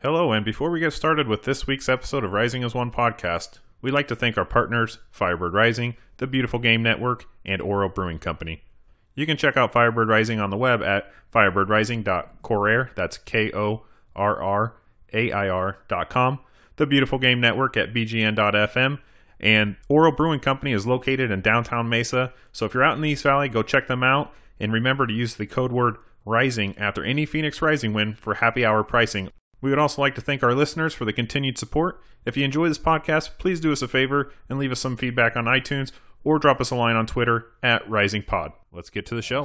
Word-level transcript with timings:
Hello, 0.00 0.30
and 0.30 0.44
before 0.44 0.70
we 0.70 0.78
get 0.78 0.92
started 0.92 1.26
with 1.26 1.42
this 1.42 1.66
week's 1.66 1.88
episode 1.88 2.22
of 2.22 2.30
Rising 2.30 2.62
as 2.62 2.72
One 2.72 2.92
podcast, 2.92 3.58
we'd 3.82 3.90
like 3.90 4.06
to 4.06 4.14
thank 4.14 4.38
our 4.38 4.44
partners, 4.44 5.00
Firebird 5.10 5.54
Rising, 5.54 5.96
the 6.18 6.28
Beautiful 6.28 6.60
Game 6.60 6.84
Network, 6.84 7.24
and 7.44 7.60
Oro 7.60 7.88
Brewing 7.88 8.20
Company. 8.20 8.62
You 9.16 9.26
can 9.26 9.36
check 9.36 9.56
out 9.56 9.72
Firebird 9.72 10.08
Rising 10.08 10.38
on 10.38 10.50
the 10.50 10.56
web 10.56 10.84
at 10.84 11.10
firebirdrising.corair, 11.34 12.92
that's 12.94 13.18
K 13.18 13.50
O 13.52 13.86
R 14.14 14.40
R 14.40 14.76
A 15.12 15.32
I 15.32 15.48
R 15.48 15.78
dot 15.88 16.10
com, 16.10 16.38
the 16.76 16.86
Beautiful 16.86 17.18
Game 17.18 17.40
Network 17.40 17.76
at 17.76 17.92
bgn.fm, 17.92 19.00
and 19.40 19.74
Oro 19.88 20.12
Brewing 20.12 20.38
Company 20.38 20.72
is 20.72 20.86
located 20.86 21.32
in 21.32 21.40
downtown 21.40 21.88
Mesa, 21.88 22.32
so 22.52 22.66
if 22.66 22.72
you're 22.72 22.84
out 22.84 22.94
in 22.94 23.02
the 23.02 23.10
East 23.10 23.24
Valley, 23.24 23.48
go 23.48 23.64
check 23.64 23.88
them 23.88 24.04
out, 24.04 24.32
and 24.60 24.72
remember 24.72 25.08
to 25.08 25.12
use 25.12 25.34
the 25.34 25.46
code 25.46 25.72
word 25.72 25.96
RISING 26.24 26.78
after 26.78 27.02
any 27.02 27.26
Phoenix 27.26 27.60
Rising 27.60 27.92
win 27.92 28.14
for 28.14 28.34
happy 28.34 28.64
hour 28.64 28.84
pricing 28.84 29.32
we 29.60 29.70
would 29.70 29.78
also 29.78 30.02
like 30.02 30.14
to 30.14 30.20
thank 30.20 30.42
our 30.42 30.54
listeners 30.54 30.94
for 30.94 31.04
the 31.04 31.12
continued 31.12 31.58
support. 31.58 32.00
If 32.24 32.36
you 32.36 32.44
enjoy 32.44 32.68
this 32.68 32.78
podcast, 32.78 33.38
please 33.38 33.60
do 33.60 33.72
us 33.72 33.82
a 33.82 33.88
favor 33.88 34.32
and 34.48 34.58
leave 34.58 34.72
us 34.72 34.80
some 34.80 34.96
feedback 34.96 35.36
on 35.36 35.46
iTunes 35.46 35.92
or 36.24 36.38
drop 36.38 36.60
us 36.60 36.70
a 36.70 36.74
line 36.76 36.96
on 36.96 37.06
Twitter 37.06 37.46
at 37.62 37.88
Rising 37.88 38.22
Pod. 38.22 38.52
Let's 38.72 38.90
get 38.90 39.06
to 39.06 39.14
the 39.14 39.22
show. 39.22 39.44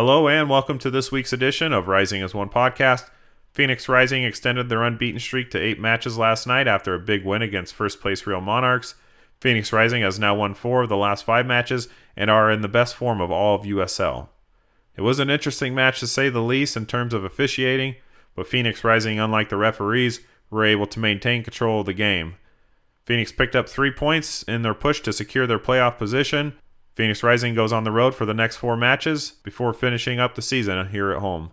Hello, 0.00 0.28
and 0.28 0.48
welcome 0.48 0.78
to 0.78 0.92
this 0.92 1.10
week's 1.10 1.32
edition 1.32 1.72
of 1.72 1.88
Rising 1.88 2.22
as 2.22 2.32
One 2.32 2.48
podcast. 2.48 3.10
Phoenix 3.50 3.88
Rising 3.88 4.22
extended 4.22 4.68
their 4.68 4.84
unbeaten 4.84 5.18
streak 5.18 5.50
to 5.50 5.58
eight 5.58 5.80
matches 5.80 6.16
last 6.16 6.46
night 6.46 6.68
after 6.68 6.94
a 6.94 7.00
big 7.00 7.24
win 7.24 7.42
against 7.42 7.74
first 7.74 8.00
place 8.00 8.24
Real 8.24 8.40
Monarchs. 8.40 8.94
Phoenix 9.40 9.72
Rising 9.72 10.02
has 10.02 10.16
now 10.16 10.36
won 10.36 10.54
four 10.54 10.82
of 10.82 10.88
the 10.88 10.96
last 10.96 11.24
five 11.24 11.46
matches 11.46 11.88
and 12.16 12.30
are 12.30 12.48
in 12.48 12.60
the 12.60 12.68
best 12.68 12.94
form 12.94 13.20
of 13.20 13.32
all 13.32 13.56
of 13.56 13.62
USL. 13.62 14.28
It 14.96 15.00
was 15.00 15.18
an 15.18 15.30
interesting 15.30 15.74
match 15.74 15.98
to 15.98 16.06
say 16.06 16.28
the 16.28 16.42
least 16.42 16.76
in 16.76 16.86
terms 16.86 17.12
of 17.12 17.24
officiating, 17.24 17.96
but 18.36 18.46
Phoenix 18.46 18.84
Rising, 18.84 19.18
unlike 19.18 19.48
the 19.48 19.56
referees, 19.56 20.20
were 20.48 20.64
able 20.64 20.86
to 20.86 21.00
maintain 21.00 21.42
control 21.42 21.80
of 21.80 21.86
the 21.86 21.92
game. 21.92 22.36
Phoenix 23.04 23.32
picked 23.32 23.56
up 23.56 23.68
three 23.68 23.90
points 23.90 24.44
in 24.44 24.62
their 24.62 24.74
push 24.74 25.00
to 25.00 25.12
secure 25.12 25.48
their 25.48 25.58
playoff 25.58 25.98
position, 25.98 26.56
Phoenix 26.98 27.22
Rising 27.22 27.54
goes 27.54 27.72
on 27.72 27.84
the 27.84 27.92
road 27.92 28.16
for 28.16 28.26
the 28.26 28.34
next 28.34 28.56
four 28.56 28.76
matches 28.76 29.34
before 29.44 29.72
finishing 29.72 30.18
up 30.18 30.34
the 30.34 30.42
season 30.42 30.88
here 30.88 31.12
at 31.12 31.20
home. 31.20 31.52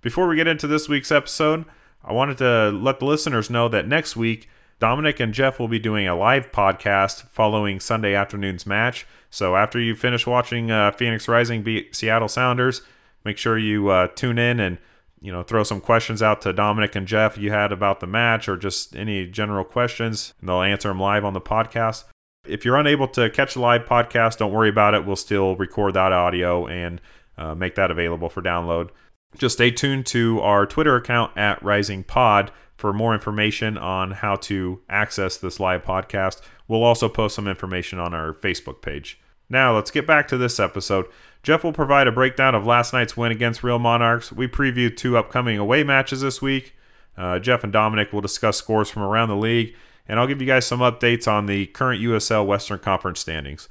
Before 0.00 0.26
we 0.26 0.36
get 0.36 0.46
into 0.46 0.66
this 0.66 0.88
week's 0.88 1.12
episode, 1.12 1.66
I 2.02 2.14
wanted 2.14 2.38
to 2.38 2.70
let 2.70 2.98
the 2.98 3.04
listeners 3.04 3.50
know 3.50 3.68
that 3.68 3.86
next 3.86 4.16
week, 4.16 4.48
Dominic 4.78 5.20
and 5.20 5.34
Jeff 5.34 5.60
will 5.60 5.68
be 5.68 5.78
doing 5.78 6.08
a 6.08 6.16
live 6.16 6.50
podcast 6.50 7.28
following 7.28 7.78
Sunday 7.78 8.14
afternoon's 8.14 8.64
match. 8.64 9.06
So 9.28 9.54
after 9.54 9.78
you 9.78 9.94
finish 9.94 10.26
watching 10.26 10.70
uh, 10.70 10.92
Phoenix 10.92 11.28
Rising 11.28 11.62
beat 11.62 11.94
Seattle 11.94 12.26
Sounders, 12.26 12.80
make 13.22 13.36
sure 13.36 13.58
you 13.58 13.90
uh, 13.90 14.06
tune 14.06 14.38
in 14.38 14.58
and 14.58 14.78
you 15.20 15.30
know 15.30 15.42
throw 15.42 15.62
some 15.62 15.82
questions 15.82 16.22
out 16.22 16.40
to 16.40 16.54
Dominic 16.54 16.96
and 16.96 17.06
Jeff 17.06 17.36
you 17.36 17.50
had 17.50 17.70
about 17.70 18.00
the 18.00 18.06
match 18.06 18.48
or 18.48 18.56
just 18.56 18.96
any 18.96 19.26
general 19.26 19.62
questions, 19.62 20.32
and 20.40 20.48
they'll 20.48 20.62
answer 20.62 20.88
them 20.88 21.00
live 21.00 21.26
on 21.26 21.34
the 21.34 21.40
podcast. 21.42 22.04
If 22.50 22.64
you're 22.64 22.76
unable 22.76 23.08
to 23.08 23.30
catch 23.30 23.56
a 23.56 23.60
live 23.60 23.86
podcast, 23.86 24.38
don't 24.38 24.52
worry 24.52 24.68
about 24.68 24.94
it. 24.94 25.06
We'll 25.06 25.16
still 25.16 25.56
record 25.56 25.94
that 25.94 26.12
audio 26.12 26.66
and 26.66 27.00
uh, 27.38 27.54
make 27.54 27.76
that 27.76 27.90
available 27.90 28.28
for 28.28 28.42
download. 28.42 28.90
Just 29.38 29.56
stay 29.56 29.70
tuned 29.70 30.06
to 30.06 30.40
our 30.40 30.66
Twitter 30.66 30.96
account 30.96 31.36
at 31.36 31.62
Rising 31.62 32.02
Pod 32.02 32.50
for 32.76 32.92
more 32.92 33.14
information 33.14 33.78
on 33.78 34.10
how 34.10 34.34
to 34.34 34.80
access 34.88 35.36
this 35.36 35.60
live 35.60 35.84
podcast. 35.84 36.40
We'll 36.66 36.82
also 36.82 37.08
post 37.08 37.36
some 37.36 37.46
information 37.46 37.98
on 37.98 38.12
our 38.12 38.32
Facebook 38.32 38.82
page. 38.82 39.20
Now, 39.48 39.74
let's 39.74 39.90
get 39.90 40.06
back 40.06 40.26
to 40.28 40.36
this 40.36 40.58
episode. 40.58 41.06
Jeff 41.42 41.62
will 41.62 41.72
provide 41.72 42.06
a 42.06 42.12
breakdown 42.12 42.54
of 42.54 42.66
last 42.66 42.92
night's 42.92 43.16
win 43.16 43.32
against 43.32 43.62
Real 43.62 43.78
Monarchs. 43.78 44.32
We 44.32 44.48
preview 44.48 44.94
two 44.94 45.16
upcoming 45.16 45.58
away 45.58 45.84
matches 45.84 46.20
this 46.20 46.42
week. 46.42 46.74
Uh, 47.16 47.38
Jeff 47.38 47.64
and 47.64 47.72
Dominic 47.72 48.12
will 48.12 48.20
discuss 48.20 48.56
scores 48.56 48.90
from 48.90 49.02
around 49.02 49.28
the 49.28 49.36
league 49.36 49.74
and 50.10 50.18
I'll 50.18 50.26
give 50.26 50.40
you 50.40 50.46
guys 50.46 50.66
some 50.66 50.80
updates 50.80 51.30
on 51.30 51.46
the 51.46 51.66
current 51.66 52.02
USL 52.02 52.44
Western 52.44 52.80
Conference 52.80 53.20
standings. 53.20 53.68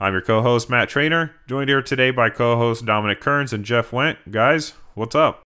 I'm 0.00 0.14
your 0.14 0.22
co 0.22 0.40
host, 0.40 0.70
Matt 0.70 0.88
Trainer, 0.88 1.34
joined 1.46 1.68
here 1.68 1.82
today 1.82 2.10
by 2.10 2.30
co 2.30 2.56
host 2.56 2.86
Dominic 2.86 3.20
Kearns 3.20 3.52
and 3.52 3.62
Jeff 3.62 3.92
Went. 3.92 4.30
Guys, 4.30 4.72
what's 4.94 5.14
up? 5.14 5.42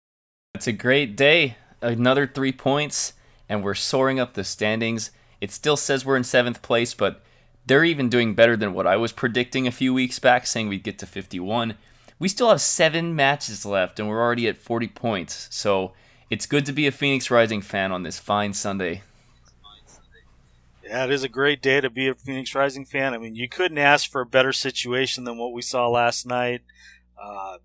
It's 0.57 0.67
a 0.67 0.73
great 0.73 1.17
day. 1.17 1.59
Another 1.81 2.27
three 2.27 2.51
points, 2.51 3.13
and 3.49 3.63
we're 3.63 3.75
soaring 3.75 4.19
up 4.19 4.35
the 4.35 4.43
standings. 4.43 5.13
It 5.41 5.53
still 5.53 5.77
says 5.77 6.05
we're 6.05 6.17
in 6.17 6.25
seventh 6.25 6.61
place, 6.61 6.93
but 6.93 7.23
they're 7.65 7.85
even 7.85 8.09
doing 8.09 8.35
better 8.35 8.57
than 8.57 8.75
what 8.75 8.87
I 8.87 8.97
was 8.97 9.13
predicting 9.13 9.69
a 9.69 9.73
few 9.73 9.95
weeks 9.95 10.19
back, 10.19 10.49
saying 10.49 10.69
we'd 10.69 10.83
get 10.83 10.99
to 10.99 11.07
51. 11.07 11.77
We 12.19 12.27
still 12.29 12.49
have 12.49 12.61
seven 12.61 13.15
matches 13.15 13.65
left, 13.65 14.01
and 14.01 14.09
we're 14.09 14.21
already 14.21 14.49
at 14.49 14.57
40 14.57 14.89
points. 14.89 15.47
So 15.53 15.93
it's 16.31 16.47
good 16.47 16.67
to 16.67 16.73
be 16.73 16.89
a 16.89 16.93
Phoenix 16.93 17.31
Rising 17.31 17.61
fan 17.61 17.93
on 17.93 18.03
this 18.03 18.19
fine 18.19 18.55
Sunday. 18.55 19.03
It 20.95 21.11
is 21.11 21.25
a 21.25 21.29
great 21.29 21.63
day 21.63 21.81
to 21.81 21.89
be 21.89 22.09
a 22.09 22.15
Phoenix 22.15 22.55
Rising 22.55 22.85
fan. 22.85 23.15
I 23.15 23.19
mean, 23.19 23.35
you 23.35 23.49
couldn't 23.49 23.79
ask 23.79 24.11
for 24.11 24.21
a 24.21 24.27
better 24.27 24.53
situation 24.53 25.25
than 25.25 25.39
what 25.39 25.55
we 25.55 25.63
saw 25.63 25.89
last 25.89 26.27
night. 26.27 26.61
Uh, 27.21 27.57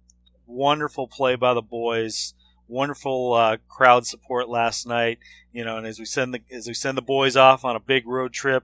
wonderful 0.46 1.10
play 1.10 1.36
by 1.36 1.54
the 1.54 1.62
boys. 1.62 2.34
Wonderful 2.70 3.34
uh, 3.34 3.58
crowd 3.68 4.08
support 4.08 4.48
last 4.48 4.88
night. 4.88 5.20
You 5.52 5.66
know, 5.66 5.76
and 5.78 5.86
as 5.86 6.00
we 6.00 6.06
send 6.06 6.34
the 6.34 6.40
as 6.50 6.70
we 6.70 6.74
send 6.74 6.98
the 6.98 7.02
boys 7.02 7.36
off 7.36 7.66
on 7.66 7.76
a 7.76 7.82
big 7.82 8.08
road 8.08 8.32
trip, 8.32 8.64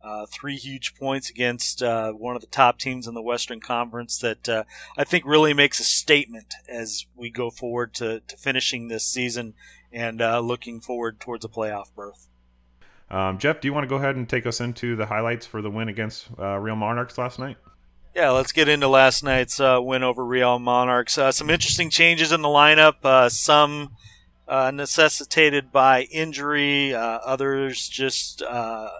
uh, 0.00 0.26
three 0.26 0.56
huge 0.56 0.94
points 0.94 1.28
against 1.28 1.82
uh, 1.82 2.12
one 2.12 2.36
of 2.36 2.40
the 2.40 2.46
top 2.46 2.78
teams 2.78 3.08
in 3.08 3.14
the 3.14 3.22
Western 3.22 3.58
Conference 3.58 4.16
that 4.18 4.48
uh, 4.48 4.62
I 4.96 5.02
think 5.02 5.24
really 5.26 5.54
makes 5.54 5.80
a 5.80 5.84
statement 5.84 6.54
as 6.68 7.06
we 7.16 7.30
go 7.30 7.50
forward 7.50 7.92
to, 7.94 8.20
to 8.20 8.36
finishing 8.36 8.86
this 8.86 9.04
season 9.04 9.54
and 9.92 10.22
uh, 10.22 10.38
looking 10.38 10.80
forward 10.80 11.18
towards 11.18 11.44
a 11.44 11.48
playoff 11.48 11.92
berth. 11.96 12.28
Um, 13.10 13.38
Jeff, 13.38 13.60
do 13.60 13.68
you 13.68 13.74
want 13.74 13.84
to 13.84 13.88
go 13.88 13.96
ahead 13.96 14.16
and 14.16 14.28
take 14.28 14.46
us 14.46 14.60
into 14.60 14.96
the 14.96 15.06
highlights 15.06 15.46
for 15.46 15.62
the 15.62 15.70
win 15.70 15.88
against 15.88 16.28
uh, 16.38 16.56
Real 16.58 16.76
Monarchs 16.76 17.18
last 17.18 17.38
night? 17.38 17.56
Yeah, 18.14 18.30
let's 18.30 18.52
get 18.52 18.68
into 18.68 18.86
last 18.86 19.24
night's 19.24 19.58
uh, 19.58 19.80
win 19.82 20.04
over 20.04 20.24
Real 20.24 20.58
Monarchs. 20.60 21.18
Uh, 21.18 21.32
some 21.32 21.50
interesting 21.50 21.90
changes 21.90 22.30
in 22.30 22.42
the 22.42 22.48
lineup. 22.48 23.04
Uh, 23.04 23.28
some 23.28 23.96
uh, 24.46 24.70
necessitated 24.70 25.72
by 25.72 26.02
injury. 26.02 26.94
Uh, 26.94 27.18
others 27.24 27.88
just 27.88 28.40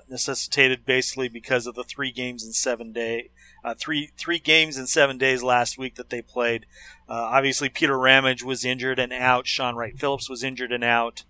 necessitated 0.09 0.85
basically 0.85 1.29
because 1.29 1.69
of 1.69 1.77
the 1.77 1.85
three 1.85 2.11
games 2.11 2.45
in 2.45 2.53
seven 2.53 2.93
day, 2.93 3.31
three 3.79 4.11
three 4.17 4.41
games 4.41 4.77
in 4.77 4.89
seven 4.89 5.17
days 5.17 5.45
last 5.45 5.79
week 5.79 5.95
that 5.95 6.11
they 6.11 6.21
played. 6.21 6.67
obviously, 7.09 7.69
Peter 7.69 7.97
Ramage 7.97 8.43
was 8.43 8.65
injured 8.65 8.99
and 8.99 9.13
out. 9.13 9.47
Shaun 9.47 9.77
Wright 9.77 9.97
Phillips 9.97 10.29
was 10.29 10.43
injured 10.43 10.73
and 10.73 10.83
out. 10.83 11.23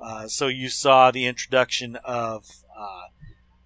Uh, 0.00 0.28
so 0.28 0.48
you 0.48 0.68
saw 0.68 1.10
the 1.10 1.26
introduction 1.26 1.96
of 2.04 2.46
uh, 2.76 3.06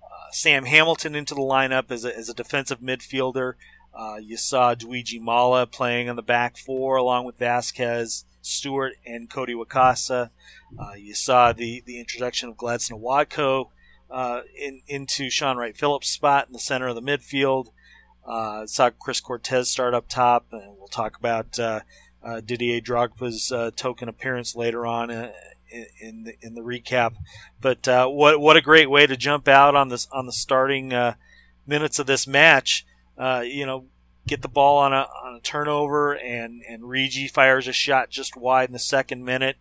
uh, 0.03 0.31
Sam 0.31 0.65
Hamilton 0.67 1.15
into 1.15 1.35
the 1.35 1.41
lineup 1.41 1.91
as 1.91 2.05
a, 2.05 2.17
as 2.17 2.29
a 2.29 2.35
defensive 2.35 2.81
midfielder. 2.81 3.55
Uh, 3.95 4.17
you 4.17 4.37
saw 4.37 4.75
Luigi 4.81 5.19
Mala 5.19 5.67
playing 5.67 6.09
on 6.09 6.17
the 6.17 6.23
back 6.23 6.57
four 6.57 6.97
along 6.97 7.25
with 7.25 7.39
Vasquez, 7.39 8.25
Stewart, 8.41 8.93
and 9.05 9.29
Cody 9.29 9.55
Wakasa. 9.55 10.31
You 10.97 11.15
saw 11.15 11.53
the, 11.53 11.83
the 11.85 11.99
introduction 11.99 12.49
of 12.49 12.57
Gladson 12.57 12.93
Awako 12.93 13.71
in, 14.57 14.83
into 14.87 15.31
Shaun 15.31 15.57
Wright 15.57 15.77
Phillips' 15.77 16.11
spot 16.11 16.47
in 16.47 16.53
the 16.53 16.61
center 16.61 16.87
of 16.87 16.95
the 16.95 17.03
midfield. 17.03 17.69
Uh, 18.25 18.67
saw 18.67 18.91
Chris 18.91 19.21
Cortez 19.21 19.69
start 19.71 19.95
up 19.95 20.07
top, 20.09 20.47
and 20.53 20.77
we'll 20.79 20.87
talk 20.87 21.17
about 21.17 21.59
uh, 21.59 21.81
uh, 22.23 22.41
Didier 22.41 22.81
Drogba's 22.81 23.53
token 23.75 24.09
appearance 24.09 24.55
later 24.55 24.87
on 24.87 25.11
in 26.01 26.25
the 26.25 26.35
in 26.41 26.55
the 26.55 26.61
recap. 26.61 27.15
But 27.61 27.87
uh, 27.89 28.09
what 28.09 28.41
what 28.41 28.57
a 28.57 28.63
great 28.63 28.91
way 28.91 29.07
to 29.07 29.17
jump 29.17 29.49
out 29.49 29.75
on 29.75 29.89
this 29.89 30.07
on 30.13 30.27
the 30.27 30.33
starting 30.33 30.93
uh, 30.93 31.15
minutes 31.67 31.99
of 31.99 32.07
this 32.07 32.27
match. 32.27 32.87
Uh, 33.17 33.43
you 33.45 33.67
know, 33.67 33.87
get 34.27 34.43
the 34.43 34.49
ball 34.49 34.79
on 34.79 34.93
a 34.93 35.07
on 35.25 35.35
a 35.35 35.41
turnover, 35.41 36.13
and 36.13 36.63
and 36.69 36.83
Riggi 36.83 37.31
fires 37.31 37.69
a 37.69 37.73
shot 37.73 38.11
just 38.11 38.37
wide 38.37 38.69
in 38.69 38.73
the 38.73 38.79
second 38.79 39.25
minute. 39.25 39.57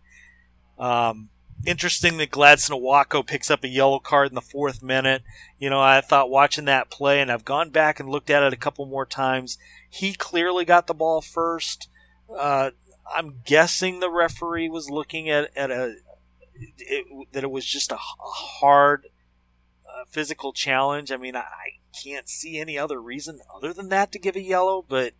Um, 0.78 1.30
interesting 1.66 2.18
that 2.18 2.30
Gladson 2.30 2.70
Awako 2.70 3.26
picks 3.26 3.50
up 3.50 3.64
a 3.64 3.68
yellow 3.68 3.98
card 3.98 4.28
in 4.28 4.34
the 4.34 4.40
fourth 4.40 4.82
minute. 4.82 5.22
You 5.58 5.70
know, 5.70 5.80
I 5.80 6.00
thought 6.00 6.30
watching 6.30 6.66
that 6.66 6.90
play, 6.90 7.20
and 7.20 7.30
I've 7.32 7.44
gone 7.44 7.70
back 7.70 7.98
and 7.98 8.08
looked 8.08 8.30
at 8.30 8.42
it 8.42 8.52
a 8.52 8.56
couple 8.56 8.86
more 8.86 9.06
times. 9.06 9.58
He 9.90 10.12
clearly 10.12 10.64
got 10.64 10.86
the 10.86 10.94
ball 10.94 11.20
first. 11.20 11.88
Uh, 12.36 12.70
I'm 13.14 13.40
guessing 13.44 14.00
the 14.00 14.10
referee 14.10 14.68
was 14.68 14.90
looking 14.90 15.28
at 15.30 15.56
at 15.56 15.70
a 15.70 15.96
it, 16.78 17.32
that 17.32 17.44
it 17.44 17.50
was 17.50 17.64
just 17.64 17.92
a, 17.92 17.96
a 17.96 17.98
hard 17.98 19.06
a 19.86 20.06
physical 20.10 20.52
challenge. 20.52 21.10
I 21.10 21.16
mean, 21.16 21.36
I, 21.36 21.40
I 21.40 21.70
can't 22.02 22.28
see 22.28 22.58
any 22.58 22.78
other 22.78 23.00
reason 23.00 23.40
other 23.54 23.72
than 23.72 23.88
that 23.88 24.12
to 24.12 24.18
give 24.18 24.36
a 24.36 24.42
yellow, 24.42 24.84
but 24.86 25.14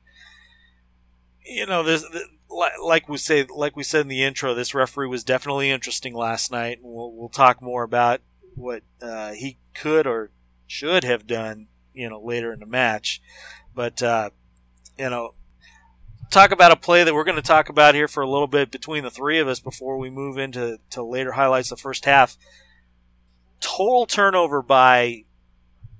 you 1.44 1.66
know, 1.66 1.82
this 1.82 2.04
like 2.50 3.08
we 3.08 3.16
say, 3.16 3.44
like 3.44 3.76
we 3.76 3.82
said 3.82 4.02
in 4.02 4.08
the 4.08 4.22
intro, 4.22 4.54
this 4.54 4.74
referee 4.74 5.08
was 5.08 5.24
definitely 5.24 5.70
interesting 5.70 6.14
last 6.14 6.50
night, 6.50 6.78
we'll 6.82 7.12
we'll 7.12 7.28
talk 7.28 7.62
more 7.62 7.82
about 7.82 8.20
what 8.54 8.82
uh, 9.00 9.32
he 9.32 9.58
could 9.74 10.06
or 10.06 10.30
should 10.66 11.04
have 11.04 11.26
done, 11.26 11.68
you 11.94 12.08
know, 12.08 12.20
later 12.20 12.52
in 12.52 12.60
the 12.60 12.66
match. 12.66 13.22
But 13.74 14.02
uh, 14.02 14.30
you 14.98 15.10
know, 15.10 15.34
talk 16.30 16.50
about 16.50 16.72
a 16.72 16.76
play 16.76 17.04
that 17.04 17.14
we're 17.14 17.24
going 17.24 17.36
to 17.36 17.42
talk 17.42 17.68
about 17.68 17.94
here 17.94 18.08
for 18.08 18.22
a 18.22 18.28
little 18.28 18.46
bit 18.46 18.70
between 18.70 19.04
the 19.04 19.10
three 19.10 19.38
of 19.38 19.48
us 19.48 19.60
before 19.60 19.98
we 19.98 20.10
move 20.10 20.38
into 20.38 20.78
to 20.90 21.02
later 21.02 21.32
highlights 21.32 21.70
of 21.72 21.78
the 21.78 21.82
first 21.82 22.04
half. 22.04 22.36
Total 23.60 24.06
turnover 24.06 24.62
by 24.62 25.24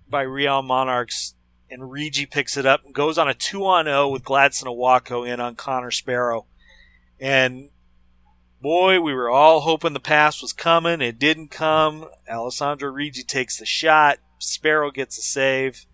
by 0.09 0.23
Real 0.23 0.63
Monarchs 0.63 1.35
and 1.71 1.83
Riggi 1.83 2.31
picks 2.31 2.57
it 2.57 2.65
up 2.65 2.85
and 2.85 2.95
goes 2.95 3.19
on 3.19 3.29
a 3.29 3.35
two 3.35 3.67
on 3.67 3.87
zero 3.87 4.09
with 4.09 4.25
Gladson 4.25 4.65
Awako 4.65 5.29
in 5.29 5.41
on 5.41 5.55
Connor 5.55 5.91
Sparrow, 5.91 6.47
and 7.21 7.71
boy, 8.61 9.01
we 9.01 9.13
were 9.13 9.29
all 9.29 9.61
hoping 9.61 9.93
the 9.93 10.01
pass 10.01 10.41
was 10.41 10.53
coming. 10.53 11.01
It 11.01 11.19
didn't 11.19 11.51
come. 11.51 12.09
Alessandro 12.31 12.93
Riggi 12.93 13.27
takes 13.27 13.59
the 13.59 13.67
shot. 13.67 14.19
Sparrow 14.39 14.91
gets 14.91 15.19
a 15.19 15.23
save. 15.23 15.87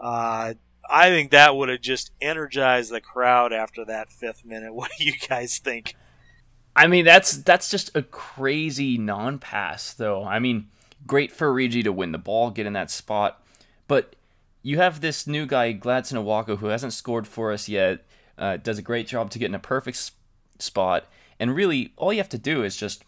Uh, 0.00 0.54
I 0.90 1.08
think 1.10 1.30
that 1.30 1.56
would 1.56 1.68
have 1.68 1.80
just 1.80 2.10
energized 2.20 2.92
the 2.92 3.00
crowd 3.00 3.52
after 3.52 3.84
that 3.84 4.10
fifth 4.10 4.44
minute. 4.44 4.74
What 4.74 4.90
do 4.98 5.04
you 5.04 5.14
guys 5.28 5.58
think? 5.58 5.96
I 6.76 6.86
mean, 6.86 7.04
that's 7.04 7.36
that's 7.38 7.70
just 7.70 7.94
a 7.96 8.02
crazy 8.02 8.98
non-pass, 8.98 9.94
though. 9.94 10.24
I 10.24 10.38
mean, 10.38 10.68
great 11.06 11.30
for 11.30 11.52
Riggi 11.52 11.84
to 11.84 11.92
win 11.92 12.12
the 12.12 12.18
ball, 12.18 12.50
get 12.50 12.66
in 12.66 12.72
that 12.72 12.90
spot, 12.90 13.42
but 13.86 14.16
you 14.62 14.78
have 14.78 15.00
this 15.00 15.26
new 15.26 15.46
guy, 15.46 15.74
Gladson 15.74 16.22
Awako, 16.22 16.58
who 16.58 16.66
hasn't 16.66 16.94
scored 16.94 17.28
for 17.28 17.52
us 17.52 17.68
yet. 17.68 18.04
Uh, 18.36 18.56
does 18.56 18.78
a 18.78 18.82
great 18.82 19.06
job 19.06 19.30
to 19.30 19.38
get 19.38 19.48
in 19.48 19.54
a 19.54 19.60
perfect 19.60 20.10
spot, 20.58 21.06
and 21.38 21.54
really, 21.54 21.92
all 21.96 22.12
you 22.12 22.18
have 22.18 22.28
to 22.30 22.38
do 22.38 22.64
is 22.64 22.76
just 22.76 23.04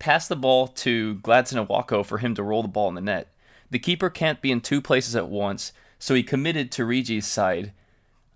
pass 0.00 0.26
the 0.26 0.34
ball 0.34 0.66
to 0.66 1.16
Gladson 1.16 1.64
Awako 1.64 2.04
for 2.04 2.18
him 2.18 2.34
to 2.34 2.42
roll 2.42 2.62
the 2.62 2.68
ball 2.68 2.88
in 2.88 2.96
the 2.96 3.00
net. 3.00 3.32
The 3.70 3.78
keeper 3.78 4.10
can't 4.10 4.42
be 4.42 4.50
in 4.50 4.60
two 4.60 4.82
places 4.82 5.14
at 5.14 5.28
once, 5.28 5.72
so 6.02 6.14
he 6.14 6.24
committed 6.24 6.72
to 6.72 6.82
Riggi's 6.82 7.28
side. 7.28 7.72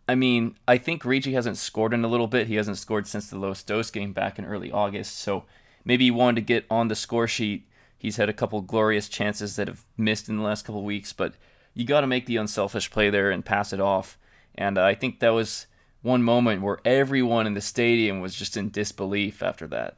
I 0.07 0.15
mean, 0.15 0.55
I 0.69 0.79
think 0.79 1.03
Riggi 1.03 1.33
hasn't 1.33 1.57
scored 1.57 1.93
in 1.93 2.05
a 2.05 2.09
little 2.09 2.29
bit. 2.29 2.47
He 2.47 2.55
hasn't 2.55 2.79
scored 2.79 3.09
since 3.09 3.29
the 3.29 3.41
Los 3.41 3.65
Dos 3.65 3.91
game 3.91 4.13
back 4.13 4.39
in 4.39 4.45
early 4.45 4.71
August, 4.71 5.19
so 5.19 5.47
maybe 5.85 6.05
he 6.05 6.13
wanted 6.13 6.37
to 6.37 6.43
get 6.43 6.65
on 6.71 6.87
the 6.87 6.95
score 6.95 7.27
sheet. 7.27 7.67
He's 7.99 8.19
had 8.19 8.29
a 8.29 8.33
couple 8.33 8.61
glorious 8.61 9.09
chances 9.09 9.57
that 9.57 9.67
have 9.67 9.85
missed 9.97 10.29
in 10.29 10.37
the 10.37 10.45
last 10.45 10.65
couple 10.65 10.85
weeks, 10.85 11.13
but 11.13 11.35
you 11.75 11.85
got 11.85 12.03
to 12.03 12.07
make 12.07 12.27
the 12.27 12.37
unselfish 12.37 12.89
play 12.89 13.11
there 13.11 13.33
and 13.33 13.45
pass 13.45 13.73
it 13.73 13.81
off. 13.81 14.17
And 14.55 14.79
I 14.79 14.95
think 14.95 15.19
that 15.19 15.31
was 15.31 15.67
one 16.03 16.23
moment 16.23 16.63
where 16.63 16.79
everyone 16.85 17.49
in 17.49 17.55
the 17.55 17.61
stadium 17.61 18.21
was 18.21 18.37
just 18.37 18.57
in 18.57 18.71
disbelief 18.71 19.43
after 19.43 19.67
that. 19.67 19.97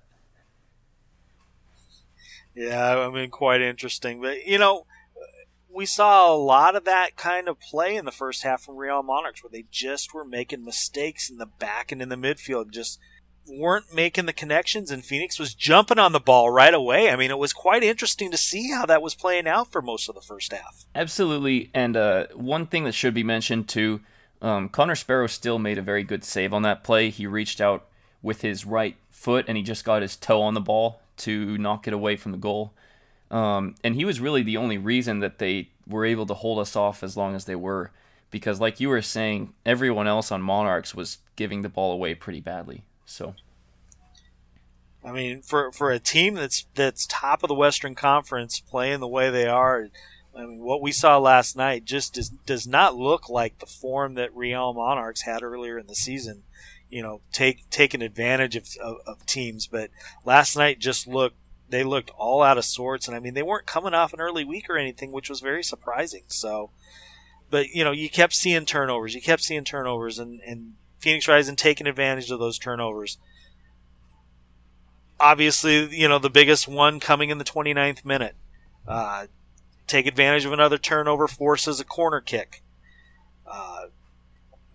Yeah, 2.55 2.99
I 2.99 3.11
mean, 3.11 3.29
quite 3.29 3.61
interesting. 3.61 4.23
But, 4.23 4.47
you 4.47 4.57
know, 4.57 4.87
we 5.79 5.87
saw 5.87 6.35
a 6.35 6.35
lot 6.35 6.75
of 6.75 6.85
that 6.87 7.15
kind 7.15 7.47
of 7.47 7.61
play 7.61 7.95
in 7.95 8.05
the 8.05 8.11
first 8.11 8.43
half 8.43 8.63
from 8.63 8.75
Real 8.75 9.01
Monarchs, 9.01 9.45
where 9.45 9.51
they 9.51 9.65
just 9.71 10.13
were 10.13 10.25
making 10.25 10.65
mistakes 10.65 11.31
in 11.31 11.39
the 11.39 11.47
back 11.47 11.93
and 11.93 12.03
in 12.03 12.09
the 12.09 12.17
midfield, 12.17 12.73
just 12.73 12.99
weren't 13.49 13.95
making 13.95 14.27
the 14.27 14.33
connections, 14.33 14.91
and 14.91 15.05
Phoenix 15.05 15.39
was 15.39 15.55
jumping 15.55 16.01
on 16.01 16.11
the 16.11 16.19
ball 16.19 16.51
right 16.51 16.75
away. 16.75 17.11
I 17.11 17.15
mean, 17.15 17.31
it 17.31 17.39
was 17.39 17.53
quite 17.53 17.85
interesting 17.85 18.33
to 18.33 18.37
see 18.37 18.73
how 18.73 18.87
that 18.87 19.03
was 19.03 19.15
playing 19.15 19.47
out 19.47 19.71
for 19.71 19.81
most 19.81 20.09
of 20.09 20.17
the 20.17 20.21
first 20.21 20.53
half. 20.53 20.85
Absolutely, 20.97 21.71
and 21.73 21.97
uh, 21.97 22.27
one 22.35 22.67
thing 22.67 22.83
that 22.83 22.93
should 22.93 23.15
be 23.15 23.23
mentioned 23.23 23.69
too, 23.69 24.01
um, 24.43 24.69
Connor 24.69 24.97
Sparrow 24.97 25.29
still 25.29 25.61
made 25.61 25.79
a 25.79 25.83
very 25.83 26.03
good 26.03 26.25
save 26.25 26.53
on 26.53 26.63
that 26.63 26.83
play. 26.83 27.09
He 27.09 27.25
reached 27.25 27.61
out 27.61 27.87
with 28.21 28.43
his 28.43 28.67
right 28.67 28.97
foot, 29.11 29.45
and 29.47 29.57
he 29.57 29.63
just 29.63 29.85
got 29.85 30.03
his 30.03 30.17
toe 30.17 30.43
on 30.43 30.55
the 30.55 30.61
ball 30.61 31.01
to 31.19 31.57
knock 31.57 31.87
it 31.87 31.95
away 31.95 32.17
from 32.17 32.33
the 32.33 32.39
goal. 32.39 32.73
Um, 33.31 33.75
and 33.85 33.95
he 33.95 34.05
was 34.05 34.21
really 34.21 34.43
the 34.43 34.57
only 34.57 34.79
reason 34.79 35.21
that 35.21 35.39
they 35.39 35.69
were 35.87 36.05
able 36.05 36.27
to 36.27 36.35
hold 36.35 36.59
us 36.59 36.77
off 36.77 37.03
as 37.03 37.17
long 37.17 37.35
as 37.35 37.45
they 37.45 37.57
were. 37.57 37.91
Because, 38.31 38.61
like 38.61 38.79
you 38.79 38.91
were 38.91 39.03
saying, 39.03 39.55
everyone 39.65 40.07
else 40.07 40.31
on 40.31 40.43
Monarchs 40.43 40.95
was 40.95 41.19
giving 41.37 41.63
the 41.63 41.69
ball 41.69 41.93
away 41.93 42.15
pretty 42.15 42.41
badly. 42.41 42.83
So, 43.07 43.35
I 45.03 45.13
mean, 45.13 45.41
for 45.41 45.73
for 45.73 45.91
a 45.91 45.99
team 45.99 46.35
that's 46.35 46.67
that's 46.75 47.07
top 47.07 47.43
of 47.43 47.49
the 47.49 47.55
Western 47.55 47.95
Conference, 47.95 48.61
playing 48.61 49.01
the 49.01 49.09
way 49.09 49.31
they 49.31 49.47
are, 49.47 49.89
I 50.37 50.43
mean, 50.43 50.61
what 50.61 50.83
we 50.83 50.93
saw 50.93 51.17
last 51.17 51.57
night 51.57 51.87
just 51.87 52.15
does 52.15 52.29
does 52.29 52.67
not 52.67 52.97
look 52.97 53.31
like 53.31 53.59
the 53.59 53.67
form 53.67 54.15
that 54.15 54.37
Real 54.37 54.75
Monarchs 54.75 55.23
had 55.23 55.43
earlier 55.43 55.79
in 55.79 55.87
the 55.87 55.95
season. 55.95 56.43
You 56.91 57.03
know, 57.03 57.21
take 57.33 57.71
taking 57.71 58.03
advantage 58.03 58.57
of, 58.57 58.69
of, 58.83 58.97
of 59.07 59.27
teams, 59.27 59.67
but 59.67 59.91
last 60.25 60.55
night 60.57 60.79
just 60.79 61.07
looked 61.07 61.37
they 61.71 61.85
looked 61.85 62.11
all 62.11 62.43
out 62.43 62.59
of 62.59 62.65
sorts, 62.65 63.07
and 63.07 63.17
I 63.17 63.21
mean 63.21 63.35
they 63.35 63.43
weren't 63.43 63.67
coming 63.67 63.95
off 63.95 64.13
an 64.13 64.21
early 64.21 64.45
week 64.45 64.69
or 64.69 64.79
anything, 64.79 65.13
which 65.13 65.29
was 65.29 65.41
very 65.41 65.63
surprising. 65.63 66.25
So, 66.29 66.71
but 67.51 67.69
you 67.69 67.85
know 67.85 67.93
you 67.93 68.09
kept 68.09 68.35
seeing 68.35 68.65
turnovers, 68.65 69.15
you 69.15 69.21
kept 69.21 69.43
seeing 69.43 69.65
turnovers, 69.65 70.19
and 70.19 70.41
and 70.47 70.75
Phoenix 70.99 71.29
Rising 71.29 71.57
taking 71.57 71.87
advantage 71.87 72.31
of 72.31 72.39
those 72.39 72.59
turnovers. 72.59 73.19
Obviously, 75.21 75.95
you 75.95 76.09
know 76.09 76.19
the 76.19 76.31
biggest 76.31 76.69
one 76.69 77.01
coming 77.01 77.31
in 77.31 77.39
the 77.39 77.45
29th 77.45 78.05
minute. 78.05 78.35
Uh, 78.87 79.27
take 79.87 80.07
advantage 80.07 80.45
of 80.45 80.53
another 80.53 80.79
turnover, 80.79 81.29
forces 81.29 81.81
a 81.81 81.85
corner 81.85 82.21
kick. 82.21 82.63
Uh, 83.47 83.87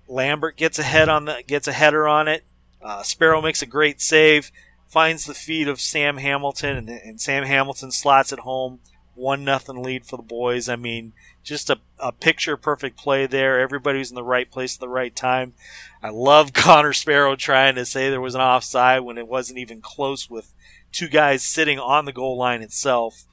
Lambert 0.08 0.58
gets 0.58 0.78
ahead 0.78 1.10
on 1.10 1.26
the 1.26 1.44
gets 1.48 1.68
a 1.68 1.74
header 1.74 2.08
on 2.08 2.28
it. 2.28 2.44
Uh, 2.82 3.02
Sparrow 3.02 3.42
makes 3.42 3.62
a 3.62 3.66
great 3.66 4.02
save 4.02 4.52
finds 4.94 5.26
the 5.26 5.34
feet 5.34 5.68
of 5.68 5.82
Sam 5.82 6.18
Hamilton, 6.18 6.78
and, 6.78 6.90
and 6.90 7.20
Sam 7.20 7.46
Hamilton 7.46 7.92
slots 7.92 8.32
it 8.32 8.40
home. 8.40 8.80
One 9.16 9.44
nothing 9.44 9.82
lead 9.82 10.06
for 10.06 10.18
the 10.18 10.24
boys. 10.24 10.70
I 10.70 10.76
mean, 10.76 11.14
just 11.44 11.72
a, 11.72 11.80
a 12.00 12.12
picture 12.12 12.56
perfect 12.58 12.98
play 12.98 13.26
there. 13.26 13.60
Everybody's 13.60 14.12
in 14.12 14.16
the 14.16 14.24
right 14.24 14.50
place 14.50 14.76
at 14.76 14.80
the 14.80 14.88
right 14.88 15.16
time. 15.16 15.54
I 16.02 16.10
love 16.10 16.54
Connor 16.54 16.94
Sparrow 16.94 17.36
trying 17.36 17.74
to 17.76 17.86
say 17.86 18.10
there 18.10 18.22
was 18.22 18.36
an 18.36 18.42
offside 18.42 19.02
when 19.02 19.18
it 19.18 19.28
wasn't 19.28 19.60
even 19.60 19.82
close 19.82 20.30
with 20.30 20.54
two 20.92 21.08
guys 21.08 21.44
sitting 21.44 21.80
on 21.80 22.06
the 22.06 22.14
goal 22.14 22.38
line 22.38 22.62
itself 22.62 23.26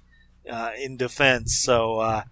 uh, 0.50 0.70
in 0.80 0.96
defense. 0.96 1.54
So, 1.58 2.00
uh, 2.00 2.22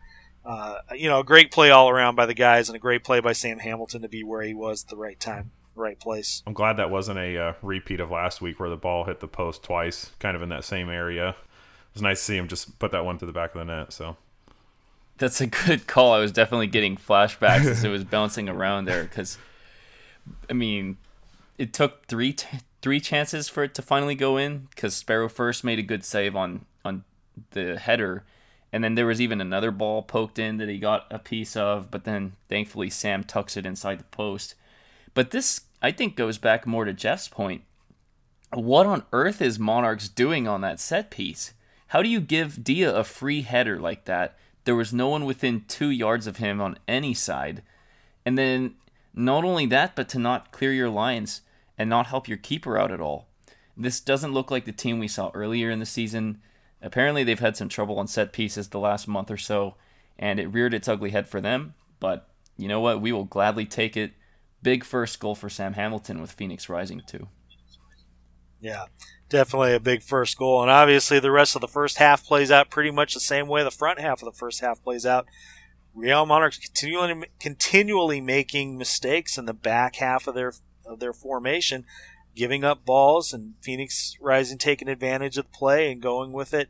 uh, 0.45 0.79
you 0.95 1.09
know, 1.11 1.21
a 1.21 1.25
great 1.25 1.51
play 1.51 1.71
all 1.71 1.91
around 1.91 2.17
by 2.17 2.25
the 2.25 2.35
guys 2.35 2.71
and 2.71 2.77
a 2.77 2.81
great 2.81 3.05
play 3.05 3.21
by 3.21 3.33
Sam 3.33 3.59
Hamilton 3.59 4.01
to 4.03 4.09
be 4.09 4.25
where 4.25 4.43
he 4.43 4.55
was 4.55 4.85
at 4.85 4.89
the 4.89 4.97
right 4.97 5.21
time 5.21 5.51
right 5.79 5.99
place. 5.99 6.43
I'm 6.47 6.53
glad 6.53 6.77
that 6.77 6.91
wasn't 6.91 7.19
a 7.19 7.39
uh, 7.39 7.53
repeat 7.63 8.01
of 8.01 8.11
last 8.11 8.41
week 8.41 8.61
where 8.61 8.69
the 8.69 8.77
ball 8.77 9.05
hit 9.05 9.21
the 9.21 9.29
post 9.29 9.63
twice, 9.63 10.13
kind 10.19 10.37
of 10.37 10.43
in 10.43 10.49
that 10.51 10.65
same 10.65 10.89
area. 10.91 11.31
It 11.31 11.95
was 11.95 12.03
nice 12.03 12.19
to 12.21 12.25
see 12.25 12.37
him 12.37 12.49
just 12.49 12.79
put 12.79 12.93
that 12.93 13.05
one 13.05 13.19
to 13.19 13.27
the 13.27 13.33
back 13.33 13.55
of 13.55 13.59
the 13.59 13.65
net. 13.65 13.93
So 13.93 14.17
that's 15.19 15.41
a 15.41 15.47
good 15.47 15.87
call. 15.87 16.13
I 16.13 16.19
was 16.19 16.33
definitely 16.33 16.69
getting 16.69 16.97
flashbacks 16.97 17.67
as 17.67 17.85
it 17.85 17.89
was 17.89 18.05
bouncing 18.05 18.49
around 18.49 18.85
there 18.85 19.05
because, 19.05 19.39
I 20.49 20.53
mean, 20.53 20.97
it 21.57 21.73
took 21.73 22.07
three 22.07 22.33
t- 22.33 22.61
three 22.83 23.01
chances 23.01 23.49
for 23.49 23.65
it 23.65 23.75
to 23.75 23.83
finally 23.83 24.15
go 24.15 24.37
in 24.37 24.69
because 24.71 24.95
Sparrow 24.95 25.29
first 25.29 25.65
made 25.65 25.79
a 25.79 25.83
good 25.83 26.05
save 26.05 26.37
on 26.37 26.65
on 26.85 27.05
the 27.51 27.79
header. 27.79 28.25
And 28.73 28.85
then 28.85 28.95
there 28.95 29.07
was 29.07 29.21
even 29.21 29.41
another 29.41 29.71
ball 29.71 30.03
poked 30.03 30.39
in 30.39 30.59
that 30.59 30.69
he 30.69 30.79
got 30.79 31.07
a 31.11 31.19
piece 31.19 31.57
of, 31.57 31.91
but 31.91 32.05
then 32.05 32.33
thankfully 32.49 32.91
Sam 32.91 33.25
tucks 33.25 33.57
it 33.57 33.65
inside 33.65 33.99
the 33.99 34.05
post. 34.05 34.55
But 35.15 35.31
this, 35.31 35.63
I 35.81 35.93
think, 35.93 36.17
goes 36.17 36.39
back 36.39 36.67
more 36.67 36.85
to 36.85 36.93
Jeff's 36.93 37.29
point. 37.29 37.63
What 38.53 38.87
on 38.87 39.05
earth 39.13 39.43
is 39.43 39.59
Monarchs 39.59 40.09
doing 40.09 40.49
on 40.49 40.61
that 40.63 40.81
set 40.81 41.11
piece? 41.11 41.53
How 41.89 42.03
do 42.03 42.09
you 42.09 42.21
give 42.21 42.65
Dia 42.65 42.95
a 42.95 43.05
free 43.05 43.43
header 43.43 43.79
like 43.79 44.05
that? 44.07 44.37
There 44.65 44.75
was 44.75 44.93
no 44.93 45.09
one 45.09 45.25
within 45.25 45.65
two 45.69 45.91
yards 45.91 46.27
of 46.27 46.39
him 46.39 46.61
on 46.61 46.79
any 46.87 47.15
side. 47.15 47.63
And 48.27 48.37
then, 48.37 48.75
not 49.15 49.45
only 49.45 49.67
that, 49.67 49.97
but 49.97 50.09
to 50.11 50.19
not 50.19 50.51
clear 50.51 50.73
your 50.73 50.91
lines 50.91 51.43
and 51.79 51.89
not 51.89 52.09
help 52.09 52.29
your 52.29 52.37
keeper 52.37 52.79
out 52.79 52.91
at 52.91 53.01
all. 53.01 53.29
This 53.77 54.01
doesn't 54.01 54.35
look 54.35 54.51
like 54.51 54.65
the 54.65 54.73
team 54.73 54.99
we 54.99 55.09
saw 55.09 55.31
earlier 55.33 55.71
in 55.71 55.79
the 55.79 55.87
season. 55.87 56.41
Apparently, 56.83 57.25
they've 57.25 57.39
had 57.39 57.57
some 57.57 57.69
trouble 57.69 57.99
on 57.99 58.07
set 58.07 58.33
pieces 58.33 58.69
the 58.69 58.81
last 58.81 59.09
month 59.09 59.31
or 59.31 59.37
so, 59.37 59.77
and 60.19 60.41
it 60.41 60.53
reared 60.53 60.75
its 60.75 60.89
ugly 60.89 61.11
head 61.11 61.29
for 61.29 61.41
them. 61.41 61.75
But 62.01 62.29
you 62.57 62.69
know 62.69 62.81
what? 62.81 63.01
We 63.01 63.13
will 63.13 63.25
gladly 63.25 63.65
take 63.65 63.97
it 63.97 64.13
big 64.63 64.85
first 64.85 65.19
goal 65.21 65.35
for 65.35 65.49
Sam 65.49 65.75
Hamilton 65.75 66.21
with 66.21 66.33
Phoenix 66.33 66.69
Rising 66.69 67.03
too. 67.07 67.29
Yeah, 68.61 68.87
definitely 69.29 69.75
a 69.75 69.81
big 69.81 70.03
first 70.03 70.37
goal, 70.37 70.63
and 70.63 70.71
obviously 70.71 71.21
the 71.21 71.31
rest 71.31 71.55
of 71.55 71.61
the 71.61 71.69
first 71.69 71.99
half 71.99 72.25
plays 72.25 72.51
out 72.51 72.71
pretty 72.71 72.91
much 72.91 73.15
the 73.15 73.21
same 73.21 73.47
way 73.47 73.63
the 73.63 73.71
front 73.71 74.01
half 74.01 74.21
of 74.21 74.27
the 74.27 74.39
first 74.39 74.61
half 74.61 74.83
plays 74.83 75.07
out. 75.07 75.27
Real 75.95 76.27
Monarchs 76.27 76.59
continually 76.59 77.29
continually 77.41 78.21
making 78.21 78.77
mistakes 78.77 79.39
in 79.39 79.47
the 79.47 79.55
back 79.55 79.97
half 79.97 80.27
of 80.27 80.35
their 80.35 80.53
of 80.85 81.01
their 81.01 81.13
formation, 81.13 81.85
giving 82.35 82.65
up 82.65 82.85
balls, 82.85 83.33
and 83.33 83.55
Phoenix 83.63 84.17
Rising 84.21 84.59
taking 84.59 84.89
advantage 84.89 85.39
of 85.39 85.45
the 85.45 85.57
play 85.57 85.91
and 85.91 86.03
going 86.03 86.33
with 86.33 86.53
it. 86.53 86.69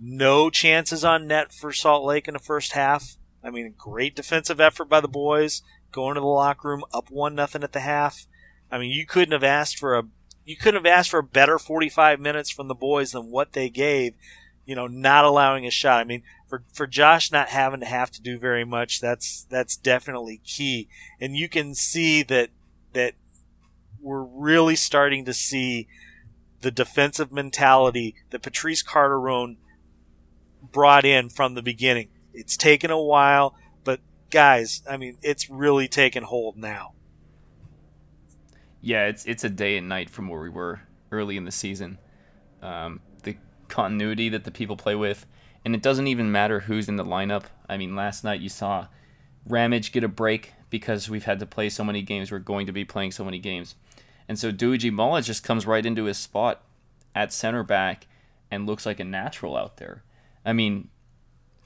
No 0.00 0.50
chances 0.50 1.04
on 1.04 1.28
net 1.28 1.52
for 1.52 1.72
Salt 1.72 2.04
Lake 2.04 2.26
in 2.26 2.34
the 2.34 2.40
first 2.40 2.72
half. 2.72 3.16
I 3.44 3.50
mean, 3.50 3.74
great 3.76 4.16
defensive 4.16 4.60
effort 4.60 4.88
by 4.88 5.00
the 5.00 5.08
boys, 5.08 5.62
going 5.92 6.14
to 6.14 6.20
the 6.20 6.26
locker 6.26 6.68
room 6.68 6.84
up 6.92 7.10
one 7.10 7.34
nothing 7.34 7.62
at 7.62 7.72
the 7.72 7.80
half. 7.80 8.26
I 8.70 8.78
mean, 8.78 8.90
you 8.90 9.06
couldn't 9.06 9.32
have 9.32 9.44
asked 9.44 9.78
for 9.78 9.96
a 9.96 10.04
you 10.44 10.56
couldn't 10.56 10.84
have 10.84 10.92
asked 10.92 11.10
for 11.10 11.20
a 11.20 11.24
better 11.24 11.58
45 11.58 12.18
minutes 12.18 12.50
from 12.50 12.66
the 12.68 12.74
boys 12.74 13.12
than 13.12 13.30
what 13.30 13.52
they 13.52 13.68
gave. 13.68 14.14
You 14.64 14.74
know, 14.74 14.86
not 14.86 15.24
allowing 15.24 15.66
a 15.66 15.70
shot. 15.70 16.00
I 16.00 16.04
mean, 16.04 16.22
for 16.48 16.64
for 16.72 16.86
Josh 16.86 17.30
not 17.30 17.48
having 17.48 17.80
to 17.80 17.86
have 17.86 18.10
to 18.12 18.22
do 18.22 18.38
very 18.38 18.64
much, 18.64 19.00
that's 19.00 19.44
that's 19.44 19.76
definitely 19.76 20.40
key. 20.44 20.88
And 21.20 21.36
you 21.36 21.48
can 21.48 21.74
see 21.74 22.22
that 22.24 22.50
that 22.92 23.14
we're 24.00 24.22
really 24.22 24.76
starting 24.76 25.24
to 25.24 25.34
see 25.34 25.88
the 26.60 26.70
defensive 26.70 27.32
mentality 27.32 28.14
that 28.30 28.42
Patrice 28.42 28.82
Carteron 28.82 29.56
brought 30.62 31.04
in 31.04 31.28
from 31.28 31.54
the 31.54 31.62
beginning. 31.62 32.08
It's 32.32 32.56
taken 32.56 32.90
a 32.90 33.00
while, 33.00 33.54
guys, 34.32 34.82
I 34.90 34.96
mean, 34.96 35.18
it's 35.22 35.48
really 35.48 35.86
taken 35.86 36.24
hold 36.24 36.56
now. 36.56 36.94
Yeah, 38.80 39.06
it's 39.06 39.24
it's 39.26 39.44
a 39.44 39.48
day 39.48 39.76
and 39.76 39.88
night 39.88 40.10
from 40.10 40.26
where 40.26 40.40
we 40.40 40.48
were 40.48 40.80
early 41.12 41.36
in 41.36 41.44
the 41.44 41.52
season. 41.52 41.98
Um, 42.60 43.00
the 43.22 43.36
continuity 43.68 44.28
that 44.30 44.42
the 44.42 44.50
people 44.50 44.76
play 44.76 44.96
with, 44.96 45.24
and 45.64 45.76
it 45.76 45.82
doesn't 45.82 46.08
even 46.08 46.32
matter 46.32 46.60
who's 46.60 46.88
in 46.88 46.96
the 46.96 47.04
lineup. 47.04 47.44
I 47.68 47.76
mean, 47.76 47.94
last 47.94 48.24
night 48.24 48.40
you 48.40 48.48
saw 48.48 48.88
Ramage 49.46 49.92
get 49.92 50.02
a 50.02 50.08
break 50.08 50.54
because 50.68 51.08
we've 51.08 51.24
had 51.24 51.38
to 51.38 51.46
play 51.46 51.68
so 51.68 51.84
many 51.84 52.02
games. 52.02 52.32
We're 52.32 52.40
going 52.40 52.66
to 52.66 52.72
be 52.72 52.84
playing 52.84 53.12
so 53.12 53.24
many 53.24 53.38
games. 53.38 53.76
And 54.28 54.38
so 54.38 54.50
Dougie 54.50 54.92
Molla 54.92 55.22
just 55.22 55.44
comes 55.44 55.66
right 55.66 55.84
into 55.84 56.04
his 56.04 56.16
spot 56.16 56.62
at 57.14 57.32
center 57.32 57.62
back 57.62 58.06
and 58.50 58.66
looks 58.66 58.86
like 58.86 58.98
a 58.98 59.04
natural 59.04 59.56
out 59.56 59.76
there. 59.76 60.02
I 60.44 60.52
mean, 60.52 60.88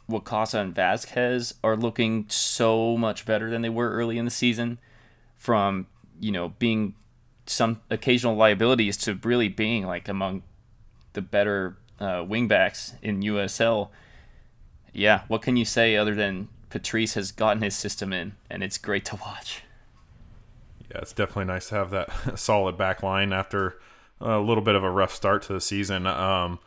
Wakasa 0.08 0.60
and 0.60 0.74
Vasquez 0.74 1.54
are 1.64 1.76
looking 1.76 2.26
so 2.28 2.96
much 2.96 3.26
better 3.26 3.50
than 3.50 3.62
they 3.62 3.68
were 3.68 3.90
early 3.90 4.18
in 4.18 4.24
the 4.24 4.30
season 4.30 4.78
from, 5.36 5.86
you 6.20 6.30
know, 6.30 6.50
being 6.58 6.94
some 7.46 7.80
occasional 7.90 8.36
liabilities 8.36 8.96
to 8.96 9.14
really 9.22 9.48
being 9.48 9.86
like 9.86 10.08
among 10.08 10.42
the 11.12 11.22
better 11.22 11.76
uh, 12.00 12.22
wingbacks 12.22 12.94
in 13.02 13.20
USL. 13.22 13.88
Yeah, 14.92 15.22
what 15.28 15.42
can 15.42 15.56
you 15.56 15.64
say 15.64 15.96
other 15.96 16.14
than 16.14 16.48
Patrice 16.70 17.14
has 17.14 17.32
gotten 17.32 17.62
his 17.62 17.74
system 17.76 18.12
in 18.12 18.34
and 18.50 18.62
it's 18.62 18.78
great 18.78 19.04
to 19.06 19.16
watch? 19.16 19.62
Yeah, 20.90 20.98
it's 20.98 21.12
definitely 21.12 21.46
nice 21.46 21.68
to 21.70 21.74
have 21.74 21.90
that 21.90 22.10
solid 22.38 22.76
back 22.76 23.02
line 23.02 23.32
after 23.32 23.78
a 24.20 24.38
little 24.38 24.62
bit 24.62 24.74
of 24.74 24.84
a 24.84 24.90
rough 24.90 25.12
start 25.12 25.42
to 25.42 25.52
the 25.52 25.60
season. 25.60 26.06
Um, 26.06 26.58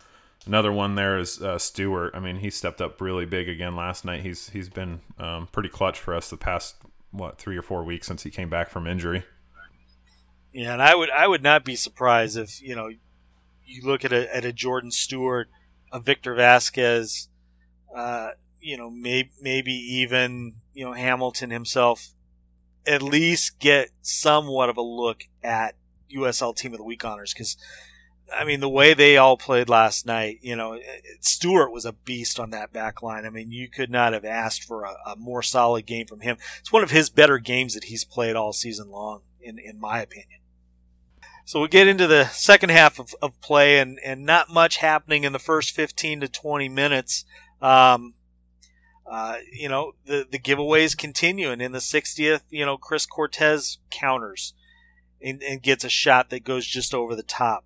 another 0.50 0.72
one 0.72 0.96
there 0.96 1.20
is 1.20 1.42
uh, 1.42 1.60
Stewart. 1.60 2.16
I 2.16 2.20
mean, 2.20 2.38
he 2.38 2.50
stepped 2.50 2.82
up 2.82 3.00
really 3.00 3.26
big 3.26 3.48
again 3.48 3.76
last 3.76 4.04
night. 4.04 4.22
He's 4.22 4.50
he's 4.50 4.68
been 4.68 5.00
um, 5.20 5.48
pretty 5.52 5.70
clutch 5.70 6.00
for 6.00 6.16
us 6.16 6.30
the 6.30 6.38
past 6.38 6.76
what 7.12 7.38
three 7.38 7.56
or 7.56 7.62
four 7.62 7.84
weeks 7.84 8.08
since 8.08 8.24
he 8.24 8.32
came 8.32 8.50
back 8.50 8.70
from 8.70 8.88
injury. 8.88 9.24
Yeah, 10.52 10.74
and 10.74 10.82
I 10.82 10.96
would 10.96 11.12
I 11.12 11.28
would 11.28 11.44
not 11.44 11.64
be 11.64 11.76
surprised 11.76 12.36
if 12.36 12.62
you 12.62 12.76
know 12.76 12.90
you 13.66 13.84
look 13.84 14.04
at 14.04 14.12
a 14.12 14.36
at 14.36 14.44
a 14.44 14.52
Jordan 14.52 14.90
Stewart, 14.90 15.50
a 15.94 16.00
Victor 16.00 16.34
Vasquez, 16.34 17.30
uh, 17.96 18.32
you 18.60 18.76
know, 18.76 18.90
maybe 18.90 19.30
maybe 19.40 19.72
even 19.72 20.56
you 20.74 20.84
know 20.84 20.94
Hamilton 20.94 21.52
himself 21.52 22.10
at 22.88 23.04
least 23.04 23.60
get 23.60 23.90
somewhat 24.02 24.70
of 24.70 24.78
a 24.78 24.82
look 24.82 25.26
at 25.44 25.76
USL 26.12 26.56
Team 26.56 26.74
of 26.74 26.80
the 26.80 26.84
Week 26.84 27.06
honors 27.06 27.34
because. 27.34 27.56
I 28.38 28.44
mean, 28.44 28.60
the 28.60 28.70
way 28.70 28.94
they 28.94 29.18
all 29.18 29.38
played 29.38 29.70
last 29.70 30.06
night, 30.06 30.40
you 30.42 30.56
know, 30.56 30.80
Stewart 31.20 31.72
was 31.72 31.86
a 31.86 31.94
beast 31.94 32.40
on 32.40 32.52
that 32.52 32.72
back 32.72 33.02
line. 33.02 33.26
I 33.26 33.30
mean, 33.30 33.52
you 33.52 33.70
could 33.70 33.90
not 33.90 34.14
have 34.14 34.26
asked 34.26 34.64
for 34.64 34.84
a, 34.84 34.96
a, 35.06 35.16
more 35.16 35.42
solid 35.42 35.86
game 35.86 36.08
from 36.08 36.22
him. 36.22 36.38
It's 36.60 36.72
one 36.72 36.84
of 36.84 36.92
his 36.92 37.10
better 37.10 37.38
games 37.38 37.74
that 37.74 37.86
he's 37.86 38.06
played 38.06 38.36
all 38.36 38.54
season 38.54 38.90
long, 38.90 39.22
in, 39.42 39.58
in 39.58 39.80
my 39.80 40.02
opinion. 40.02 40.40
So 41.46 41.62
we 41.62 41.68
get 41.68 41.88
into 41.88 42.08
the 42.08 42.26
second 42.26 42.70
half 42.70 43.00
of, 43.00 43.16
of 43.22 43.40
play, 43.42 43.80
and, 43.80 44.00
and 44.06 44.26
not 44.26 44.50
much 44.50 44.78
happening 44.78 45.24
in 45.24 45.34
the 45.34 45.40
first 45.40 45.72
15 45.72 46.22
to 46.22 46.28
20 46.28 46.70
minutes. 46.70 47.26
Um, 47.62 48.14
uh, 49.10 49.38
you 49.52 49.68
know, 49.68 49.94
the, 50.06 50.28
the 50.30 50.38
giveaways 50.38 50.96
continue. 50.96 51.50
And 51.50 51.62
in 51.62 51.72
the 51.72 51.80
60th, 51.80 52.42
you 52.50 52.66
know, 52.66 52.78
Chris 52.78 53.08
Cortez 53.08 53.80
counters 53.90 54.54
and, 55.22 55.42
and 55.42 55.64
gets 55.64 55.84
a 55.84 55.90
shot 55.90 56.30
that 56.30 56.44
goes 56.44 56.68
just 56.68 56.94
over 56.94 57.16
the 57.16 57.24
top. 57.24 57.66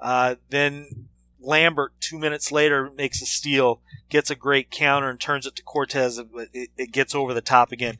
Uh, 0.00 0.36
then 0.48 1.08
Lambert, 1.40 1.92
two 2.00 2.18
minutes 2.18 2.50
later, 2.50 2.90
makes 2.90 3.22
a 3.22 3.26
steal, 3.26 3.80
gets 4.08 4.30
a 4.30 4.34
great 4.34 4.70
counter, 4.70 5.10
and 5.10 5.20
turns 5.20 5.46
it 5.46 5.56
to 5.56 5.62
Cortez. 5.62 6.20
But 6.22 6.48
it, 6.52 6.70
it 6.76 6.92
gets 6.92 7.14
over 7.14 7.34
the 7.34 7.40
top 7.40 7.72
again. 7.72 7.98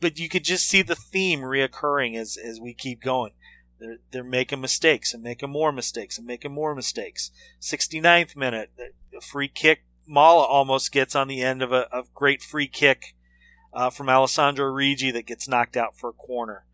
But 0.00 0.18
you 0.18 0.28
could 0.28 0.44
just 0.44 0.66
see 0.66 0.82
the 0.82 0.96
theme 0.96 1.40
reoccurring 1.40 2.16
as, 2.16 2.36
as 2.36 2.60
we 2.60 2.74
keep 2.74 3.02
going. 3.02 3.32
They're, 3.78 3.98
they're 4.10 4.24
making 4.24 4.60
mistakes 4.60 5.14
and 5.14 5.22
making 5.22 5.50
more 5.50 5.72
mistakes 5.72 6.18
and 6.18 6.26
making 6.26 6.52
more 6.52 6.74
mistakes. 6.74 7.30
69th 7.60 8.36
minute, 8.36 8.70
a 9.16 9.20
free 9.20 9.48
kick 9.48 9.84
Mala 10.10 10.44
almost 10.44 10.90
gets 10.90 11.14
on 11.14 11.28
the 11.28 11.40
end 11.40 11.62
of 11.62 11.72
a, 11.72 11.86
great 12.14 12.42
free 12.42 12.66
kick 12.66 13.14
uh, 13.72 13.90
from 13.90 14.08
Alessandro 14.08 14.66
Riggi 14.66 15.12
that 15.12 15.24
gets 15.24 15.46
knocked 15.46 15.76
out 15.76 15.96
for 15.96 16.10
a 16.10 16.14
corner. 16.14 16.64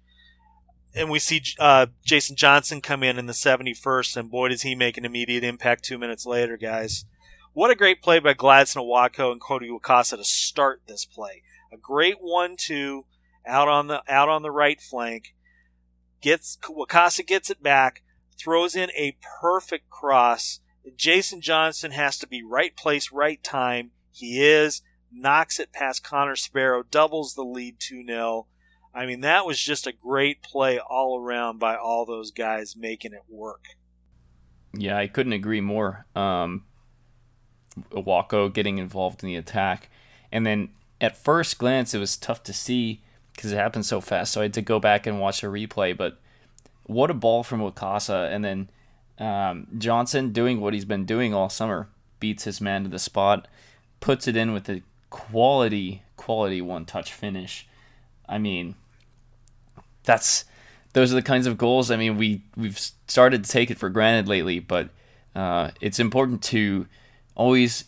And 0.97 1.11
we 1.11 1.19
see 1.19 1.43
uh, 1.59 1.87
Jason 2.05 2.37
Johnson 2.37 2.81
come 2.81 3.03
in 3.03 3.19
in 3.19 3.27
the 3.27 3.35
71st, 3.35 4.17
and 4.17 4.31
boy, 4.31 4.49
does 4.49 4.63
he 4.63 4.75
make 4.75 4.97
an 4.97 5.05
immediate 5.05 5.45
impact 5.45 5.85
two 5.85 5.99
minutes 5.99 6.25
later, 6.25 6.57
guys. 6.57 7.05
What 7.53 7.71
a 7.71 7.75
great 7.75 8.03
play 8.03 8.19
by 8.19 8.35
Gladson 8.35 8.83
Awako 8.83 9.33
and 9.33 9.41
Cody 9.41 9.69
Wakasa 9.69 10.17
to 10.17 10.25
start 10.25 10.83
this 10.87 11.05
play. 11.05 11.43
A 11.73 11.77
great 11.77 12.17
one-two 12.21 13.05
out 13.47 13.69
on 13.69 13.89
the 13.89 14.03
out 14.09 14.29
on 14.29 14.43
the 14.43 14.51
right 14.51 14.81
flank. 14.81 15.35
Gets 16.23 16.59
Wakasa 16.69 17.27
gets 17.27 17.51
it 17.51 17.63
back, 17.63 18.03
throws 18.39 18.75
in 18.75 18.91
a 18.97 19.17
perfect 19.41 19.91
cross 19.91 20.61
Jason 20.95 21.41
Johnson 21.41 21.91
has 21.91 22.19
to 22.19 22.27
be 22.27 22.43
right 22.43 22.77
place, 22.77 23.11
right 23.11 23.43
time. 23.43 23.91
He 24.13 24.43
is. 24.43 24.83
Knocks 25.13 25.59
it 25.59 25.73
past 25.73 26.05
Connor 26.05 26.37
Sparrow, 26.37 26.83
doubles 26.83 27.35
the 27.35 27.45
lead 27.45 27.77
2 27.81 28.05
0. 28.07 28.47
I 28.97 29.05
mean, 29.05 29.21
that 29.21 29.45
was 29.45 29.61
just 29.61 29.87
a 29.87 29.93
great 29.93 30.43
play 30.43 30.79
all 30.79 31.21
around 31.21 31.59
by 31.59 31.77
all 31.77 32.07
those 32.07 32.31
guys 32.31 32.75
making 32.75 33.13
it 33.13 33.25
work. 33.29 33.65
Yeah, 34.73 34.97
I 34.97 35.07
couldn't 35.07 35.35
agree 35.35 35.61
more. 35.61 36.07
Um, 36.17 36.65
Awako 37.91 38.53
getting 38.53 38.79
involved 38.79 39.23
in 39.23 39.27
the 39.27 39.37
attack. 39.37 39.91
And 40.33 40.47
then 40.47 40.71
at 40.99 41.15
first 41.15 41.59
glance, 41.59 41.93
it 41.93 41.99
was 41.99 42.17
tough 42.17 42.43
to 42.45 42.55
see 42.55 43.03
because 43.35 43.53
it 43.53 43.57
happened 43.57 43.85
so 43.85 44.01
fast. 44.01 44.33
So 44.33 44.41
I 44.41 44.45
had 44.45 44.55
to 44.55 44.63
go 44.63 44.81
back 44.81 45.07
and 45.07 45.21
watch 45.21 45.45
a 45.45 45.49
replay. 45.49 45.95
But 45.95 46.19
what 46.85 47.11
a 47.11 47.15
ball 47.15 47.43
from 47.43 47.61
Wakasa. 47.61 48.33
And 48.33 48.43
then 48.43 48.71
um, 49.19 49.67
Johnson 49.77 50.33
doing 50.33 50.59
what 50.59 50.73
he's 50.73 50.87
been 50.87 51.05
doing 51.05 51.35
all 51.35 51.51
summer, 51.51 51.91
beats 52.19 52.45
his 52.45 52.63
man 52.63 52.85
to 52.85 52.89
the 52.89 52.99
spot, 52.99 53.47
puts 54.01 54.27
it 54.27 54.37
in 54.37 54.55
with 54.55 54.71
a 54.71 54.83
quality, 55.11 56.03
quality 56.17 56.63
one 56.63 56.87
touch 56.87 57.13
finish. 57.13 57.69
I 58.27 58.39
mean, 58.39 58.75
that's 60.07 60.47
those 60.95 61.13
are 61.13 61.17
the 61.17 61.23
kinds 61.23 61.47
of 61.47 61.59
goals. 61.59 61.91
I 61.91 61.97
mean, 61.97 62.17
we 62.17 62.43
we've 62.57 62.79
started 62.79 63.45
to 63.45 63.51
take 63.51 63.71
it 63.71 63.79
for 63.79 63.91
granted 63.91 64.29
lately, 64.29 64.61
but 64.61 64.89
uh, 65.35 65.73
it's 65.83 66.01
important 66.01 66.43
to 66.45 66.87
always 67.35 67.85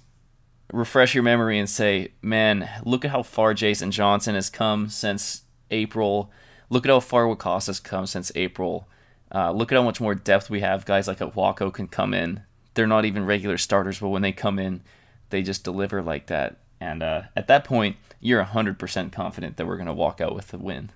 refresh 0.72 1.14
your 1.14 1.24
memory 1.24 1.58
and 1.58 1.70
say, 1.70 2.12
man, 2.20 2.68
look 2.84 3.06
at 3.06 3.10
how 3.10 3.22
far 3.22 3.54
Jason 3.54 3.90
Johnson 3.90 4.34
has 4.34 4.50
come 4.50 4.90
since 4.90 5.44
April. 5.70 6.30
Look 6.68 6.84
at 6.84 6.90
how 6.90 7.00
far 7.00 7.24
Wakasa's 7.24 7.80
come 7.80 8.04
since 8.06 8.30
April. 8.34 8.86
Uh, 9.34 9.52
look 9.52 9.72
at 9.72 9.76
how 9.76 9.82
much 9.82 10.00
more 10.00 10.14
depth 10.14 10.50
we 10.50 10.60
have. 10.60 10.84
Guys 10.84 11.08
like 11.08 11.20
Awako 11.20 11.72
can 11.72 11.88
come 11.88 12.12
in. 12.12 12.42
They're 12.74 12.86
not 12.86 13.06
even 13.06 13.24
regular 13.24 13.56
starters, 13.56 14.00
but 14.00 14.08
when 14.08 14.22
they 14.22 14.32
come 14.32 14.58
in, 14.58 14.82
they 15.30 15.42
just 15.42 15.64
deliver 15.64 16.02
like 16.02 16.26
that. 16.26 16.58
And 16.80 17.02
uh, 17.02 17.22
at 17.34 17.48
that 17.48 17.64
point, 17.64 17.96
you're 18.20 18.44
100% 18.44 19.12
confident 19.12 19.56
that 19.56 19.66
we're 19.66 19.76
going 19.76 19.86
to 19.86 19.92
walk 19.92 20.20
out 20.20 20.34
with 20.34 20.48
the 20.48 20.58
win. 20.58 20.90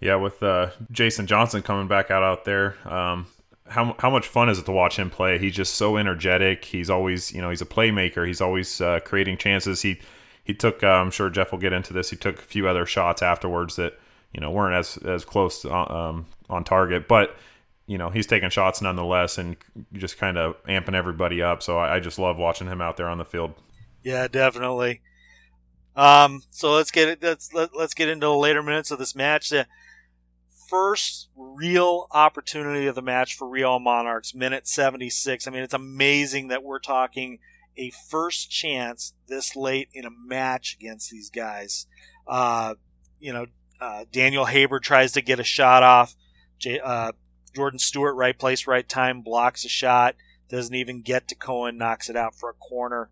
Yeah, 0.00 0.16
with 0.16 0.42
uh, 0.42 0.70
Jason 0.90 1.26
Johnson 1.26 1.62
coming 1.62 1.88
back 1.88 2.10
out 2.10 2.22
out 2.22 2.44
there, 2.44 2.76
um, 2.86 3.26
how 3.66 3.94
how 3.98 4.10
much 4.10 4.26
fun 4.26 4.48
is 4.48 4.58
it 4.58 4.66
to 4.66 4.72
watch 4.72 4.98
him 4.98 5.10
play? 5.10 5.38
He's 5.38 5.54
just 5.54 5.74
so 5.74 5.96
energetic. 5.96 6.64
He's 6.64 6.90
always, 6.90 7.32
you 7.32 7.40
know, 7.40 7.50
he's 7.50 7.62
a 7.62 7.66
playmaker. 7.66 8.26
He's 8.26 8.40
always 8.40 8.80
uh, 8.80 9.00
creating 9.04 9.38
chances. 9.38 9.82
He 9.82 10.00
he 10.44 10.52
took. 10.54 10.82
Uh, 10.82 10.88
I'm 10.88 11.10
sure 11.10 11.30
Jeff 11.30 11.52
will 11.52 11.58
get 11.58 11.72
into 11.72 11.92
this. 11.92 12.10
He 12.10 12.16
took 12.16 12.38
a 12.38 12.42
few 12.42 12.68
other 12.68 12.84
shots 12.84 13.22
afterwards 13.22 13.76
that 13.76 13.98
you 14.32 14.40
know 14.40 14.50
weren't 14.50 14.74
as 14.74 14.98
as 14.98 15.24
close 15.24 15.64
uh, 15.64 15.84
um, 15.84 16.26
on 16.50 16.64
target, 16.64 17.08
but 17.08 17.36
you 17.86 17.96
know 17.96 18.10
he's 18.10 18.26
taking 18.26 18.50
shots 18.50 18.82
nonetheless 18.82 19.38
and 19.38 19.56
just 19.94 20.18
kind 20.18 20.36
of 20.36 20.62
amping 20.64 20.94
everybody 20.94 21.42
up. 21.42 21.62
So 21.62 21.78
I, 21.78 21.96
I, 21.96 22.00
just 22.00 22.18
love 22.18 22.36
watching 22.36 22.66
him 22.66 22.80
out 22.80 22.96
there 22.96 23.08
on 23.08 23.18
the 23.18 23.24
field. 23.24 23.54
Yeah, 24.02 24.28
definitely. 24.28 25.00
Um, 25.96 26.42
so 26.50 26.72
let's 26.72 26.90
get 26.90 27.08
it. 27.08 27.22
Let's 27.22 27.52
let, 27.54 27.70
us 27.70 27.74
let 27.74 27.84
us 27.84 27.94
get 27.94 28.08
into 28.08 28.26
the 28.26 28.34
later 28.34 28.62
minutes 28.62 28.90
of 28.90 28.98
this 28.98 29.14
match. 29.14 29.52
First 30.68 31.28
real 31.36 32.06
opportunity 32.10 32.86
of 32.86 32.94
the 32.94 33.02
match 33.02 33.36
for 33.36 33.48
Real 33.48 33.78
Monarchs, 33.78 34.34
minute 34.34 34.66
seventy 34.66 35.10
six. 35.10 35.46
I 35.46 35.50
mean, 35.50 35.62
it's 35.62 35.74
amazing 35.74 36.48
that 36.48 36.62
we're 36.62 36.78
talking 36.78 37.38
a 37.76 37.90
first 38.08 38.50
chance 38.50 39.14
this 39.26 39.56
late 39.56 39.88
in 39.92 40.04
a 40.04 40.10
match 40.10 40.76
against 40.78 41.10
these 41.10 41.30
guys. 41.30 41.86
Uh, 42.26 42.74
you 43.18 43.32
know, 43.32 43.46
uh, 43.80 44.04
Daniel 44.12 44.44
Haber 44.44 44.80
tries 44.80 45.12
to 45.12 45.22
get 45.22 45.40
a 45.40 45.44
shot 45.44 45.82
off. 45.82 46.14
J- 46.58 46.80
uh, 46.80 47.12
Jordan 47.54 47.78
Stewart, 47.78 48.16
right 48.16 48.38
place, 48.38 48.66
right 48.66 48.88
time, 48.88 49.22
blocks 49.22 49.64
a 49.64 49.68
shot. 49.68 50.16
Doesn't 50.48 50.74
even 50.74 51.02
get 51.02 51.28
to 51.28 51.34
Cohen, 51.34 51.78
knocks 51.78 52.08
it 52.08 52.16
out 52.16 52.34
for 52.34 52.50
a 52.50 52.54
corner. 52.54 53.10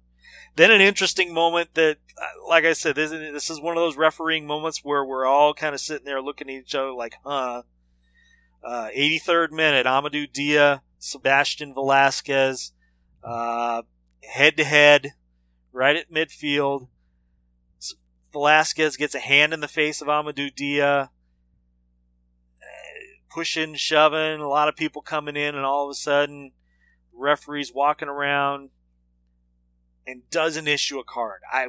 Then 0.55 0.71
an 0.71 0.81
interesting 0.81 1.33
moment 1.33 1.75
that, 1.75 1.97
uh, 2.19 2.49
like 2.49 2.65
I 2.65 2.75
said, 2.75 2.95
this, 2.95 3.11
this 3.11 3.49
is 3.49 3.61
one 3.61 3.77
of 3.77 3.81
those 3.81 3.97
refereeing 3.97 4.47
moments 4.47 4.81
where 4.85 5.05
we're 5.05 5.25
all 5.25 5.55
kind 5.55 5.75
of 5.75 5.81
sitting 5.81 6.05
there 6.05 6.21
looking 6.21 6.49
at 6.51 6.55
each 6.55 6.75
other 6.75 6.93
like, 6.93 7.15
huh. 7.25 7.63
Uh, 8.65 8.89
83rd 8.97 9.51
minute, 9.51 9.87
Amadou 9.87 10.33
Dia, 10.33 10.83
Sebastian 11.01 11.75
Velasquez, 11.75 12.73
head 13.25 14.57
to 14.57 14.65
head, 14.65 15.15
right 15.73 15.97
at 15.97 16.13
midfield. 16.13 16.87
Velasquez 18.33 18.97
gets 18.97 19.17
a 19.17 19.21
hand 19.21 19.53
in 19.53 19.61
the 19.61 19.69
face 19.69 20.01
of 20.01 20.07
Amadou 20.07 20.55
Dia, 20.55 21.11
pushing, 23.29 23.75
shoving, 23.75 24.41
a 24.41 24.49
lot 24.49 24.69
of 24.69 24.77
people 24.77 25.03
coming 25.03 25.37
in, 25.37 25.55
and 25.55 25.65
all 25.65 25.87
of 25.87 25.91
a 25.91 25.95
sudden, 25.95 26.53
referee's 27.13 27.73
walking 27.75 28.09
around 28.09 28.71
and 30.07 30.29
doesn't 30.31 30.69
issue 30.69 30.99
a 30.99 31.05
card. 31.05 31.41
I 31.51 31.69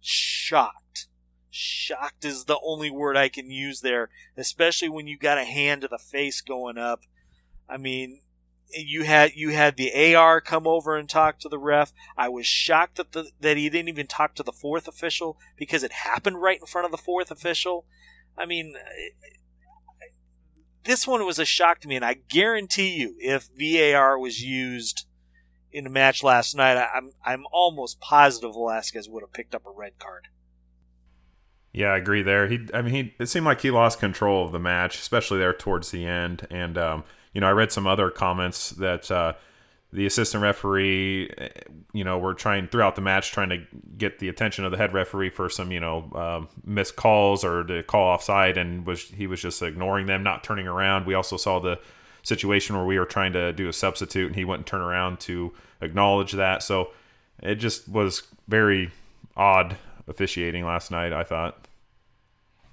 shocked. 0.00 1.06
Shocked 1.50 2.24
is 2.24 2.44
the 2.44 2.60
only 2.64 2.90
word 2.90 3.16
I 3.16 3.28
can 3.28 3.50
use 3.50 3.80
there, 3.80 4.08
especially 4.36 4.88
when 4.88 5.06
you 5.06 5.18
got 5.18 5.38
a 5.38 5.44
hand 5.44 5.82
to 5.82 5.88
the 5.88 5.98
face 5.98 6.40
going 6.40 6.78
up. 6.78 7.02
I 7.68 7.76
mean, 7.76 8.20
you 8.72 9.04
had 9.04 9.32
you 9.34 9.50
had 9.50 9.76
the 9.76 10.14
AR 10.14 10.40
come 10.40 10.66
over 10.66 10.96
and 10.96 11.08
talk 11.08 11.38
to 11.40 11.48
the 11.48 11.58
ref. 11.58 11.92
I 12.16 12.28
was 12.28 12.46
shocked 12.46 12.96
that 12.96 13.12
the, 13.12 13.30
that 13.40 13.56
he 13.56 13.68
didn't 13.68 13.88
even 13.88 14.06
talk 14.06 14.34
to 14.36 14.42
the 14.42 14.52
fourth 14.52 14.86
official 14.86 15.36
because 15.56 15.82
it 15.82 15.92
happened 15.92 16.40
right 16.40 16.60
in 16.60 16.66
front 16.66 16.84
of 16.84 16.92
the 16.92 16.98
fourth 16.98 17.30
official. 17.30 17.84
I 18.38 18.46
mean, 18.46 18.74
this 20.84 21.06
one 21.06 21.26
was 21.26 21.38
a 21.38 21.44
shock 21.44 21.80
to 21.80 21.88
me, 21.88 21.96
and 21.96 22.04
I 22.04 22.14
guarantee 22.14 22.96
you, 22.96 23.16
if 23.18 23.48
VAR 23.58 24.18
was 24.18 24.42
used 24.42 25.06
in 25.72 25.84
the 25.84 25.90
match 25.90 26.22
last 26.22 26.56
night, 26.56 26.76
I'm 26.76 27.10
I'm 27.24 27.44
almost 27.52 28.00
positive 28.00 28.52
Velasquez 28.52 29.08
would 29.08 29.22
have 29.22 29.32
picked 29.32 29.54
up 29.54 29.66
a 29.66 29.70
red 29.70 29.98
card. 29.98 30.28
Yeah, 31.72 31.88
I 31.88 31.98
agree 31.98 32.22
there. 32.22 32.48
He, 32.48 32.66
I 32.74 32.82
mean, 32.82 32.94
he 32.94 33.14
it 33.18 33.26
seemed 33.26 33.46
like 33.46 33.60
he 33.60 33.70
lost 33.70 34.00
control 34.00 34.44
of 34.44 34.52
the 34.52 34.58
match, 34.58 34.98
especially 34.98 35.38
there 35.38 35.52
towards 35.52 35.90
the 35.90 36.04
end. 36.04 36.46
And 36.50 36.76
um, 36.76 37.04
you 37.32 37.40
know, 37.40 37.48
I 37.48 37.52
read 37.52 37.70
some 37.70 37.86
other 37.86 38.10
comments 38.10 38.70
that 38.70 39.10
uh, 39.10 39.34
the 39.92 40.06
assistant 40.06 40.42
referee, 40.42 41.30
eh, 41.38 41.48
you 41.92 42.02
know, 42.02 42.18
were 42.18 42.34
trying 42.34 42.68
throughout 42.68 42.96
the 42.96 43.02
match 43.02 43.30
trying 43.30 43.50
to 43.50 43.58
get 43.96 44.18
the 44.18 44.28
attention 44.28 44.64
of 44.64 44.72
the 44.72 44.76
head 44.76 44.92
referee 44.92 45.30
for 45.30 45.48
some, 45.48 45.70
you 45.70 45.80
know, 45.80 46.10
uh, 46.14 46.46
missed 46.64 46.96
calls 46.96 47.44
or 47.44 47.64
to 47.64 47.82
call 47.84 48.14
offside, 48.14 48.56
and 48.56 48.84
was 48.84 49.02
he 49.02 49.26
was 49.26 49.40
just 49.40 49.62
ignoring 49.62 50.06
them, 50.06 50.22
not 50.22 50.42
turning 50.42 50.66
around. 50.66 51.06
We 51.06 51.14
also 51.14 51.36
saw 51.36 51.60
the 51.60 51.78
situation 52.22 52.76
where 52.76 52.84
we 52.84 52.98
were 52.98 53.06
trying 53.06 53.32
to 53.32 53.52
do 53.52 53.68
a 53.68 53.72
substitute, 53.72 54.26
and 54.26 54.36
he 54.36 54.44
wouldn't 54.44 54.66
turn 54.66 54.80
around 54.80 55.20
to 55.20 55.52
acknowledge 55.80 56.32
that. 56.32 56.62
So 56.62 56.90
it 57.42 57.56
just 57.56 57.88
was 57.88 58.22
very 58.48 58.90
odd 59.36 59.76
officiating 60.06 60.64
last 60.64 60.90
night. 60.90 61.12
I 61.12 61.24
thought. 61.24 61.66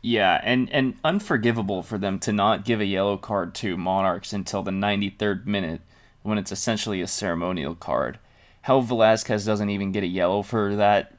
Yeah, 0.01 0.39
and, 0.44 0.72
and 0.72 0.96
unforgivable 1.04 1.84
for 1.84 1.98
them 1.98 2.20
to 2.20 2.32
not 2.32 2.63
give 2.63 2.80
a 2.80 2.86
yellow 2.86 3.18
card 3.18 3.56
to 3.56 3.75
Monarchs 3.75 4.32
until 4.32 4.63
the 4.63 4.72
93rd 4.72 5.46
minute 5.46 5.82
when 6.22 6.38
it's 6.38 6.51
essentially 6.51 7.01
a 7.01 7.08
ceremonial 7.08 7.75
card. 7.75 8.20
How 8.62 8.80
Velasquez 8.80 9.46
doesn't 9.46 9.70
even 9.70 9.92
get 9.92 10.04
a 10.04 10.08
yellow 10.08 10.44
for 10.44 10.75
that 10.75 11.13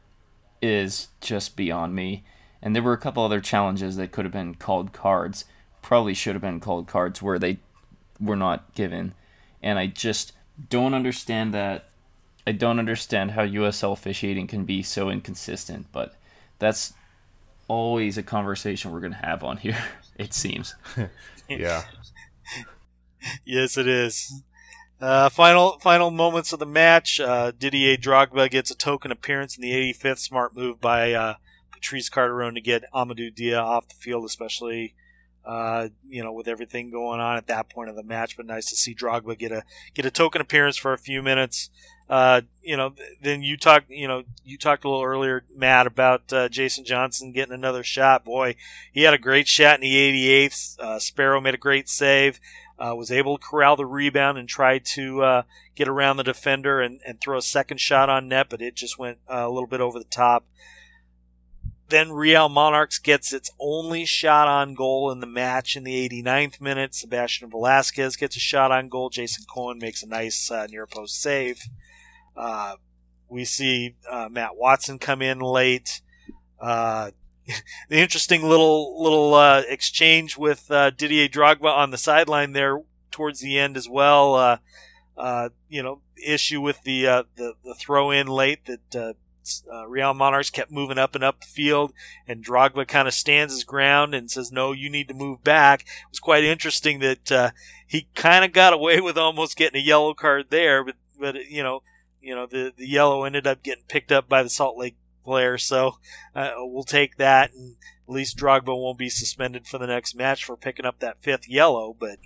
is 0.63 1.09
just 1.21 1.57
beyond 1.57 1.95
me. 1.95 2.25
And 2.63 2.75
there 2.75 2.83
were 2.83 2.93
a 2.93 2.99
couple 2.99 3.25
other 3.25 3.41
challenges 3.41 3.97
that 3.97 4.13
could 4.13 4.25
have 4.25 4.33
been 4.33 4.55
called 4.55 4.93
cards, 4.93 5.45
probably 5.83 6.15
should 6.15 6.35
have 6.35 6.43
been 6.43 6.61
called 6.61 6.87
cards 6.89 7.23
where 7.23 7.39
they 7.39 7.59
were 8.21 8.37
not 8.37 8.75
given. 8.75 9.15
And 9.63 9.79
I 9.79 9.87
just 9.87 10.33
don't 10.71 10.95
understand 10.95 11.55
that. 11.55 11.89
I 12.47 12.53
don't 12.53 12.79
understand 12.79 13.33
how 13.33 13.43
USL 13.43 13.93
officiating 13.93 14.47
can 14.47 14.65
be 14.65 14.83
so 14.83 15.11
inconsistent, 15.11 15.87
but 15.93 16.15
that's 16.59 16.95
always 17.69 18.17
a 18.17 18.23
conversation 18.23 18.91
we're 18.91 19.01
going 19.01 19.13
to 19.13 19.27
have 19.27 19.45
on 19.45 19.59
here, 19.59 19.79
it 20.19 20.33
seems. 20.33 20.75
yeah. 21.49 21.85
yes, 23.45 23.77
it 23.77 23.87
is. 23.87 24.43
Uh, 25.01 25.29
final 25.29 25.79
final 25.79 26.11
moments 26.11 26.53
of 26.53 26.59
the 26.59 26.67
match. 26.67 27.21
Uh, 27.21 27.53
Didier 27.57 27.97
Drogba 27.97 28.51
gets 28.51 28.71
a 28.71 28.77
token 28.77 29.13
appearance 29.13 29.57
in 29.57 29.63
the 29.63 29.71
85th. 29.71 30.19
Smart 30.19 30.57
move 30.57 30.81
by 30.81 31.13
uh, 31.13 31.35
Patrice 31.71 32.11
Carteron 32.11 32.55
to 32.55 32.61
get 32.61 32.83
Amadou 32.93 33.33
Dia 33.33 33.61
off 33.61 33.89
the 33.89 33.95
field, 33.95 34.25
especially 34.25 34.95
uh, 35.49 35.89
you 36.07 36.23
know 36.23 36.33
with 36.33 36.47
everything 36.47 36.91
going 36.91 37.21
on 37.21 37.39
at 37.39 37.47
that 37.47 37.71
point 37.71 37.89
of 37.89 37.97
the 37.97 38.03
match. 38.03 38.37
But 38.37 38.47
nice 38.47 38.67
to 38.67 38.77
see 38.77 38.95
Drogba 38.95 39.37
get 39.39 39.51
a 39.51 39.65
get 39.95 40.05
a 40.05 40.11
token 40.11 40.43
appearance 40.43 40.77
for 40.77 40.93
a 40.93 40.99
few 40.99 41.23
minutes. 41.23 41.71
Uh, 42.09 42.43
you 42.63 42.77
know, 42.77 42.95
then 43.21 43.43
you 43.43 43.57
talked, 43.57 43.91
you 43.91 44.09
know, 44.09 44.23
you 44.43 44.57
talked 44.57 44.85
a 44.85 44.89
little 44.89 45.05
earlier, 45.05 45.45
Matt, 45.55 45.87
about 45.87 46.33
uh, 46.33 46.49
Jason 46.49 46.85
Johnson 46.85 47.33
getting 47.33 47.53
another 47.53 47.83
shot. 47.83 48.25
Boy, 48.25 48.57
he 48.93 49.03
had 49.03 49.13
a 49.13 49.19
great 49.19 49.47
shot 49.47 49.75
in 49.75 49.83
the 49.83 49.95
88th. 49.95 50.79
Uh, 50.79 50.99
Sparrow 50.99 51.39
made 51.39 51.53
a 51.53 51.59
great 51.59 51.87
save, 51.87 52.41
uh, 52.79 52.95
was 52.97 53.13
able 53.13 53.37
to 53.37 53.47
corral 53.47 53.77
the 53.77 53.85
rebound 53.85 54.39
and 54.39 54.49
try 54.49 54.79
to 54.79 55.23
uh, 55.23 55.43
get 55.75 55.87
around 55.87 56.17
the 56.17 56.25
defender 56.25 56.81
and, 56.81 57.01
and 57.07 57.21
throw 57.21 57.37
a 57.37 57.43
second 57.43 57.79
shot 57.79 58.09
on 58.09 58.27
net, 58.27 58.47
but 58.49 58.63
it 58.63 58.75
just 58.75 58.99
went 58.99 59.19
a 59.29 59.51
little 59.51 59.69
bit 59.69 59.83
over 59.83 59.99
the 59.99 60.05
top. 60.07 60.47
Then 61.89 62.13
Real 62.13 62.49
Monarchs 62.49 62.99
gets 62.99 63.33
its 63.33 63.51
only 63.59 64.05
shot 64.05 64.47
on 64.47 64.75
goal 64.75 65.11
in 65.11 65.21
the 65.21 65.27
match 65.27 65.75
in 65.75 65.85
the 65.85 66.09
89th 66.09 66.61
minute. 66.61 66.95
Sebastian 66.95 67.51
Velasquez 67.51 68.17
gets 68.17 68.37
a 68.37 68.41
shot 68.41 68.71
on 68.71 68.89
goal. 68.89 69.09
Jason 69.09 69.45
Cohen 69.53 69.79
makes 69.79 70.03
a 70.03 70.07
nice 70.07 70.51
near 70.69 70.87
post 70.87 71.21
save. 71.21 71.63
Uh, 72.37 72.77
we 73.29 73.45
see 73.45 73.97
uh, 74.11 74.29
Matt 74.31 74.57
Watson 74.57 74.99
come 74.99 75.21
in 75.21 75.41
late. 75.41 76.01
Uh, 76.61 77.11
the 77.89 77.97
interesting 77.97 78.43
little 78.43 79.03
little 79.03 79.35
uh, 79.35 79.63
exchange 79.69 80.37
with 80.37 80.71
uh, 80.71 80.91
Didier 80.91 81.29
Drogba 81.29 81.75
on 81.75 81.91
the 81.91 81.99
sideline 81.99 82.53
there 82.53 82.83
towards 83.11 83.41
the 83.41 83.59
end 83.59 83.77
as 83.77 83.89
well. 83.89 84.61
Uh, 85.17 85.49
you 85.69 85.83
know, 85.83 86.01
issue 86.25 86.61
with 86.61 86.83
the 86.83 87.03
the, 87.37 87.55
the 87.65 87.75
throw 87.75 88.11
in 88.11 88.27
late 88.27 88.67
that 88.67 89.17
Real 89.87 90.15
Monarchs 90.15 90.51
kept 90.51 90.71
moving 90.71 90.99
up 90.99 91.15
and 91.15 91.25
up 91.25 91.41
the 91.41 91.47
field, 91.47 91.93
and 92.27 92.45
Drogba 92.45 92.87
kind 92.87 93.09
of 93.09 93.15
stands 93.15 93.55
his 93.55 93.65
ground 93.65 94.15
and 94.15 94.31
says, 94.31 94.53
"No, 94.53 94.73
you 94.73 94.91
need 94.91 95.09
to 95.09 95.15
move 95.15 95.43
back." 95.43 95.83
It 95.83 96.11
was 96.11 96.21
quite 96.21 96.45
interesting 96.45 97.01
that 97.01 97.53
he 97.89 98.07
kind 98.15 98.45
of 98.45 98.53
got 98.53 98.73
away 98.73 99.01
with 99.01 99.19
almost 99.19 99.57
getting 99.57 99.81
a 99.81 99.85
yellow 99.85 100.15
card 100.15 100.47
there, 100.51 100.85
but 100.85 100.95
but 101.19 101.47
you 101.47 101.63
know 101.63 101.83
you 102.21 102.35
know 102.35 102.47
the 102.47 102.73
the 102.77 102.87
yellow 102.87 103.25
ended 103.25 103.47
up 103.47 103.63
getting 103.63 103.85
picked 103.89 104.13
up 104.13 104.29
by 104.29 104.43
the 104.43 104.51
Salt 104.51 104.77
Lake 104.77 104.97
player, 105.25 105.59
so 105.59 105.99
uh, 106.35 106.53
we'll 106.59 106.85
take 106.85 107.17
that, 107.17 107.53
and 107.53 107.77
at 108.09 108.15
least 108.15 108.39
Drogba 108.39 108.67
won't 108.67 108.99
be 108.99 109.09
suspended 109.09 109.67
for 109.67 109.79
the 109.79 109.87
next 109.87 110.15
match 110.15 110.45
for 110.45 110.57
picking 110.57 110.87
up 110.87 111.01
that 111.01 111.23
fifth 111.23 111.49
yellow. 111.49 111.97
But 111.99 112.19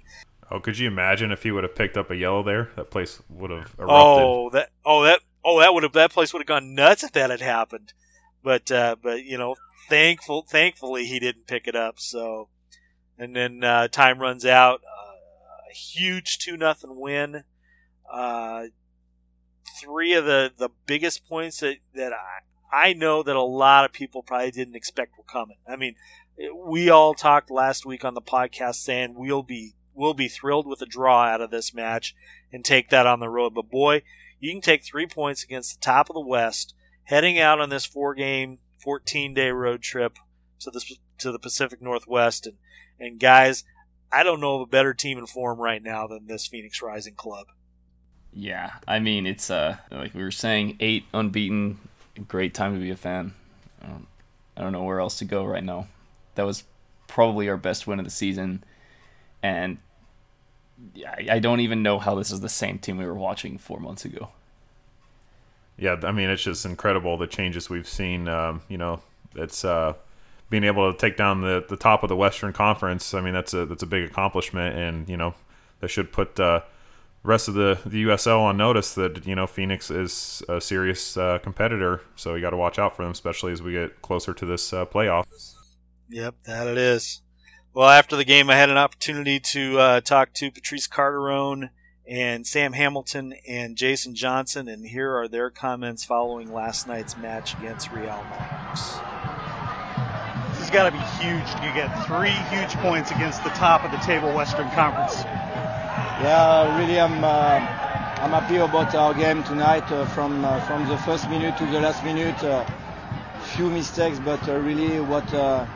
oh, 0.50 0.60
could 0.60 0.78
you 0.78 0.88
imagine 0.88 1.32
if 1.32 1.42
he 1.42 1.50
would 1.50 1.64
have 1.64 1.74
picked 1.74 1.96
up 1.96 2.10
a 2.10 2.16
yellow 2.16 2.42
there? 2.42 2.70
That 2.76 2.90
place 2.90 3.22
would 3.28 3.50
have 3.50 3.74
erupted. 3.78 3.88
Oh, 3.88 4.50
that 4.50 4.70
oh 4.84 5.02
that 5.04 5.20
oh 5.44 5.60
that 5.60 5.74
would 5.74 5.82
have 5.82 5.92
that 5.92 6.12
place 6.12 6.32
would 6.32 6.40
have 6.40 6.46
gone 6.46 6.74
nuts 6.74 7.02
if 7.04 7.12
that 7.12 7.30
had 7.30 7.40
happened. 7.40 7.92
But 8.42 8.70
uh, 8.70 8.96
but 9.00 9.24
you 9.24 9.38
know, 9.38 9.56
thankful 9.88 10.46
thankfully 10.48 11.06
he 11.06 11.18
didn't 11.18 11.46
pick 11.46 11.66
it 11.66 11.76
up. 11.76 11.98
So, 11.98 12.48
and 13.18 13.34
then 13.34 13.62
uh, 13.64 13.88
time 13.88 14.18
runs 14.18 14.44
out. 14.44 14.80
Uh, 14.84 15.70
a 15.70 15.74
huge 15.74 16.38
two 16.38 16.56
nothing 16.56 16.98
win. 16.98 17.44
Uh, 18.12 18.64
three 19.80 20.12
of 20.12 20.24
the, 20.24 20.52
the 20.56 20.68
biggest 20.86 21.26
points 21.28 21.60
that, 21.60 21.76
that 21.94 22.12
I, 22.12 22.88
I 22.88 22.92
know 22.92 23.22
that 23.22 23.36
a 23.36 23.42
lot 23.42 23.84
of 23.84 23.92
people 23.92 24.22
probably 24.22 24.50
didn't 24.50 24.76
expect 24.76 25.16
were 25.16 25.24
coming. 25.24 25.56
I 25.66 25.76
mean, 25.76 25.94
we 26.54 26.88
all 26.90 27.14
talked 27.14 27.50
last 27.50 27.84
week 27.84 28.04
on 28.04 28.14
the 28.14 28.22
podcast 28.22 28.76
saying 28.76 29.14
we'll 29.16 29.42
be 29.42 29.74
we'll 29.94 30.14
be 30.14 30.28
thrilled 30.28 30.66
with 30.66 30.80
a 30.80 30.86
draw 30.86 31.24
out 31.24 31.42
of 31.42 31.50
this 31.50 31.74
match 31.74 32.14
and 32.52 32.64
take 32.64 32.88
that 32.88 33.06
on 33.06 33.20
the 33.20 33.28
road. 33.28 33.54
But 33.54 33.70
boy, 33.70 34.02
you 34.42 34.52
can 34.52 34.60
take 34.60 34.84
three 34.84 35.06
points 35.06 35.44
against 35.44 35.74
the 35.74 35.80
top 35.80 36.10
of 36.10 36.14
the 36.14 36.20
West, 36.20 36.74
heading 37.04 37.38
out 37.38 37.60
on 37.60 37.70
this 37.70 37.86
four 37.86 38.12
game, 38.12 38.58
14 38.82 39.32
day 39.32 39.50
road 39.50 39.82
trip 39.82 40.18
to 40.58 40.70
the 40.70 40.84
to 41.18 41.30
the 41.30 41.38
Pacific 41.38 41.80
Northwest. 41.80 42.48
And 42.48 42.56
and 42.98 43.20
guys, 43.20 43.62
I 44.10 44.24
don't 44.24 44.40
know 44.40 44.56
of 44.56 44.62
a 44.62 44.66
better 44.66 44.94
team 44.94 45.16
in 45.16 45.26
form 45.26 45.60
right 45.60 45.82
now 45.82 46.08
than 46.08 46.26
this 46.26 46.48
Phoenix 46.48 46.82
Rising 46.82 47.14
club. 47.14 47.46
Yeah, 48.32 48.72
I 48.86 48.98
mean 48.98 49.26
it's 49.26 49.48
uh 49.48 49.76
like 49.92 50.12
we 50.12 50.24
were 50.24 50.32
saying, 50.32 50.76
eight 50.80 51.04
unbeaten, 51.14 51.78
great 52.26 52.52
time 52.52 52.74
to 52.74 52.80
be 52.80 52.90
a 52.90 52.96
fan. 52.96 53.34
I 53.80 53.86
don't, 53.86 54.06
I 54.56 54.62
don't 54.62 54.72
know 54.72 54.82
where 54.82 54.98
else 54.98 55.18
to 55.18 55.24
go 55.24 55.44
right 55.44 55.64
now. 55.64 55.86
That 56.34 56.46
was 56.46 56.64
probably 57.06 57.48
our 57.48 57.56
best 57.56 57.86
win 57.86 58.00
of 58.00 58.04
the 58.04 58.10
season, 58.10 58.64
and 59.40 59.78
I, 61.06 61.26
I 61.32 61.38
don't 61.38 61.60
even 61.60 61.82
know 61.82 61.98
how 61.98 62.14
this 62.14 62.30
is 62.30 62.40
the 62.40 62.48
same 62.48 62.78
team 62.78 62.98
we 62.98 63.06
were 63.06 63.14
watching 63.14 63.58
four 63.58 63.80
months 63.80 64.04
ago. 64.04 64.30
Yeah, 65.76 65.96
I 66.02 66.12
mean 66.12 66.30
it's 66.30 66.42
just 66.42 66.64
incredible 66.64 67.16
the 67.16 67.26
changes 67.26 67.70
we've 67.70 67.88
seen. 67.88 68.28
Um, 68.28 68.62
you 68.68 68.78
know, 68.78 69.00
it's 69.34 69.64
uh, 69.64 69.94
being 70.50 70.64
able 70.64 70.92
to 70.92 70.98
take 70.98 71.16
down 71.16 71.40
the, 71.40 71.64
the 71.68 71.76
top 71.76 72.02
of 72.02 72.08
the 72.08 72.16
Western 72.16 72.52
Conference. 72.52 73.14
I 73.14 73.20
mean 73.20 73.34
that's 73.34 73.54
a 73.54 73.66
that's 73.66 73.82
a 73.82 73.86
big 73.86 74.04
accomplishment, 74.04 74.76
and 74.76 75.08
you 75.08 75.16
know 75.16 75.34
that 75.80 75.88
should 75.88 76.12
put 76.12 76.38
uh, 76.38 76.60
rest 77.22 77.48
of 77.48 77.54
the 77.54 77.78
the 77.86 78.04
USL 78.04 78.40
on 78.40 78.56
notice 78.56 78.94
that 78.94 79.26
you 79.26 79.34
know 79.34 79.46
Phoenix 79.46 79.90
is 79.90 80.42
a 80.48 80.60
serious 80.60 81.16
uh, 81.16 81.38
competitor. 81.38 82.02
So 82.16 82.34
you 82.34 82.40
got 82.40 82.50
to 82.50 82.56
watch 82.56 82.78
out 82.78 82.96
for 82.96 83.02
them, 83.02 83.12
especially 83.12 83.52
as 83.52 83.62
we 83.62 83.72
get 83.72 84.02
closer 84.02 84.34
to 84.34 84.46
this 84.46 84.72
uh, 84.72 84.86
playoff. 84.86 85.24
Yep, 86.10 86.34
that 86.44 86.66
it 86.66 86.76
is. 86.76 87.22
Well, 87.74 87.88
after 87.88 88.16
the 88.16 88.24
game, 88.26 88.50
I 88.50 88.56
had 88.56 88.68
an 88.68 88.76
opportunity 88.76 89.40
to 89.40 89.78
uh, 89.78 90.00
talk 90.02 90.34
to 90.34 90.50
Patrice 90.50 90.86
Carteron 90.86 91.70
and 92.06 92.46
Sam 92.46 92.74
Hamilton 92.74 93.32
and 93.48 93.78
Jason 93.78 94.14
Johnson, 94.14 94.68
and 94.68 94.84
here 94.84 95.16
are 95.16 95.26
their 95.26 95.48
comments 95.48 96.04
following 96.04 96.52
last 96.52 96.86
night's 96.86 97.16
match 97.16 97.54
against 97.54 97.90
Real 97.90 98.04
Monarchs. 98.28 98.90
This 100.50 100.68
has 100.68 100.70
got 100.70 100.84
to 100.84 100.92
be 100.92 100.98
huge. 101.24 101.48
You 101.64 101.72
get 101.72 101.88
three 102.04 102.36
huge 102.54 102.74
points 102.82 103.10
against 103.10 103.42
the 103.42 103.50
top 103.50 103.84
of 103.84 103.90
the 103.90 104.04
table 104.04 104.34
Western 104.34 104.68
Conference. 104.72 105.24
Yeah, 105.24 106.78
really, 106.78 107.00
I'm 107.00 107.24
uh, 107.24 107.56
I'm 108.20 108.30
happy 108.38 108.56
about 108.56 108.94
our 108.94 109.14
game 109.14 109.42
tonight. 109.44 109.90
Uh, 109.90 110.04
from 110.08 110.44
uh, 110.44 110.60
from 110.66 110.86
the 110.88 110.98
first 110.98 111.26
minute 111.30 111.56
to 111.56 111.64
the 111.64 111.80
last 111.80 112.04
minute, 112.04 112.44
uh, 112.44 112.66
few 113.56 113.70
mistakes, 113.70 114.18
but 114.18 114.46
uh, 114.46 114.58
really 114.58 115.00
what 115.00 115.32
uh, 115.32 115.66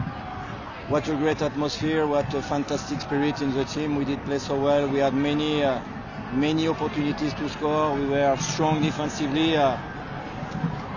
what 0.89 1.09
a 1.09 1.15
great 1.17 1.43
atmosphere, 1.43 2.07
what 2.07 2.33
a 2.35 2.43
fantastic 2.43 3.01
spirit 3.01 3.43
in 3.43 3.53
the 3.55 3.65
team. 3.65 3.97
We 3.97 4.05
did 4.05 4.25
play 4.25 4.39
so 4.39 4.59
well. 4.59 4.89
We 4.89 4.99
had 4.99 5.15
many 5.15 5.63
many 6.33 6.69
opportunities 6.69 7.35
to 7.35 7.49
score. 7.49 7.95
We 7.95 8.07
were 8.07 8.37
strong 8.39 8.83
defensively. 8.83 9.57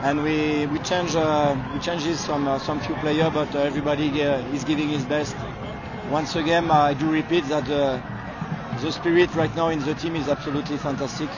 and 0.02 0.24
we 0.24 0.66
we 0.68 0.80
change 0.80 1.16
uh, 1.16 1.56
we 1.74 1.80
changes 1.80 2.20
some 2.20 2.48
uh, 2.48 2.60
some 2.60 2.80
few 2.80 2.96
players, 2.96 3.34
but 3.34 3.54
uh, 3.56 3.60
everybody 3.60 4.08
is 4.56 4.64
giving 4.64 4.90
his 4.90 5.04
best. 5.06 5.36
Once 6.10 6.36
again, 6.36 6.72
I 6.72 6.94
do 6.94 7.12
repeat 7.12 7.46
that 7.50 7.66
the 7.66 8.92
spirit 8.92 9.34
right 9.36 9.54
now 9.56 9.70
in 9.70 9.80
the 9.82 9.94
team 9.96 10.16
is 10.16 10.30
absolutely 10.30 10.78
fantastic. 10.78 11.30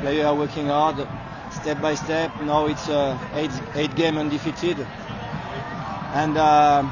Players 0.00 0.24
are 0.26 0.34
working 0.34 0.66
hard, 0.66 0.96
step 1.50 1.80
by 1.80 1.94
step. 1.94 2.30
Now 2.42 2.66
it's 2.66 2.88
uh, 2.88 3.18
eight, 3.34 3.50
eight 3.74 3.94
game 3.96 4.18
undefeated. 4.18 4.86
And 6.12 6.36
uh, 6.36 6.82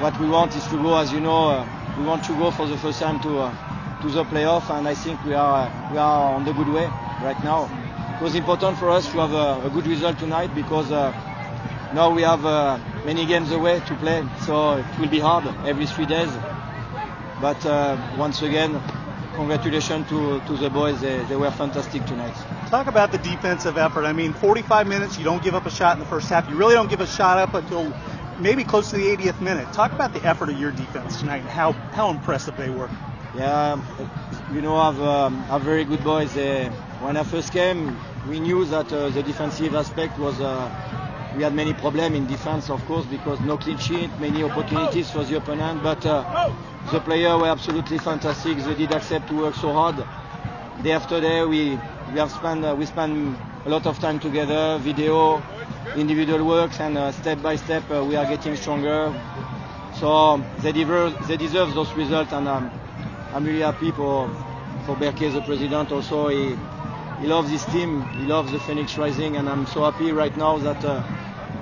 what 0.00 0.18
we 0.20 0.28
want 0.28 0.54
is 0.54 0.64
to 0.68 0.76
go, 0.76 0.96
as 0.98 1.12
you 1.12 1.20
know, 1.20 1.48
uh, 1.48 1.66
we 1.98 2.04
want 2.04 2.24
to 2.24 2.36
go 2.36 2.50
for 2.50 2.66
the 2.66 2.76
first 2.76 3.00
time 3.00 3.18
to 3.20 3.38
uh, 3.38 4.00
to 4.02 4.10
the 4.10 4.24
playoff, 4.24 4.68
and 4.70 4.86
I 4.86 4.94
think 4.94 5.22
we 5.24 5.34
are 5.34 5.70
we 5.90 5.96
are 5.98 6.34
on 6.34 6.44
the 6.44 6.52
good 6.52 6.68
way 6.68 6.86
right 7.22 7.42
now. 7.42 7.64
It 8.16 8.22
was 8.22 8.34
important 8.34 8.78
for 8.78 8.90
us 8.90 9.06
to 9.12 9.18
have 9.18 9.32
a, 9.32 9.66
a 9.66 9.70
good 9.70 9.86
result 9.86 10.18
tonight 10.18 10.54
because 10.54 10.90
uh, 10.92 11.12
now 11.94 12.12
we 12.14 12.22
have 12.22 12.44
uh, 12.44 12.78
many 13.04 13.24
games 13.26 13.50
away 13.52 13.80
to 13.80 13.94
play, 13.96 14.24
so 14.44 14.76
it 14.76 14.98
will 14.98 15.08
be 15.08 15.20
hard 15.20 15.46
every 15.66 15.86
three 15.86 16.06
days. 16.06 16.30
But 17.40 17.62
once 18.18 18.40
again, 18.42 18.80
congratulations 19.36 20.08
to, 20.08 20.40
to 20.40 20.56
the 20.56 20.70
boys. 20.70 21.00
They, 21.00 21.22
they 21.24 21.36
were 21.36 21.50
fantastic 21.50 22.04
tonight. 22.06 22.34
Talk 22.70 22.86
about 22.86 23.12
the 23.12 23.18
defensive 23.18 23.76
effort. 23.76 24.04
I 24.04 24.12
mean, 24.12 24.32
45 24.32 24.86
minutes, 24.86 25.18
you 25.18 25.24
don't 25.24 25.42
give 25.42 25.54
up 25.54 25.66
a 25.66 25.70
shot 25.70 25.96
in 25.96 26.00
the 26.00 26.06
first 26.06 26.28
half. 26.28 26.48
You 26.48 26.56
really 26.56 26.74
don't 26.74 26.88
give 26.88 27.00
a 27.02 27.06
shot 27.06 27.38
up 27.38 27.54
until 27.54 27.92
maybe 28.38 28.64
close 28.64 28.90
to 28.90 28.96
the 28.96 29.16
80th 29.16 29.40
minute. 29.40 29.72
Talk 29.72 29.92
about 29.92 30.12
the 30.12 30.24
effort 30.24 30.48
of 30.48 30.58
your 30.58 30.72
defense 30.72 31.20
tonight 31.20 31.38
and 31.38 31.48
how, 31.48 31.72
how 31.72 32.10
impressive 32.10 32.56
they 32.56 32.70
were. 32.70 32.90
Yeah, 33.34 33.80
you 34.52 34.62
know, 34.62 34.76
I've, 34.76 35.00
um, 35.00 35.44
I've 35.50 35.62
very 35.62 35.84
good 35.84 36.02
boys. 36.02 36.36
Uh, 36.36 36.70
when 37.00 37.16
I 37.16 37.22
first 37.22 37.52
came, 37.52 37.98
we 38.28 38.40
knew 38.40 38.64
that 38.66 38.92
uh, 38.92 39.10
the 39.10 39.22
defensive 39.22 39.74
aspect 39.74 40.18
was. 40.18 40.40
Uh, 40.40 40.70
we 41.36 41.42
had 41.42 41.52
many 41.52 41.74
problems 41.74 42.16
in 42.16 42.26
defense, 42.26 42.70
of 42.70 42.82
course, 42.86 43.04
because 43.04 43.38
no 43.40 43.58
clean 43.58 43.76
sheet, 43.76 44.08
many 44.18 44.42
opportunities 44.42 45.10
for 45.10 45.22
the 45.22 45.36
opponent. 45.36 45.82
But 45.82 46.06
uh, 46.06 46.50
the 46.90 47.00
players 47.00 47.38
were 47.38 47.48
absolutely 47.48 47.98
fantastic. 47.98 48.56
They 48.56 48.74
did 48.74 48.92
accept 48.92 49.28
to 49.28 49.36
work 49.36 49.54
so 49.54 49.70
hard. 49.74 49.96
Day 50.82 50.92
after 50.92 51.20
day, 51.20 51.42
we 51.44 51.78
we 52.12 52.18
have 52.18 52.30
spent 52.30 52.64
uh, 52.64 52.74
we 52.76 52.84
spend 52.86 53.36
a 53.64 53.68
lot 53.68 53.86
of 53.86 53.98
time 53.98 54.20
together, 54.20 54.78
video, 54.78 55.42
individual 55.96 56.44
works, 56.46 56.80
and 56.80 56.98
uh, 56.98 57.10
step 57.12 57.40
by 57.42 57.56
step 57.56 57.82
uh, 57.90 58.04
we 58.04 58.14
are 58.14 58.26
getting 58.26 58.54
stronger. 58.56 59.12
So 59.94 60.36
they 60.60 60.72
deserve 60.72 61.14
they 61.28 61.38
deserve 61.38 61.72
those 61.74 61.90
results, 61.94 62.32
and 62.32 62.46
um, 62.46 62.70
I'm 63.32 63.44
really 63.44 63.62
happy 63.62 63.90
for 63.90 64.28
for 64.84 64.96
Berke, 64.96 65.32
the 65.32 65.40
president. 65.40 65.92
Also, 65.92 66.28
he 66.28 66.54
he 67.20 67.26
loves 67.26 67.50
his 67.50 67.64
team, 67.66 68.02
he 68.20 68.26
loves 68.26 68.52
the 68.52 68.60
Phoenix 68.60 68.98
Rising, 68.98 69.36
and 69.38 69.48
I'm 69.48 69.66
so 69.66 69.90
happy 69.90 70.12
right 70.12 70.36
now 70.36 70.58
that 70.58 70.84
uh, 70.84 71.02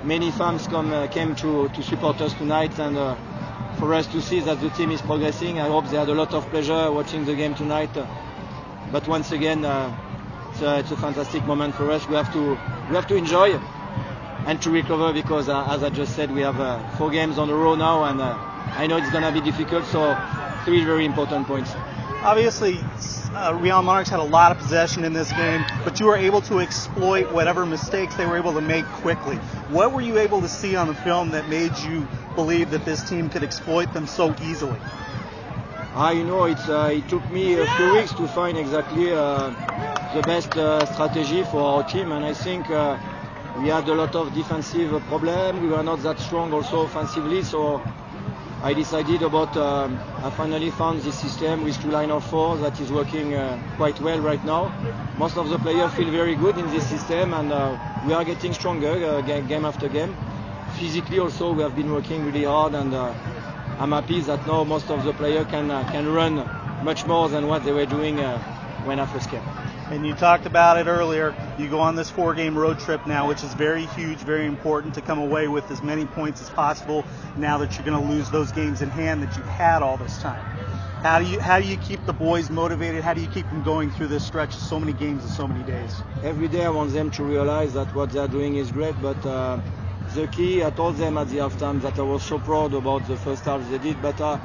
many 0.03 0.29
fans 0.31 0.67
come 0.67 0.91
uh, 0.91 1.07
came 1.07 1.35
to 1.35 1.69
to 1.69 1.81
support 1.83 2.19
us 2.19 2.33
tonight 2.33 2.77
and 2.79 2.97
uh, 2.97 3.15
for 3.79 3.93
us 3.93 4.07
to 4.07 4.21
see 4.21 4.41
that 4.41 4.59
the 4.59 4.69
team 4.71 4.91
is 4.91 5.01
progressing. 5.01 5.61
I 5.61 5.67
hope 5.69 5.87
they 5.87 5.97
had 5.97 6.09
a 6.09 6.13
lot 6.13 6.33
of 6.33 6.43
pleasure 6.49 6.91
watching 6.91 7.23
the 7.23 7.33
game 7.33 7.55
tonight. 7.55 7.95
But 8.91 9.07
once 9.07 9.31
again, 9.31 9.65
uh, 9.65 9.95
it's, 10.51 10.61
a, 10.61 10.79
it's, 10.79 10.91
a, 10.91 10.97
fantastic 10.97 11.45
moment 11.45 11.75
for 11.75 11.91
us. 11.91 12.07
We 12.07 12.15
have 12.15 12.31
to 12.33 12.57
we 12.89 12.95
have 12.95 13.07
to 13.07 13.15
enjoy 13.15 13.59
and 14.45 14.61
to 14.61 14.69
recover 14.69 15.11
because, 15.11 15.49
uh, 15.49 15.65
as 15.69 15.83
I 15.83 15.89
just 15.89 16.15
said, 16.15 16.33
we 16.33 16.41
have 16.41 16.59
uh, 16.59 16.87
four 16.97 17.09
games 17.09 17.37
on 17.37 17.47
the 17.47 17.55
row 17.55 17.75
now, 17.75 18.03
and 18.03 18.21
I 18.21 18.87
know 18.87 18.97
it's 18.97 19.11
going 19.11 19.23
to 19.23 19.31
be 19.31 19.41
difficult. 19.41 19.85
So 19.85 20.15
three 20.65 20.83
very 20.83 21.05
important 21.05 21.47
points. 21.47 21.73
Obviously, 22.21 22.79
uh, 23.35 23.57
Real 23.61 23.81
Monarchs 23.83 24.09
had 24.09 24.19
a 24.19 24.23
lot 24.23 24.51
of 24.51 24.57
possession 24.57 25.03
in 25.03 25.13
this 25.13 25.31
game, 25.33 25.63
but 25.83 25.99
you 25.99 26.07
were 26.07 26.15
able 26.15 26.41
to 26.41 26.59
exploit 26.59 27.31
whatever 27.31 27.65
mistakes 27.65 28.15
they 28.15 28.25
were 28.25 28.37
able 28.37 28.53
to 28.53 28.61
make 28.61 28.85
quickly. 28.85 29.35
What 29.69 29.91
were 29.91 30.01
you 30.01 30.17
able 30.17 30.41
to 30.41 30.47
see 30.47 30.75
on 30.75 30.87
the 30.87 30.95
film 30.95 31.31
that 31.31 31.49
made 31.49 31.77
you 31.79 32.07
believe 32.33 32.71
that 32.71 32.85
this 32.85 33.07
team 33.07 33.29
could 33.29 33.43
exploit 33.43 33.93
them 33.93 34.07
so 34.07 34.33
easily? 34.41 34.79
Ah, 35.97 36.11
you 36.11 36.25
know, 36.25 36.43
it's, 36.43 36.67
uh, 36.67 36.91
it 36.93 37.07
took 37.07 37.23
me 37.31 37.53
a 37.53 37.65
few 37.65 37.93
weeks 37.93 38.11
to 38.15 38.27
find 38.27 38.57
exactly 38.57 39.13
uh, 39.13 39.49
the 40.13 40.21
best 40.23 40.57
uh, 40.57 40.85
strategy 40.85 41.41
for 41.43 41.61
our 41.61 41.83
team, 41.83 42.11
and 42.11 42.25
I 42.25 42.33
think 42.33 42.67
we 42.67 43.69
had 43.69 43.87
a 43.87 43.93
lot 43.93 44.13
of 44.13 44.33
defensive 44.33 44.91
problems. 45.07 45.61
We 45.61 45.69
were 45.69 45.83
not 45.83 46.03
that 46.03 46.19
strong 46.19 46.51
also 46.51 46.81
offensively, 46.81 47.43
so 47.43 47.81
I 48.61 48.73
decided 48.73 49.21
about, 49.21 49.55
um, 49.55 49.97
I 50.21 50.29
finally 50.31 50.69
found 50.69 50.99
this 50.99 51.15
system 51.17 51.63
with 51.63 51.81
two 51.81 51.91
line 51.91 52.11
of 52.11 52.25
four 52.25 52.57
that 52.57 52.77
is 52.81 52.91
working 52.91 53.33
uh, 53.33 53.57
quite 53.77 53.97
well 54.01 54.19
right 54.19 54.43
now. 54.43 54.73
Most 55.17 55.37
of 55.37 55.47
the 55.47 55.59
players 55.59 55.93
feel 55.93 56.11
very 56.11 56.35
good 56.35 56.57
in 56.57 56.67
this 56.71 56.85
system 56.89 57.33
and 57.33 57.53
uh, 57.53 57.77
we 58.05 58.11
are 58.11 58.25
getting 58.25 58.51
stronger 58.51 58.91
uh, 58.91 59.21
game 59.21 59.63
after 59.63 59.87
game. 59.87 60.13
Physically 60.77 61.19
also 61.19 61.53
we 61.53 61.63
have 61.63 61.73
been 61.73 61.89
working 61.93 62.25
really 62.25 62.43
hard 62.43 62.73
and 62.73 62.93
I'm 63.79 63.91
happy 63.91 64.21
that 64.21 64.47
now 64.47 64.63
most 64.63 64.89
of 64.89 65.03
the 65.03 65.13
players 65.13 65.47
can, 65.47 65.69
uh, 65.69 65.89
can 65.91 66.07
run 66.07 66.47
much 66.83 67.05
more 67.05 67.29
than 67.29 67.47
what 67.47 67.63
they 67.63 67.71
were 67.71 67.85
doing 67.85 68.19
uh, 68.19 68.39
when 68.85 68.99
I 68.99 69.05
first 69.05 69.29
came 69.29 69.43
and 69.91 70.05
you 70.05 70.13
talked 70.13 70.45
about 70.45 70.77
it 70.77 70.87
earlier. 70.87 71.35
You 71.57 71.69
go 71.69 71.79
on 71.79 71.95
this 71.95 72.09
four 72.09 72.33
game 72.33 72.57
road 72.57 72.79
trip 72.79 73.05
now, 73.05 73.27
which 73.27 73.43
is 73.43 73.53
very 73.53 73.85
huge, 73.85 74.19
very 74.19 74.45
important 74.45 74.95
to 74.95 75.01
come 75.01 75.19
away 75.19 75.47
with 75.47 75.69
as 75.71 75.81
many 75.83 76.05
points 76.05 76.41
as 76.41 76.49
possible 76.49 77.05
now 77.37 77.59
that 77.59 77.77
you're 77.77 77.85
going 77.85 78.01
to 78.01 78.13
lose 78.13 78.29
those 78.31 78.51
games 78.51 78.81
in 78.81 78.89
hand 78.89 79.21
that 79.21 79.37
you've 79.37 79.45
had 79.45 79.83
all 79.83 79.97
this 79.97 80.19
time. 80.21 80.43
How 81.03 81.19
do 81.19 81.25
you 81.25 81.39
how 81.39 81.59
do 81.59 81.67
you 81.67 81.77
keep 81.77 82.03
the 82.05 82.13
boys 82.13 82.49
motivated? 82.49 83.03
How 83.03 83.13
do 83.13 83.21
you 83.21 83.27
keep 83.27 83.47
them 83.49 83.61
going 83.61 83.91
through 83.91 84.07
this 84.07 84.23
stretch 84.25 84.55
of 84.55 84.61
so 84.61 84.79
many 84.79 84.93
games 84.93 85.23
in 85.23 85.29
so 85.29 85.47
many 85.47 85.63
days? 85.63 86.01
Every 86.23 86.47
day 86.47 86.65
I 86.65 86.69
want 86.69 86.93
them 86.93 87.11
to 87.11 87.23
realize 87.23 87.73
that 87.73 87.93
what 87.93 88.11
they're 88.11 88.27
doing 88.27 88.55
is 88.55 88.71
great, 88.71 88.99
but 88.99 89.23
uh, 89.23 89.59
the 90.13 90.27
key 90.27 90.63
I 90.63 90.69
told 90.69 90.97
them 90.97 91.17
at 91.17 91.29
the 91.29 91.37
halftime 91.37 91.81
that 91.81 91.97
I 91.99 92.03
was 92.03 92.23
so 92.23 92.39
proud 92.39 92.73
about 92.73 93.05
the 93.05 93.17
first 93.17 93.45
half 93.45 93.63
they 93.63 93.77
did, 93.79 94.01
but 94.01 94.19
uh, 94.21 94.37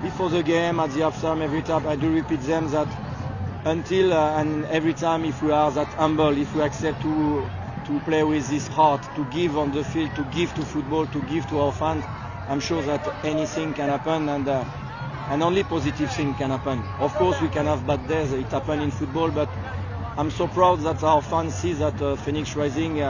before 0.00 0.30
the 0.30 0.42
game 0.42 0.80
at 0.80 0.90
the 0.90 1.00
halftime 1.00 1.42
every 1.42 1.62
time 1.62 1.86
I 1.86 1.96
do 1.96 2.12
repeat 2.12 2.40
them 2.42 2.68
that 2.68 2.88
until 3.64 4.12
uh, 4.12 4.40
and 4.40 4.64
every 4.66 4.94
time 4.94 5.24
if 5.24 5.42
we 5.42 5.52
are 5.52 5.70
that 5.72 5.92
humble, 5.94 6.36
if 6.38 6.54
we 6.54 6.62
accept 6.62 7.02
to 7.02 7.50
to 7.84 8.00
play 8.00 8.22
with 8.24 8.48
this 8.48 8.68
heart, 8.68 9.08
to 9.14 9.24
give 9.26 9.58
on 9.58 9.72
the 9.72 9.84
field, 9.84 10.14
to 10.14 10.24
give 10.24 10.54
to 10.54 10.64
football, 10.64 11.06
to 11.08 11.22
give 11.22 11.46
to 11.48 11.60
our 11.60 11.72
fans, 11.72 12.06
I'm 12.46 12.60
sure 12.60 12.82
that 12.82 13.06
anything 13.22 13.74
can 13.74 13.88
happen 13.88 14.28
and 14.28 14.48
uh, 14.48 14.64
and 15.28 15.42
only 15.42 15.64
positive 15.64 16.10
thing 16.10 16.34
can 16.34 16.50
happen. 16.50 16.86
Of 16.98 17.14
course, 17.16 17.40
we 17.40 17.50
can 17.50 17.66
have 17.66 17.86
bad 17.86 18.06
days. 18.06 18.32
It 18.32 18.50
happens 18.50 18.82
in 18.82 18.90
football, 18.90 19.30
but 19.30 19.50
I'm 20.16 20.30
so 20.30 20.48
proud 20.48 20.80
that 20.82 21.02
our 21.02 21.22
fans 21.22 21.54
see 21.56 21.74
that 21.74 22.00
uh, 22.02 22.16
Phoenix 22.16 22.56
Rising 22.56 23.00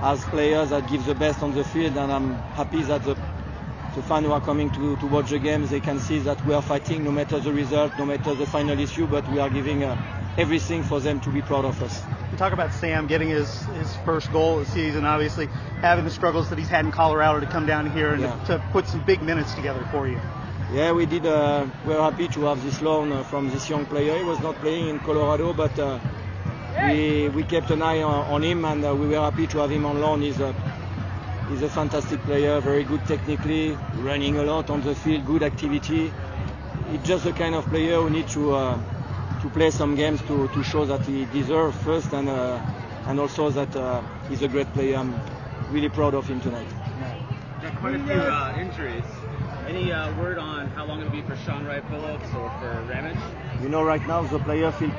has 0.00 0.24
players 0.24 0.70
that 0.70 0.88
give 0.88 1.04
the 1.04 1.14
best 1.14 1.42
on 1.42 1.54
the 1.54 1.64
field, 1.64 1.96
and 1.96 2.10
I'm 2.12 2.34
happy 2.54 2.82
that 2.82 3.04
the 3.04 3.16
the 3.94 4.02
fans 4.02 4.24
who 4.24 4.32
are 4.32 4.40
coming 4.40 4.70
to, 4.70 4.96
to 4.98 5.06
watch 5.06 5.30
the 5.30 5.38
games, 5.38 5.70
they 5.70 5.80
can 5.80 5.98
see 5.98 6.20
that 6.20 6.44
we 6.46 6.54
are 6.54 6.62
fighting 6.62 7.02
no 7.02 7.10
matter 7.10 7.40
the 7.40 7.52
result, 7.52 7.92
no 7.98 8.06
matter 8.06 8.34
the 8.34 8.46
final 8.46 8.78
issue, 8.78 9.06
but 9.06 9.28
we 9.32 9.40
are 9.40 9.50
giving 9.50 9.82
uh, 9.82 9.96
everything 10.38 10.82
for 10.84 11.00
them 11.00 11.20
to 11.20 11.30
be 11.30 11.42
proud 11.42 11.64
of 11.64 11.82
us. 11.82 12.02
You 12.30 12.38
talk 12.38 12.52
about 12.52 12.72
Sam 12.72 13.08
getting 13.08 13.30
his, 13.30 13.62
his 13.62 13.96
first 14.04 14.30
goal 14.30 14.60
of 14.60 14.66
the 14.66 14.72
season, 14.72 15.04
obviously 15.04 15.46
having 15.80 16.04
the 16.04 16.10
struggles 16.10 16.48
that 16.50 16.58
he's 16.58 16.68
had 16.68 16.84
in 16.84 16.92
Colorado 16.92 17.40
to 17.40 17.46
come 17.46 17.66
down 17.66 17.90
here 17.90 18.10
and 18.12 18.22
yeah. 18.22 18.44
to, 18.44 18.58
to, 18.58 18.64
put 18.70 18.86
some 18.86 19.04
big 19.04 19.22
minutes 19.22 19.54
together 19.54 19.84
for 19.90 20.06
you. 20.06 20.20
Yeah, 20.72 20.92
we 20.92 21.04
did. 21.04 21.26
Uh, 21.26 21.66
we're 21.84 22.00
happy 22.00 22.28
to 22.28 22.44
have 22.44 22.62
this 22.62 22.80
loan 22.80 23.10
uh, 23.10 23.24
from 23.24 23.50
this 23.50 23.68
young 23.68 23.86
player. 23.86 24.16
He 24.16 24.22
was 24.22 24.38
not 24.38 24.54
playing 24.60 24.86
in 24.86 25.00
Colorado, 25.00 25.52
but 25.52 25.76
uh, 25.80 25.98
we 26.86 27.28
we 27.28 27.42
kept 27.44 27.70
an 27.70 27.82
eye 27.82 28.02
on, 28.02 28.26
on 28.32 28.42
him, 28.42 28.64
and 28.64 28.84
uh, 28.84 28.94
we 28.94 29.06
were 29.06 29.20
happy 29.20 29.46
to 29.48 29.58
have 29.58 29.70
him 29.70 29.84
on 29.86 30.00
loan. 30.00 30.22
He's 30.22 30.40
a 30.40 30.54
he's 31.50 31.62
a 31.62 31.68
fantastic 31.68 32.20
player, 32.20 32.60
very 32.60 32.84
good 32.84 33.04
technically, 33.06 33.76
running 33.98 34.38
a 34.38 34.42
lot 34.42 34.70
on 34.70 34.80
the 34.80 34.94
field, 34.94 35.26
good 35.26 35.42
activity. 35.42 36.12
He's 36.90 37.02
just 37.02 37.24
the 37.24 37.32
kind 37.32 37.54
of 37.54 37.66
player 37.66 37.96
who 37.96 38.10
need 38.10 38.28
to 38.28 38.54
uh, 38.54 38.78
to 39.42 39.48
play 39.50 39.70
some 39.70 39.94
games 39.94 40.20
to, 40.22 40.48
to 40.48 40.62
show 40.62 40.84
that 40.86 41.02
he 41.02 41.24
deserves 41.26 41.76
first, 41.78 42.12
and 42.12 42.28
uh, 42.28 42.60
and 43.06 43.20
also 43.20 43.50
that 43.50 43.74
uh, 43.76 44.02
he's 44.28 44.42
a 44.42 44.48
great 44.48 44.72
player. 44.72 44.96
I'm 44.96 45.14
really 45.70 45.88
proud 45.88 46.14
of 46.14 46.26
him 46.26 46.40
tonight. 46.40 46.68
Got 47.62 47.76
quite 47.76 47.94
a 47.94 48.04
few 48.04 48.12
uh, 48.14 48.56
injuries. 48.58 49.04
Any 49.68 49.92
uh, 49.92 50.18
word 50.18 50.38
on 50.38 50.66
how 50.68 50.84
long 50.86 51.00
it'll 51.00 51.12
be 51.12 51.22
for 51.22 51.36
Shaun 51.36 51.64
Wright 51.64 51.84
Phillips 51.88 52.26
or 52.34 52.50
for 52.58 52.84
Ramage? 52.88 53.16
You 53.62 53.68
know, 53.68 53.82
right 53.82 54.04
now 54.08 54.22
the 54.22 54.38
players 54.40 54.74
feel, 54.76 54.90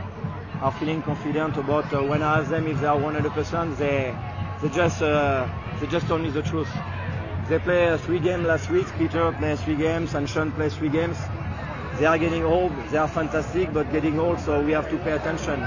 are 0.61 0.71
feeling 0.71 1.01
confident 1.01 1.57
about 1.57 1.91
uh, 1.93 2.03
when 2.03 2.21
I 2.21 2.39
ask 2.39 2.49
them 2.49 2.67
if 2.67 2.79
they 2.79 2.87
are 2.87 2.97
100%, 2.97 3.77
they 3.77 4.15
they 4.61 4.69
just 4.69 5.01
uh, 5.01 5.47
they 5.79 5.87
just 5.87 6.07
told 6.07 6.21
me 6.21 6.29
the 6.29 6.43
truth. 6.43 6.69
They 7.47 7.57
play 7.57 7.89
uh, 7.89 7.97
three 7.97 8.19
games 8.19 8.45
last 8.45 8.69
week. 8.69 8.85
Peter 8.97 9.31
played 9.31 9.57
three 9.59 9.75
games 9.75 10.13
and 10.13 10.29
Shaun 10.29 10.51
played 10.51 10.71
three 10.71 10.89
games. 10.89 11.17
They 11.97 12.05
are 12.05 12.17
getting 12.17 12.43
old. 12.43 12.71
They 12.91 12.97
are 12.97 13.07
fantastic, 13.07 13.73
but 13.73 13.91
getting 13.91 14.19
old, 14.19 14.39
so 14.39 14.63
we 14.63 14.71
have 14.71 14.89
to 14.91 14.97
pay 14.99 15.13
attention. 15.13 15.59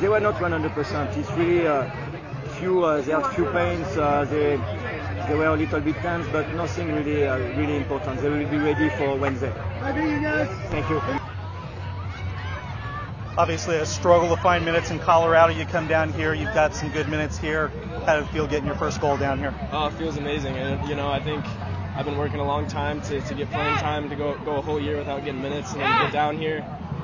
They 0.00 0.08
were 0.08 0.20
not 0.20 0.36
100%. 0.36 1.16
It's 1.16 1.30
really 1.32 1.66
uh, 1.66 1.84
few. 2.58 2.84
Uh, 2.84 3.00
they 3.00 3.12
had 3.12 3.26
few 3.34 3.46
pains. 3.46 3.96
Uh, 3.96 4.24
they 4.30 4.56
they 5.28 5.34
were 5.34 5.46
a 5.46 5.56
little 5.56 5.80
bit 5.80 5.96
tense, 5.96 6.26
but 6.32 6.46
nothing 6.54 6.94
really 6.94 7.26
uh, 7.26 7.36
really 7.58 7.76
important. 7.76 8.20
They 8.20 8.28
will 8.28 8.48
be 8.48 8.58
ready 8.58 8.88
for 8.90 9.16
Wednesday. 9.16 9.52
Thank 10.70 10.88
you. 10.88 11.29
Obviously, 13.40 13.76
a 13.76 13.86
struggle 13.86 14.36
to 14.36 14.42
find 14.42 14.66
minutes 14.66 14.90
in 14.90 14.98
Colorado. 14.98 15.50
You 15.54 15.64
come 15.64 15.88
down 15.88 16.12
here, 16.12 16.34
you've 16.34 16.52
got 16.52 16.74
some 16.74 16.90
good 16.90 17.08
minutes 17.08 17.38
here. 17.38 17.68
How 18.04 18.16
did 18.16 18.26
it 18.26 18.32
feel 18.32 18.46
getting 18.46 18.66
your 18.66 18.74
first 18.74 19.00
goal 19.00 19.16
down 19.16 19.38
here? 19.38 19.54
Oh, 19.72 19.86
it 19.86 19.94
feels 19.94 20.18
amazing. 20.18 20.58
And, 20.58 20.86
you 20.86 20.94
know, 20.94 21.08
I 21.08 21.20
think 21.20 21.42
I've 21.96 22.04
been 22.04 22.18
working 22.18 22.38
a 22.38 22.44
long 22.44 22.66
time 22.66 23.00
to, 23.00 23.18
to 23.18 23.34
get 23.34 23.50
playing 23.50 23.78
time, 23.78 24.10
to 24.10 24.14
go, 24.14 24.36
go 24.44 24.56
a 24.56 24.60
whole 24.60 24.78
year 24.78 24.98
without 24.98 25.24
getting 25.24 25.40
minutes, 25.40 25.72
and 25.72 25.80
then 25.80 26.02
get 26.02 26.12
down 26.12 26.36
here 26.36 26.58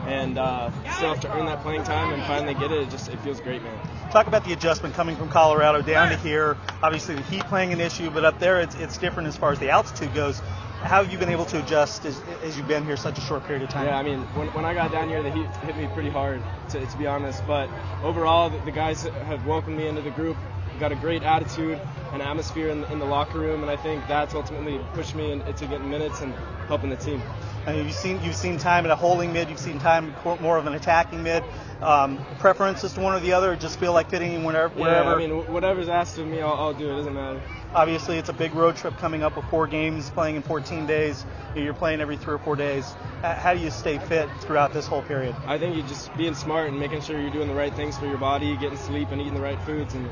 and 0.06 0.36
uh, 0.36 0.70
still 0.92 1.08
have 1.08 1.20
to 1.20 1.32
earn 1.34 1.46
that 1.46 1.62
playing 1.62 1.84
time 1.84 2.12
and 2.12 2.22
finally 2.24 2.52
get 2.52 2.70
it. 2.70 2.82
It 2.82 2.90
just 2.90 3.08
it 3.08 3.18
feels 3.20 3.40
great, 3.40 3.62
man. 3.62 4.10
Talk 4.10 4.26
about 4.26 4.44
the 4.44 4.52
adjustment 4.52 4.94
coming 4.94 5.16
from 5.16 5.30
Colorado 5.30 5.80
down 5.80 6.10
to 6.10 6.18
here. 6.18 6.58
Obviously, 6.82 7.14
the 7.14 7.22
heat 7.22 7.44
playing 7.44 7.72
an 7.72 7.80
issue, 7.80 8.10
but 8.10 8.26
up 8.26 8.38
there 8.38 8.60
it's, 8.60 8.74
it's 8.74 8.98
different 8.98 9.26
as 9.26 9.38
far 9.38 9.52
as 9.52 9.58
the 9.58 9.70
altitude 9.70 10.12
goes. 10.14 10.42
How 10.82 11.02
have 11.02 11.10
you 11.10 11.18
been 11.18 11.30
able 11.30 11.46
to 11.46 11.58
adjust 11.62 12.04
as, 12.04 12.20
as 12.44 12.56
you've 12.56 12.68
been 12.68 12.84
here 12.84 12.96
such 12.96 13.18
a 13.18 13.20
short 13.20 13.44
period 13.44 13.62
of 13.62 13.70
time? 13.70 13.86
Yeah, 13.86 13.98
I 13.98 14.02
mean, 14.02 14.20
when, 14.34 14.48
when 14.48 14.64
I 14.64 14.74
got 14.74 14.92
down 14.92 15.08
here, 15.08 15.22
the 15.22 15.30
heat 15.30 15.46
hit 15.64 15.76
me 15.76 15.88
pretty 15.94 16.10
hard, 16.10 16.42
to, 16.70 16.84
to 16.84 16.96
be 16.96 17.06
honest. 17.06 17.44
But 17.46 17.68
overall, 18.02 18.50
the, 18.50 18.58
the 18.58 18.70
guys 18.70 19.02
have 19.02 19.46
welcomed 19.46 19.78
me 19.78 19.88
into 19.88 20.02
the 20.02 20.10
group. 20.10 20.36
Got 20.78 20.92
a 20.92 20.96
great 20.96 21.22
attitude 21.22 21.80
and 22.12 22.20
atmosphere 22.20 22.68
in, 22.68 22.84
in 22.84 22.98
the 22.98 23.06
locker 23.06 23.38
room, 23.38 23.62
and 23.62 23.70
I 23.70 23.76
think 23.76 24.06
that's 24.06 24.34
ultimately 24.34 24.78
pushed 24.92 25.14
me 25.14 25.32
in, 25.32 25.40
into 25.42 25.66
getting 25.66 25.88
minutes 25.88 26.20
and 26.20 26.34
helping 26.68 26.90
the 26.90 26.96
team. 26.96 27.22
I 27.66 27.72
mean, 27.72 27.86
you've 27.86 27.94
seen 27.94 28.22
you've 28.22 28.36
seen 28.36 28.58
time 28.58 28.84
in 28.84 28.90
a 28.90 28.96
holding 28.96 29.32
mid, 29.32 29.48
you've 29.48 29.58
seen 29.58 29.78
time 29.78 30.14
more 30.40 30.58
of 30.58 30.66
an 30.66 30.74
attacking 30.74 31.22
mid. 31.22 31.42
Um, 31.80 32.24
preferences 32.38 32.92
to 32.92 33.00
one 33.00 33.14
or 33.14 33.20
the 33.20 33.32
other, 33.32 33.52
or 33.52 33.56
just 33.56 33.80
feel 33.80 33.92
like 33.92 34.10
fitting 34.10 34.34
in 34.34 34.44
whenever. 34.44 34.72
Yeah, 34.78 34.84
wherever? 34.84 35.14
I 35.14 35.18
mean, 35.18 35.30
whatever's 35.52 35.88
asked 35.88 36.18
of 36.18 36.26
me, 36.26 36.42
I'll, 36.42 36.54
I'll 36.54 36.74
do 36.74 36.90
it. 36.90 36.96
Doesn't 36.96 37.14
matter. 37.14 37.40
Obviously, 37.76 38.16
it's 38.16 38.30
a 38.30 38.32
big 38.32 38.54
road 38.54 38.74
trip 38.74 38.96
coming 38.96 39.22
up 39.22 39.36
with 39.36 39.44
four 39.50 39.66
games, 39.66 40.08
playing 40.08 40.36
in 40.36 40.40
14 40.40 40.86
days. 40.86 41.26
You're 41.54 41.74
playing 41.74 42.00
every 42.00 42.16
three 42.16 42.32
or 42.32 42.38
four 42.38 42.56
days. 42.56 42.90
How 43.20 43.52
do 43.52 43.60
you 43.60 43.70
stay 43.70 43.98
fit 43.98 44.30
throughout 44.40 44.72
this 44.72 44.86
whole 44.86 45.02
period? 45.02 45.36
I 45.46 45.58
think 45.58 45.76
you 45.76 45.82
just 45.82 46.16
being 46.16 46.34
smart 46.34 46.68
and 46.70 46.80
making 46.80 47.02
sure 47.02 47.20
you're 47.20 47.28
doing 47.28 47.48
the 47.48 47.54
right 47.54 47.74
things 47.74 47.98
for 47.98 48.06
your 48.06 48.16
body, 48.16 48.56
getting 48.56 48.78
sleep, 48.78 49.10
and 49.10 49.20
eating 49.20 49.34
the 49.34 49.42
right 49.42 49.60
foods, 49.60 49.92
and 49.92 50.08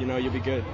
you 0.00 0.06
know 0.06 0.16
you'll 0.16 0.32
be 0.32 0.40
good. 0.40 0.64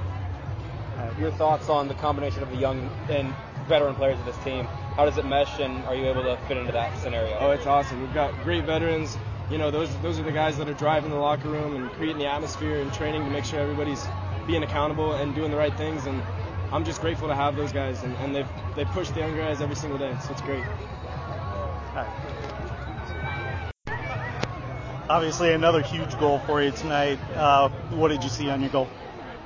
Uh, 0.96 1.10
your 1.18 1.32
thoughts 1.32 1.68
on 1.68 1.88
the 1.88 1.94
combination 1.94 2.44
of 2.44 2.50
the 2.50 2.56
young 2.56 2.88
and 3.10 3.34
veteran 3.66 3.96
players 3.96 4.20
of 4.20 4.24
this 4.24 4.38
team? 4.44 4.64
How 4.94 5.06
does 5.06 5.18
it 5.18 5.24
mesh, 5.24 5.58
and 5.58 5.84
are 5.86 5.96
you 5.96 6.06
able 6.06 6.22
to 6.22 6.36
fit 6.46 6.56
into 6.56 6.70
that 6.70 6.96
scenario? 7.00 7.36
Oh, 7.40 7.50
it's 7.50 7.66
awesome. 7.66 8.00
We've 8.00 8.14
got 8.14 8.32
great 8.44 8.62
veterans. 8.62 9.18
You 9.50 9.58
know, 9.58 9.72
those 9.72 9.92
those 10.02 10.20
are 10.20 10.24
the 10.24 10.30
guys 10.30 10.56
that 10.58 10.68
are 10.68 10.74
driving 10.74 11.10
the 11.10 11.16
locker 11.16 11.48
room 11.48 11.74
and 11.74 11.90
creating 11.94 12.18
the 12.18 12.26
atmosphere 12.26 12.80
and 12.80 12.92
training 12.92 13.24
to 13.24 13.30
make 13.30 13.44
sure 13.44 13.58
everybody's 13.58 14.06
being 14.48 14.64
accountable 14.64 15.12
and 15.12 15.34
doing 15.34 15.52
the 15.52 15.56
right 15.56 15.74
things. 15.74 16.06
And 16.06 16.20
I'm 16.72 16.84
just 16.84 17.00
grateful 17.00 17.28
to 17.28 17.34
have 17.34 17.54
those 17.54 17.70
guys, 17.72 18.02
and, 18.02 18.16
and 18.16 18.34
they've 18.34 18.48
they 18.74 18.84
push 18.86 19.10
the 19.10 19.20
younger 19.20 19.40
guys 19.40 19.60
every 19.60 19.76
single 19.76 19.98
day, 19.98 20.16
so 20.20 20.32
it's 20.32 20.42
great. 20.42 20.64
Obviously, 25.08 25.52
another 25.52 25.80
huge 25.80 26.18
goal 26.18 26.38
for 26.40 26.62
you 26.62 26.70
tonight. 26.70 27.18
Uh, 27.34 27.68
what 27.90 28.08
did 28.08 28.22
you 28.22 28.28
see 28.28 28.50
on 28.50 28.60
your 28.60 28.70
goal? 28.70 28.88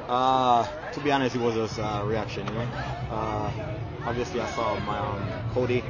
Uh, 0.08 0.66
to 0.92 1.00
be 1.00 1.12
honest, 1.12 1.36
it 1.36 1.40
was 1.40 1.54
just 1.54 1.78
a 1.78 1.86
uh, 1.86 2.04
reaction, 2.04 2.46
you 2.48 2.54
know. 2.54 2.68
Uh, 3.10 3.52
obviously, 4.04 4.40
I 4.40 4.46
saw 4.46 4.78
my 4.80 4.98
um, 4.98 5.32
Cody 5.50 5.84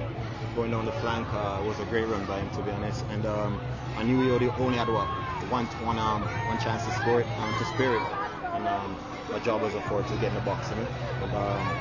going 0.54 0.70
down 0.70 0.84
the 0.84 0.92
flank. 0.92 1.26
Uh, 1.32 1.60
it 1.62 1.66
was 1.66 1.80
a 1.80 1.84
great 1.86 2.04
run 2.06 2.26
by 2.26 2.40
him, 2.40 2.50
to 2.50 2.62
be 2.62 2.70
honest. 2.70 3.04
And 3.10 3.24
um, 3.24 3.60
I 3.96 4.02
knew 4.02 4.20
he 4.20 4.48
only 4.58 4.76
had 4.76 4.88
what, 4.88 5.08
one 5.48 5.66
one 5.80 5.98
um, 5.98 6.22
one 6.46 6.58
chance 6.58 6.84
to 6.84 6.92
score 6.92 7.22
it, 7.22 7.26
um, 7.38 7.54
to 7.54 7.64
spare 7.64 7.96
it. 7.96 8.21
And 8.62 8.68
um, 8.68 8.96
my 9.32 9.40
job 9.40 9.60
was, 9.60 9.74
of 9.74 9.82
course, 9.86 10.08
to 10.08 10.16
get 10.18 10.28
in 10.28 10.34
the 10.34 10.40
box, 10.42 10.70
you 10.70 10.76
know. 10.76 10.86
And, 11.22 11.34
um, 11.34 11.76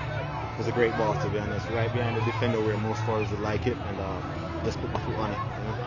it 0.54 0.58
was 0.58 0.67
a 0.67 0.72
great 0.72 0.91
ball, 0.98 1.13
to 1.13 1.30
be 1.30 1.38
honest. 1.38 1.70
Right 1.70 1.94
behind 1.94 2.17
the 2.17 2.22
defender 2.22 2.60
where 2.60 2.76
most 2.78 3.04
forwards 3.04 3.30
would 3.30 3.39
like 3.39 3.67
it, 3.67 3.78
and 3.78 4.00
uh, 4.00 4.63
just 4.65 4.82
put 4.82 4.91
my 4.91 5.00
foot 5.02 5.15
on 5.15 5.32
it. 5.32 5.38
You 5.38 5.63
know? 5.65 5.78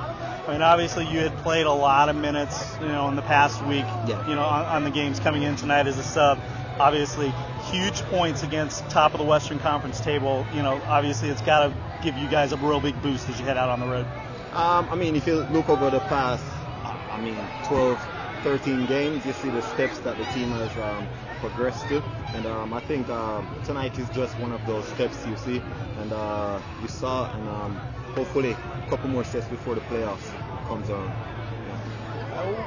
I 0.46 0.52
mean, 0.52 0.62
obviously, 0.62 1.06
you 1.06 1.18
had 1.18 1.36
played 1.38 1.66
a 1.66 1.72
lot 1.72 2.08
of 2.08 2.14
minutes, 2.14 2.76
you 2.80 2.86
know, 2.86 3.08
in 3.08 3.16
the 3.16 3.22
past 3.22 3.60
week. 3.66 3.84
Yeah. 4.06 4.24
You 4.28 4.36
know, 4.36 4.44
on, 4.44 4.64
on 4.66 4.84
the 4.84 4.90
games 4.90 5.18
coming 5.18 5.42
in 5.42 5.56
tonight 5.56 5.88
as 5.88 5.98
a 5.98 6.04
sub. 6.04 6.38
Obviously, 6.78 7.32
huge 7.72 8.00
points 8.02 8.44
against 8.44 8.88
top 8.88 9.14
of 9.14 9.18
the 9.18 9.26
Western 9.26 9.58
Conference 9.58 10.00
table. 10.00 10.46
You 10.54 10.62
know, 10.62 10.80
obviously, 10.86 11.28
it's 11.28 11.42
got 11.42 11.66
to 11.66 11.74
give 12.04 12.16
you 12.16 12.28
guys 12.28 12.52
a 12.52 12.56
real 12.56 12.80
big 12.80 13.00
boost 13.02 13.28
as 13.28 13.40
you 13.40 13.46
head 13.46 13.56
out 13.56 13.68
on 13.68 13.80
the 13.80 13.86
road. 13.86 14.06
Um, 14.52 14.88
I 14.90 14.94
mean, 14.94 15.16
if 15.16 15.26
you 15.26 15.40
look 15.42 15.68
over 15.68 15.90
the 15.90 16.00
past, 16.00 16.44
I 16.84 17.20
mean, 17.20 17.36
12, 17.64 18.13
13 18.44 18.86
games, 18.86 19.26
you 19.26 19.32
see 19.32 19.48
the 19.50 19.62
steps 19.62 20.00
that 20.00 20.18
the 20.18 20.24
team 20.26 20.52
has 20.52 20.76
um, 20.76 21.08
progressed 21.40 21.88
to. 21.88 22.02
And 22.34 22.46
um, 22.46 22.74
I 22.74 22.80
think 22.80 23.08
um, 23.10 23.48
tonight 23.64 23.98
is 23.98 24.10
just 24.10 24.38
one 24.38 24.52
of 24.52 24.66
those 24.66 24.86
steps 24.86 25.26
you 25.26 25.36
see. 25.36 25.62
And 25.98 26.12
uh, 26.12 26.60
you 26.82 26.88
saw, 26.88 27.26
and 27.34 27.48
um, 27.48 27.80
hopefully 28.14 28.52
a 28.52 28.90
couple 28.90 29.08
more 29.10 29.24
steps 29.24 29.48
before 29.48 29.74
the 29.74 29.80
playoffs 29.80 30.30
comes 30.68 30.90
on. 30.90 31.10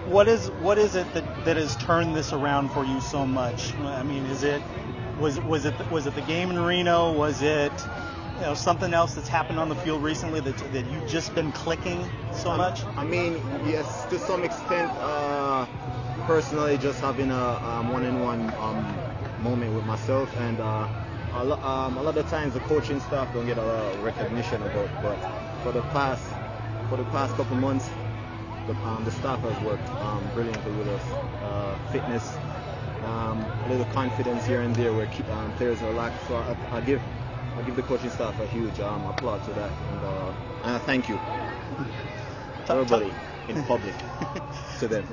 What 0.05 0.27
is 0.27 0.49
what 0.49 0.79
is 0.79 0.95
it 0.95 1.13
that, 1.13 1.45
that 1.45 1.57
has 1.57 1.75
turned 1.75 2.15
this 2.15 2.33
around 2.33 2.71
for 2.71 2.85
you 2.85 3.01
so 3.01 3.25
much? 3.27 3.73
I 3.79 4.03
mean, 4.03 4.25
is 4.25 4.43
it 4.43 4.61
was 5.19 5.39
was 5.41 5.65
it 5.65 5.75
was 5.91 6.07
it 6.07 6.15
the 6.15 6.21
game 6.21 6.49
in 6.51 6.59
Reno? 6.59 7.13
Was 7.13 7.41
it 7.41 7.71
you 8.37 8.43
know 8.43 8.53
something 8.53 8.93
else 8.93 9.15
that's 9.15 9.27
happened 9.27 9.59
on 9.59 9.69
the 9.69 9.75
field 9.75 10.03
recently 10.03 10.39
that 10.39 10.57
that 10.71 10.85
you've 10.85 11.07
just 11.07 11.33
been 11.33 11.51
clicking 11.51 12.07
so 12.31 12.55
much? 12.55 12.83
I 12.95 13.03
mean, 13.03 13.41
yes, 13.65 14.05
to 14.09 14.19
some 14.19 14.43
extent. 14.43 14.91
Uh, 14.99 15.65
personally, 16.27 16.77
just 16.77 17.01
having 17.01 17.31
a 17.31 17.59
um, 17.65 17.91
one-on-one 17.91 18.53
um, 18.59 19.01
moment 19.39 19.73
with 19.73 19.85
myself, 19.85 20.37
and 20.39 20.59
uh, 20.59 20.87
a, 21.33 21.43
lo- 21.43 21.61
um, 21.63 21.97
a 21.97 22.01
lot 22.01 22.15
of 22.17 22.29
times 22.29 22.53
the 22.53 22.59
coaching 22.59 22.99
staff 22.99 23.33
don't 23.33 23.45
get 23.45 23.57
a 23.57 23.63
lot 23.63 23.93
of 23.93 24.03
recognition 24.03 24.61
about. 24.61 24.89
But 25.01 25.17
for 25.63 25.71
the 25.71 25.81
past 25.81 26.23
for 26.89 26.97
the 26.97 27.05
past 27.05 27.35
couple 27.35 27.55
months, 27.55 27.89
the, 28.67 28.75
um, 28.87 29.03
the 29.03 29.11
staff 29.11 29.41
has 29.41 29.59
worked 29.59 29.89
um, 30.01 30.29
brilliantly 30.33 30.71
with 30.73 30.87
us. 30.87 31.03
Uh, 31.41 31.75
fitness, 31.91 32.37
um, 33.03 33.47
a 33.65 33.69
little 33.69 33.85
confidence 33.85 34.45
here 34.45 34.61
and 34.61 34.75
there 34.75 34.93
where 34.93 35.07
keep, 35.07 35.29
um, 35.29 35.51
players 35.53 35.81
are 35.81 35.91
lack. 35.91 36.13
So 36.27 36.35
I, 36.35 36.77
I 36.77 36.81
give 36.81 37.01
I 37.57 37.63
give 37.63 37.75
the 37.75 37.83
coaching 37.83 38.09
staff 38.11 38.39
a 38.39 38.45
huge 38.47 38.79
um, 38.79 39.05
applaud 39.05 39.43
to 39.43 39.53
that, 39.53 39.73
and, 39.89 40.03
uh, 40.03 40.29
and 40.63 40.75
I 40.75 40.79
thank 40.79 41.09
you, 41.09 41.19
everybody 42.69 43.15
in 43.47 43.63
public, 43.63 43.95
to 44.79 44.87
them. 44.87 45.07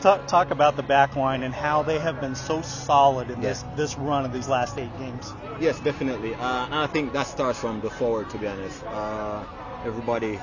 talk, 0.00 0.26
talk 0.26 0.50
about 0.50 0.76
the 0.76 0.82
back 0.82 1.16
line 1.16 1.42
and 1.42 1.54
how 1.54 1.82
they 1.82 1.98
have 1.98 2.20
been 2.20 2.34
so 2.34 2.62
solid 2.62 3.30
in 3.30 3.40
Yeah. 3.42 3.50
this 3.50 3.64
this 3.76 3.98
run 3.98 4.24
of 4.24 4.32
these 4.32 4.48
last 4.48 4.78
eight 4.78 4.96
games. 4.96 5.34
Yes, 5.60 5.80
definitely. 5.80 6.34
Uh, 6.36 6.64
and 6.66 6.74
I 6.74 6.86
think 6.86 7.12
that 7.12 7.26
starts 7.26 7.58
from 7.58 7.80
the 7.80 7.90
forward, 7.90 8.30
to 8.30 8.38
be 8.38 8.46
honest. 8.46 8.82
Uh, 8.84 9.44
everybody 9.84 10.40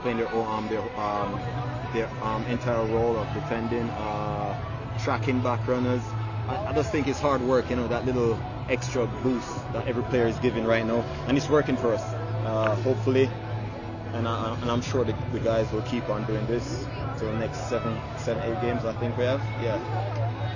playing 0.00 0.18
their 0.18 0.32
own, 0.32 0.46
um, 0.48 0.68
their 0.68 0.98
um, 0.98 1.40
their 1.92 2.10
um, 2.22 2.46
entire 2.46 2.84
role 2.86 3.18
of 3.18 3.32
defending, 3.34 3.90
uh, 3.92 4.54
tracking 4.98 5.40
back 5.40 5.66
runners. 5.68 6.14
I, 6.48 6.58
I 6.66 6.72
just 6.72 6.90
think 6.90 7.06
it's 7.08 7.20
hard 7.20 7.42
work, 7.42 7.70
you 7.70 7.76
know, 7.76 7.88
that 7.88 8.04
little 8.04 8.40
extra 8.68 9.06
boost 9.22 9.48
that 9.72 9.86
every 9.86 10.02
player 10.04 10.26
is 10.26 10.38
giving 10.38 10.64
right 10.64 10.84
now, 10.84 11.04
and 11.26 11.36
it's 11.36 11.48
working 11.48 11.76
for 11.76 11.94
us. 11.94 12.02
Uh, 12.44 12.74
hopefully, 12.76 13.28
and, 14.14 14.26
I, 14.26 14.54
and 14.60 14.70
I'm 14.70 14.82
sure 14.82 15.04
the, 15.04 15.14
the 15.32 15.40
guys 15.40 15.70
will 15.72 15.82
keep 15.82 16.08
on 16.08 16.24
doing 16.24 16.46
this 16.46 16.86
till 17.18 17.30
the 17.30 17.38
next 17.38 17.68
seven, 17.68 17.98
seven, 18.16 18.42
eight 18.44 18.60
games. 18.60 18.84
I 18.84 18.92
think 18.94 19.16
we 19.16 19.24
have. 19.24 19.40
Yeah. 19.62 19.78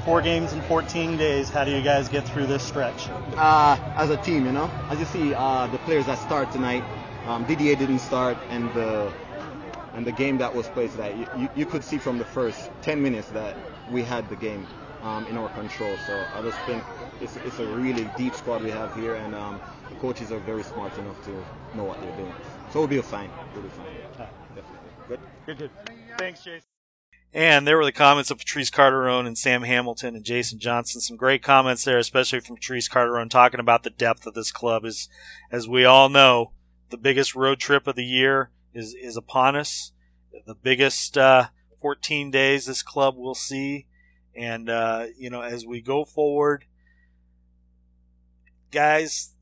Four 0.05 0.21
games 0.21 0.53
in 0.53 0.61
14 0.63 1.17
days. 1.17 1.49
How 1.49 1.65
do 1.65 1.71
you 1.71 1.83
guys 1.83 2.09
get 2.09 2.27
through 2.27 2.47
this 2.47 2.63
stretch? 2.63 3.09
uh, 3.37 3.77
as 3.97 4.11
a 4.11 4.17
team, 4.17 4.47
you 4.47 4.53
know. 4.53 4.71
As 4.91 4.99
you 4.99 5.05
see, 5.05 5.35
uh, 5.35 5.67
the 5.69 5.79
players 5.79 6.07
that 6.07 6.19
start 6.19 6.51
tonight, 6.51 6.83
um, 7.27 7.45
Didier 7.45 7.77
didn't 7.77 8.01
start, 8.01 8.37
and 8.51 8.73
the 8.75 9.13
and 9.95 10.07
the 10.07 10.13
game 10.13 10.39
that 10.39 10.55
was 10.55 10.67
played 10.69 10.91
today, 10.91 11.15
you, 11.15 11.27
you, 11.43 11.49
you 11.55 11.67
could 11.67 11.85
see 11.85 11.99
from 11.99 12.19
the 12.19 12.25
first 12.25 12.71
10 12.81 13.03
minutes 13.03 13.29
that 13.31 13.55
we 13.91 14.03
had 14.03 14.27
the 14.31 14.37
game 14.37 14.67
um, 15.03 15.27
in 15.27 15.37
our 15.37 15.51
control. 15.51 15.95
So 16.07 16.27
I 16.35 16.41
just 16.43 16.59
think 16.61 16.83
it's, 17.23 17.37
it's 17.37 17.59
a 17.61 17.67
really 17.67 18.11
deep 18.17 18.35
squad 18.35 18.63
we 18.63 18.71
have 18.71 18.95
here, 18.95 19.15
and 19.15 19.35
um, 19.35 19.61
the 19.89 19.95
coaches 19.97 20.33
are 20.33 20.41
very 20.41 20.63
smart 20.63 20.97
enough 20.99 21.25
to 21.25 21.31
know 21.77 21.85
what 21.85 22.01
they're 22.03 22.17
doing. 22.17 22.35
So 22.73 22.81
we'll 22.81 22.89
be 22.89 23.01
fine. 23.01 23.31
We'll 23.55 23.63
be 23.63 23.69
fine. 23.69 23.87
Definitely. 24.19 24.67
Good. 25.09 25.21
Good, 25.47 25.59
good. 25.59 25.71
Thanks, 26.19 26.43
Jason. 26.43 26.69
And 27.35 27.67
there 27.67 27.79
were 27.79 27.85
the 27.85 27.93
comments 27.93 28.31
of 28.31 28.39
Patrice 28.39 28.71
Carteron 28.71 29.27
and 29.27 29.39
Sam 29.39 29.63
Hamilton 29.63 30.15
and 30.15 30.25
Jason 30.25 30.59
Johnson. 30.59 31.01
Some 31.01 31.17
great 31.17 31.43
comments 31.43 31.85
there, 31.85 31.97
especially 31.97 32.41
from 32.41 32.57
Patrice 32.57 32.89
Carteron 32.89 33.31
talking 33.31 33.61
about 33.61 33.85
the 33.85 33.91
depth 33.91 34.27
of 34.27 34.35
this 34.35 34.53
club. 34.53 34.85
Is 34.85 35.09
as 35.51 35.67
we 35.67 35.85
all 35.85 36.11
know, 36.11 36.53
the 36.91 36.99
biggest 36.99 37.35
road 37.35 37.59
trip 37.59 37.87
of 37.87 37.97
the 37.97 38.05
year 38.05 38.51
is 38.75 38.95
is 38.95 39.17
upon 39.17 39.57
us. 39.57 39.93
The 40.47 40.55
biggest 40.55 41.17
uh, 41.17 41.49
14 41.81 42.31
days 42.31 42.67
this 42.67 42.83
club 42.83 43.17
will 43.17 43.35
see, 43.35 43.87
and 44.37 44.69
uh, 44.69 45.07
you 45.17 45.31
know 45.31 45.41
as 45.41 45.65
we 45.65 45.81
go 45.81 46.05
forward, 46.05 46.67
guys, 48.73 49.35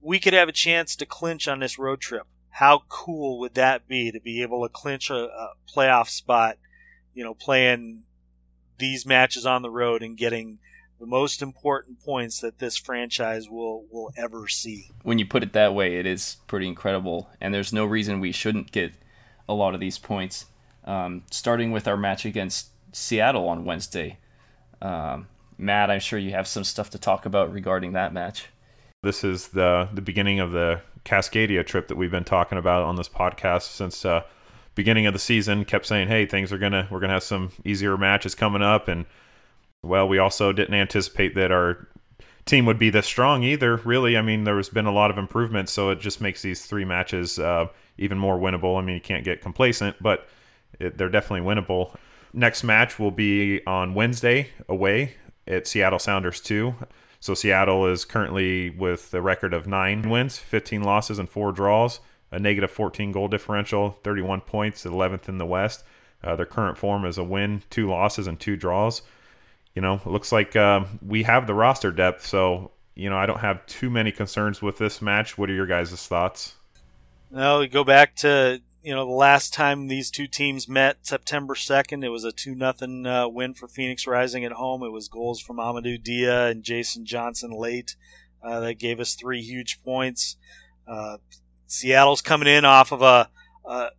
we 0.00 0.18
could 0.18 0.32
have 0.32 0.48
a 0.48 0.52
chance 0.52 0.96
to 0.96 1.04
clinch 1.04 1.46
on 1.46 1.58
this 1.58 1.78
road 1.78 2.00
trip. 2.00 2.26
How 2.50 2.84
cool 2.88 3.38
would 3.40 3.54
that 3.54 3.86
be 3.86 4.10
to 4.10 4.20
be 4.20 4.40
able 4.40 4.66
to 4.66 4.72
clinch 4.72 5.10
a, 5.10 5.26
a 5.26 5.52
playoff 5.68 6.08
spot? 6.08 6.56
You 7.12 7.24
know, 7.24 7.34
playing 7.34 8.04
these 8.78 9.04
matches 9.04 9.44
on 9.44 9.62
the 9.62 9.70
road 9.70 10.02
and 10.02 10.16
getting 10.16 10.58
the 10.98 11.06
most 11.06 11.42
important 11.42 12.00
points 12.00 12.40
that 12.40 12.58
this 12.58 12.76
franchise 12.76 13.50
will 13.50 13.84
will 13.90 14.12
ever 14.16 14.48
see. 14.48 14.90
When 15.02 15.18
you 15.18 15.26
put 15.26 15.42
it 15.42 15.52
that 15.52 15.74
way, 15.74 15.96
it 15.96 16.06
is 16.06 16.36
pretty 16.46 16.68
incredible, 16.68 17.28
and 17.40 17.52
there's 17.52 17.72
no 17.72 17.84
reason 17.84 18.20
we 18.20 18.32
shouldn't 18.32 18.72
get 18.72 18.92
a 19.48 19.54
lot 19.54 19.74
of 19.74 19.80
these 19.80 19.98
points. 19.98 20.46
Um, 20.84 21.24
starting 21.30 21.72
with 21.72 21.88
our 21.88 21.96
match 21.96 22.24
against 22.24 22.68
Seattle 22.92 23.48
on 23.48 23.64
Wednesday, 23.64 24.18
um, 24.80 25.28
Matt, 25.58 25.90
I'm 25.90 26.00
sure 26.00 26.18
you 26.18 26.30
have 26.30 26.46
some 26.46 26.64
stuff 26.64 26.90
to 26.90 26.98
talk 26.98 27.26
about 27.26 27.52
regarding 27.52 27.92
that 27.92 28.12
match. 28.12 28.48
This 29.02 29.24
is 29.24 29.48
the 29.48 29.88
the 29.92 30.02
beginning 30.02 30.40
of 30.40 30.52
the 30.52 30.80
Cascadia 31.04 31.64
trip 31.64 31.88
that 31.88 31.96
we've 31.96 32.10
been 32.10 32.24
talking 32.24 32.58
about 32.58 32.82
on 32.82 32.96
this 32.96 33.08
podcast 33.08 33.62
since 33.62 34.04
uh, 34.04 34.22
beginning 34.74 35.06
of 35.06 35.12
the 35.12 35.18
season. 35.18 35.64
Kept 35.64 35.86
saying, 35.86 36.08
"Hey, 36.08 36.26
things 36.26 36.52
are 36.52 36.58
gonna 36.58 36.88
we're 36.90 37.00
gonna 37.00 37.12
have 37.12 37.22
some 37.22 37.52
easier 37.64 37.96
matches 37.96 38.34
coming 38.34 38.62
up," 38.62 38.88
and 38.88 39.06
well, 39.82 40.08
we 40.08 40.18
also 40.18 40.52
didn't 40.52 40.74
anticipate 40.74 41.34
that 41.34 41.52
our 41.52 41.86
team 42.44 42.64
would 42.66 42.78
be 42.78 42.90
this 42.90 43.06
strong 43.06 43.42
either. 43.42 43.76
Really, 43.78 44.16
I 44.16 44.22
mean, 44.22 44.44
there 44.44 44.56
has 44.56 44.68
been 44.68 44.86
a 44.86 44.92
lot 44.92 45.10
of 45.10 45.18
improvements, 45.18 45.72
so 45.72 45.90
it 45.90 46.00
just 46.00 46.20
makes 46.20 46.42
these 46.42 46.64
three 46.64 46.84
matches 46.84 47.38
uh, 47.38 47.66
even 47.98 48.18
more 48.18 48.38
winnable. 48.38 48.78
I 48.78 48.82
mean, 48.82 48.94
you 48.94 49.00
can't 49.00 49.24
get 49.24 49.40
complacent, 49.40 49.96
but 50.00 50.28
it, 50.78 50.96
they're 50.96 51.08
definitely 51.08 51.46
winnable. 51.46 51.96
Next 52.32 52.64
match 52.64 52.98
will 52.98 53.10
be 53.10 53.64
on 53.66 53.94
Wednesday 53.94 54.50
away 54.68 55.14
at 55.46 55.66
Seattle 55.66 55.98
Sounders 55.98 56.40
2. 56.40 56.74
So 57.20 57.34
Seattle 57.34 57.86
is 57.86 58.04
currently 58.04 58.70
with 58.70 59.12
a 59.14 59.20
record 59.20 59.54
of 59.54 59.66
nine 59.66 60.08
wins, 60.08 60.38
15 60.38 60.82
losses, 60.82 61.18
and 61.18 61.28
four 61.28 61.52
draws, 61.52 62.00
a 62.30 62.38
negative 62.38 62.70
14 62.70 63.12
goal 63.12 63.28
differential, 63.28 63.98
31 64.02 64.42
points, 64.42 64.84
11th 64.84 65.28
in 65.28 65.38
the 65.38 65.46
West. 65.46 65.84
Uh, 66.22 66.34
their 66.36 66.46
current 66.46 66.78
form 66.78 67.04
is 67.04 67.18
a 67.18 67.24
win, 67.24 67.62
two 67.70 67.88
losses, 67.88 68.26
and 68.26 68.40
two 68.40 68.56
draws. 68.56 69.02
You 69.74 69.82
know, 69.82 69.94
it 69.94 70.06
looks 70.06 70.32
like 70.32 70.56
uh, 70.56 70.84
we 71.06 71.24
have 71.24 71.46
the 71.46 71.54
roster 71.54 71.92
depth, 71.92 72.24
so 72.24 72.70
you 72.94 73.10
know 73.10 73.16
I 73.18 73.26
don't 73.26 73.40
have 73.40 73.64
too 73.66 73.90
many 73.90 74.10
concerns 74.10 74.62
with 74.62 74.78
this 74.78 75.02
match. 75.02 75.36
What 75.36 75.50
are 75.50 75.54
your 75.54 75.66
guys' 75.66 76.06
thoughts? 76.06 76.54
No, 77.30 77.60
we 77.60 77.68
go 77.68 77.84
back 77.84 78.16
to 78.16 78.62
you 78.86 78.94
know 78.94 79.04
the 79.04 79.10
last 79.10 79.52
time 79.52 79.88
these 79.88 80.12
two 80.12 80.28
teams 80.28 80.68
met, 80.68 80.98
September 81.02 81.56
second. 81.56 82.04
It 82.04 82.10
was 82.10 82.22
a 82.22 82.30
two 82.30 82.54
nothing 82.54 83.04
uh, 83.04 83.26
win 83.26 83.52
for 83.52 83.66
Phoenix 83.66 84.06
Rising 84.06 84.44
at 84.44 84.52
home. 84.52 84.84
It 84.84 84.92
was 84.92 85.08
goals 85.08 85.40
from 85.40 85.56
Amadou 85.56 86.00
Dia 86.00 86.46
and 86.46 86.62
Jason 86.62 87.04
Johnson 87.04 87.50
late 87.50 87.96
uh, 88.44 88.60
that 88.60 88.74
gave 88.78 89.00
us 89.00 89.16
three 89.16 89.42
huge 89.42 89.82
points. 89.82 90.36
Uh, 90.86 91.16
Seattle's 91.66 92.22
coming 92.22 92.46
in 92.46 92.64
off 92.64 92.92
of 92.92 93.02
a. 93.02 93.28
I, 93.66 93.90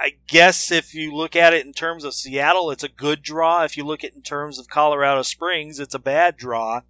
I 0.00 0.16
guess 0.26 0.72
if 0.72 0.94
you 0.94 1.14
look 1.14 1.36
at 1.36 1.52
it 1.52 1.66
in 1.66 1.74
terms 1.74 2.02
of 2.02 2.14
Seattle, 2.14 2.70
it's 2.70 2.82
a 2.82 2.88
good 2.88 3.20
draw. 3.20 3.62
If 3.64 3.76
you 3.76 3.84
look 3.84 4.02
at 4.04 4.12
it 4.12 4.16
in 4.16 4.22
terms 4.22 4.58
of 4.58 4.68
Colorado 4.68 5.20
Springs, 5.20 5.78
it's 5.78 5.94
a 5.94 5.98
bad 5.98 6.38
draw. 6.38 6.80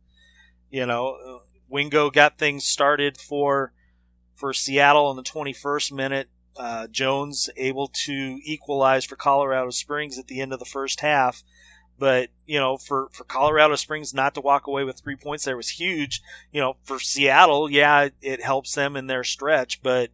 You 0.70 0.86
know, 0.86 1.40
Wingo 1.68 2.10
got 2.10 2.38
things 2.38 2.64
started 2.64 3.18
for 3.18 3.72
for 4.36 4.52
Seattle 4.52 5.10
in 5.10 5.16
the 5.16 5.24
21st 5.24 5.90
minute. 5.90 6.28
Uh, 6.58 6.88
Jones 6.88 7.48
able 7.56 7.86
to 7.86 8.40
equalize 8.42 9.04
for 9.04 9.14
Colorado 9.14 9.70
Springs 9.70 10.18
at 10.18 10.26
the 10.26 10.40
end 10.40 10.52
of 10.52 10.58
the 10.58 10.64
first 10.64 11.00
half. 11.00 11.44
But, 11.98 12.30
you 12.46 12.58
know, 12.58 12.76
for, 12.76 13.08
for 13.12 13.24
Colorado 13.24 13.76
Springs 13.76 14.12
not 14.12 14.34
to 14.34 14.40
walk 14.40 14.66
away 14.66 14.84
with 14.84 15.00
three 15.00 15.16
points 15.16 15.44
there 15.44 15.56
was 15.56 15.70
huge. 15.70 16.20
You 16.52 16.60
know, 16.60 16.76
for 16.82 16.98
Seattle, 16.98 17.70
yeah, 17.70 18.02
it, 18.02 18.14
it 18.20 18.42
helps 18.42 18.74
them 18.74 18.96
in 18.96 19.06
their 19.06 19.24
stretch, 19.24 19.82
but, 19.82 20.10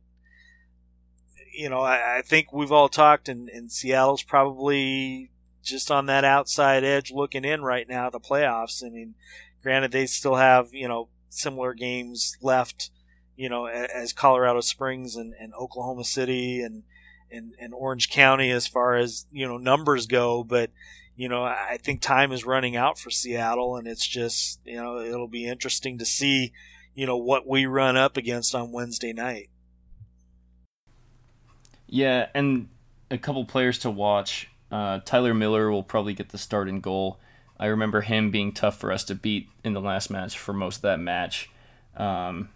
you 1.52 1.68
know, 1.68 1.80
I, 1.80 2.18
I 2.18 2.22
think 2.22 2.52
we've 2.52 2.72
all 2.72 2.88
talked, 2.88 3.28
and, 3.28 3.48
and 3.48 3.70
Seattle's 3.70 4.22
probably 4.22 5.30
just 5.62 5.90
on 5.90 6.06
that 6.06 6.24
outside 6.24 6.84
edge 6.84 7.10
looking 7.10 7.44
in 7.44 7.62
right 7.62 7.88
now, 7.88 8.10
the 8.10 8.20
playoffs. 8.20 8.84
I 8.84 8.90
mean, 8.90 9.14
granted, 9.62 9.92
they 9.92 10.06
still 10.06 10.36
have, 10.36 10.74
you 10.74 10.88
know, 10.88 11.08
similar 11.28 11.74
games 11.74 12.36
left 12.40 12.90
you 13.36 13.48
know, 13.48 13.66
as 13.66 14.12
Colorado 14.12 14.60
Springs 14.60 15.16
and, 15.16 15.34
and 15.38 15.52
Oklahoma 15.54 16.04
City 16.04 16.60
and, 16.60 16.84
and, 17.30 17.54
and 17.58 17.74
Orange 17.74 18.10
County 18.10 18.50
as 18.50 18.66
far 18.66 18.96
as, 18.96 19.26
you 19.30 19.46
know, 19.46 19.56
numbers 19.56 20.06
go. 20.06 20.44
But, 20.44 20.70
you 21.16 21.28
know, 21.28 21.44
I 21.44 21.78
think 21.82 22.00
time 22.00 22.32
is 22.32 22.44
running 22.44 22.76
out 22.76 22.98
for 22.98 23.10
Seattle 23.10 23.76
and 23.76 23.86
it's 23.86 24.06
just, 24.06 24.60
you 24.64 24.76
know, 24.76 24.98
it'll 24.98 25.28
be 25.28 25.46
interesting 25.46 25.98
to 25.98 26.04
see, 26.04 26.52
you 26.94 27.06
know, 27.06 27.16
what 27.16 27.46
we 27.46 27.66
run 27.66 27.96
up 27.96 28.16
against 28.16 28.54
on 28.54 28.72
Wednesday 28.72 29.12
night. 29.12 29.50
Yeah, 31.86 32.28
and 32.34 32.68
a 33.10 33.18
couple 33.18 33.44
players 33.44 33.78
to 33.80 33.90
watch. 33.90 34.48
Uh, 34.70 35.00
Tyler 35.04 35.34
Miller 35.34 35.70
will 35.70 35.82
probably 35.82 36.14
get 36.14 36.30
the 36.30 36.38
start 36.38 36.68
in 36.68 36.80
goal. 36.80 37.20
I 37.58 37.66
remember 37.66 38.00
him 38.00 38.30
being 38.30 38.52
tough 38.52 38.78
for 38.78 38.90
us 38.90 39.04
to 39.04 39.14
beat 39.14 39.48
in 39.62 39.74
the 39.74 39.80
last 39.80 40.10
match 40.10 40.36
for 40.36 40.52
most 40.52 40.76
of 40.76 40.82
that 40.82 40.98
match. 40.98 41.50
Um, 41.96 42.48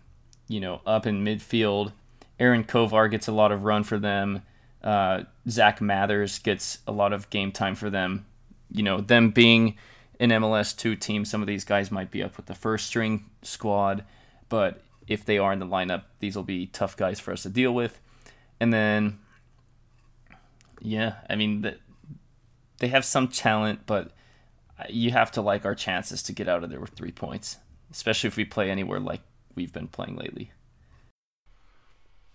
you 0.48 0.60
know, 0.60 0.80
up 0.86 1.06
in 1.06 1.24
midfield. 1.24 1.92
Aaron 2.40 2.64
Kovar 2.64 3.10
gets 3.10 3.28
a 3.28 3.32
lot 3.32 3.52
of 3.52 3.64
run 3.64 3.84
for 3.84 3.98
them. 3.98 4.42
Uh, 4.82 5.24
Zach 5.48 5.80
Mathers 5.80 6.38
gets 6.38 6.78
a 6.86 6.92
lot 6.92 7.12
of 7.12 7.28
game 7.30 7.52
time 7.52 7.74
for 7.74 7.90
them. 7.90 8.26
You 8.70 8.82
know, 8.82 9.00
them 9.00 9.30
being 9.30 9.76
an 10.20 10.30
MLS 10.30 10.76
two 10.76 10.96
team, 10.96 11.24
some 11.24 11.40
of 11.42 11.46
these 11.46 11.64
guys 11.64 11.90
might 11.90 12.10
be 12.10 12.22
up 12.22 12.36
with 12.36 12.46
the 12.46 12.54
first 12.54 12.86
string 12.86 13.26
squad, 13.42 14.04
but 14.48 14.82
if 15.06 15.24
they 15.24 15.38
are 15.38 15.52
in 15.52 15.58
the 15.58 15.66
lineup, 15.66 16.02
these 16.20 16.36
will 16.36 16.42
be 16.42 16.66
tough 16.66 16.96
guys 16.96 17.18
for 17.18 17.32
us 17.32 17.42
to 17.44 17.48
deal 17.48 17.72
with. 17.72 18.00
And 18.60 18.72
then, 18.72 19.18
yeah, 20.80 21.14
I 21.30 21.36
mean, 21.36 21.62
the, 21.62 21.78
they 22.78 22.88
have 22.88 23.04
some 23.04 23.28
talent, 23.28 23.80
but 23.86 24.12
you 24.88 25.10
have 25.10 25.32
to 25.32 25.40
like 25.40 25.64
our 25.64 25.74
chances 25.74 26.22
to 26.24 26.32
get 26.32 26.48
out 26.48 26.62
of 26.62 26.70
there 26.70 26.80
with 26.80 26.90
three 26.90 27.12
points, 27.12 27.56
especially 27.90 28.28
if 28.28 28.36
we 28.36 28.44
play 28.44 28.70
anywhere 28.70 29.00
like 29.00 29.20
we've 29.58 29.72
been 29.72 29.88
playing 29.88 30.14
lately. 30.14 30.52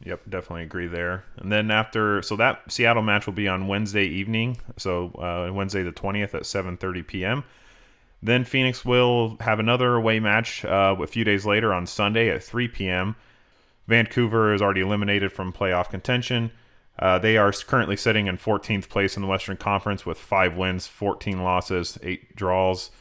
Yep, 0.04 0.24
definitely 0.30 0.64
agree 0.64 0.88
there. 0.88 1.24
And 1.38 1.50
then 1.50 1.72
after, 1.72 2.22
so 2.22 2.36
that 2.36 2.70
Seattle 2.70 3.02
match 3.02 3.26
will 3.26 3.34
be 3.34 3.48
on 3.48 3.68
Wednesday 3.70 4.06
evening, 4.06 4.58
so 4.78 5.14
uh, 5.14 5.50
Wednesday 5.54 5.84
the 5.84 5.94
twentieth 5.94 6.36
at 6.36 6.46
seven 6.46 6.76
thirty 6.76 7.02
p.m. 7.02 7.46
Then 8.22 8.44
Phoenix 8.44 8.84
will 8.84 9.38
have 9.40 9.60
another 9.60 9.96
away 9.96 10.20
match 10.20 10.66
uh, 10.66 10.98
a 11.00 11.08
few 11.08 11.24
days 11.24 11.46
later 11.46 11.74
on 11.74 11.88
Sunday 11.88 12.30
at 12.30 12.44
three 12.44 12.68
p.m. 12.68 13.16
Vancouver 13.88 14.54
is 14.54 14.62
already 14.62 14.82
eliminated 14.82 15.32
from 15.32 15.54
playoff 15.54 15.90
contention. 15.90 16.52
Uh, 17.00 17.18
they 17.18 17.38
are 17.38 17.54
currently 17.54 17.96
sitting 17.98 18.28
in 18.28 18.38
14th 18.38 18.90
place 18.90 19.16
in 19.16 19.22
the 19.22 19.28
Western 19.28 19.58
Conference 19.58 20.06
with 20.06 20.18
five 20.18 20.56
wins, 20.56 20.86
14 20.86 21.42
losses, 21.42 21.98
eight 22.04 22.36
draws, 22.36 22.92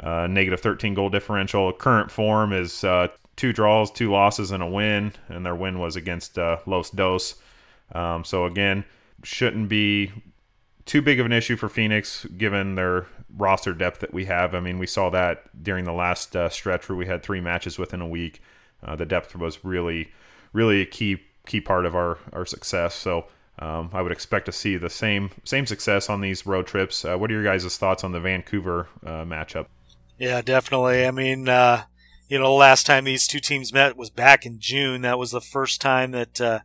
uh, 0.00 0.26
negative 0.26 0.60
13 0.60 0.94
goal 0.94 1.10
differential. 1.10 1.72
Current 1.72 2.10
form 2.10 2.52
is 2.52 2.82
uh, 2.82 3.08
two 3.36 3.52
draws, 3.52 3.90
two 3.90 4.10
losses, 4.10 4.50
and 4.50 4.62
a 4.62 4.66
win, 4.66 5.12
and 5.28 5.44
their 5.44 5.54
win 5.54 5.78
was 5.78 5.94
against 5.94 6.38
uh, 6.38 6.58
Los 6.66 6.90
Dos. 6.90 7.36
Um, 7.92 8.24
so 8.24 8.46
again, 8.46 8.84
shouldn't 9.22 9.68
be 9.68 10.12
too 10.84 11.02
big 11.02 11.20
of 11.20 11.26
an 11.26 11.32
issue 11.32 11.56
for 11.56 11.68
Phoenix 11.68 12.24
given 12.36 12.74
their 12.74 13.06
roster 13.36 13.74
depth 13.74 14.00
that 14.00 14.14
we 14.14 14.24
have. 14.24 14.54
I 14.54 14.60
mean, 14.60 14.78
we 14.78 14.86
saw 14.86 15.10
that 15.10 15.62
during 15.62 15.84
the 15.84 15.92
last 15.92 16.34
uh, 16.34 16.48
stretch 16.48 16.88
where 16.88 16.96
we 16.96 17.06
had 17.06 17.22
three 17.22 17.40
matches 17.40 17.78
within 17.78 18.00
a 18.00 18.08
week. 18.08 18.40
Uh, 18.82 18.96
the 18.96 19.06
depth 19.06 19.34
was 19.36 19.64
really, 19.64 20.12
really 20.52 20.80
a 20.80 20.86
key 20.86 21.22
key 21.46 21.60
part 21.60 21.86
of 21.86 21.94
our 21.94 22.18
our 22.32 22.46
success. 22.46 22.94
So. 22.94 23.26
Um, 23.58 23.88
I 23.94 24.02
would 24.02 24.12
expect 24.12 24.44
to 24.46 24.52
see 24.52 24.76
the 24.76 24.90
same 24.90 25.30
same 25.42 25.64
success 25.64 26.10
on 26.10 26.20
these 26.20 26.44
road 26.44 26.66
trips. 26.66 27.06
Uh, 27.06 27.16
what 27.16 27.30
are 27.30 27.32
your 27.32 27.42
guys' 27.42 27.74
thoughts 27.78 28.04
on 28.04 28.12
the 28.12 28.20
Vancouver 28.20 28.88
uh, 29.02 29.24
matchup? 29.24 29.68
Yeah, 30.18 30.42
definitely. 30.42 31.06
I 31.06 31.10
mean, 31.10 31.48
uh, 31.48 31.84
you 32.28 32.38
know, 32.38 32.44
the 32.44 32.50
last 32.50 32.86
time 32.86 33.04
these 33.04 33.26
two 33.26 33.40
teams 33.40 33.72
met 33.72 33.96
was 33.96 34.10
back 34.10 34.44
in 34.44 34.58
June. 34.58 35.02
That 35.02 35.18
was 35.18 35.30
the 35.30 35.40
first 35.40 35.80
time 35.80 36.10
that 36.10 36.40
uh, 36.40 36.60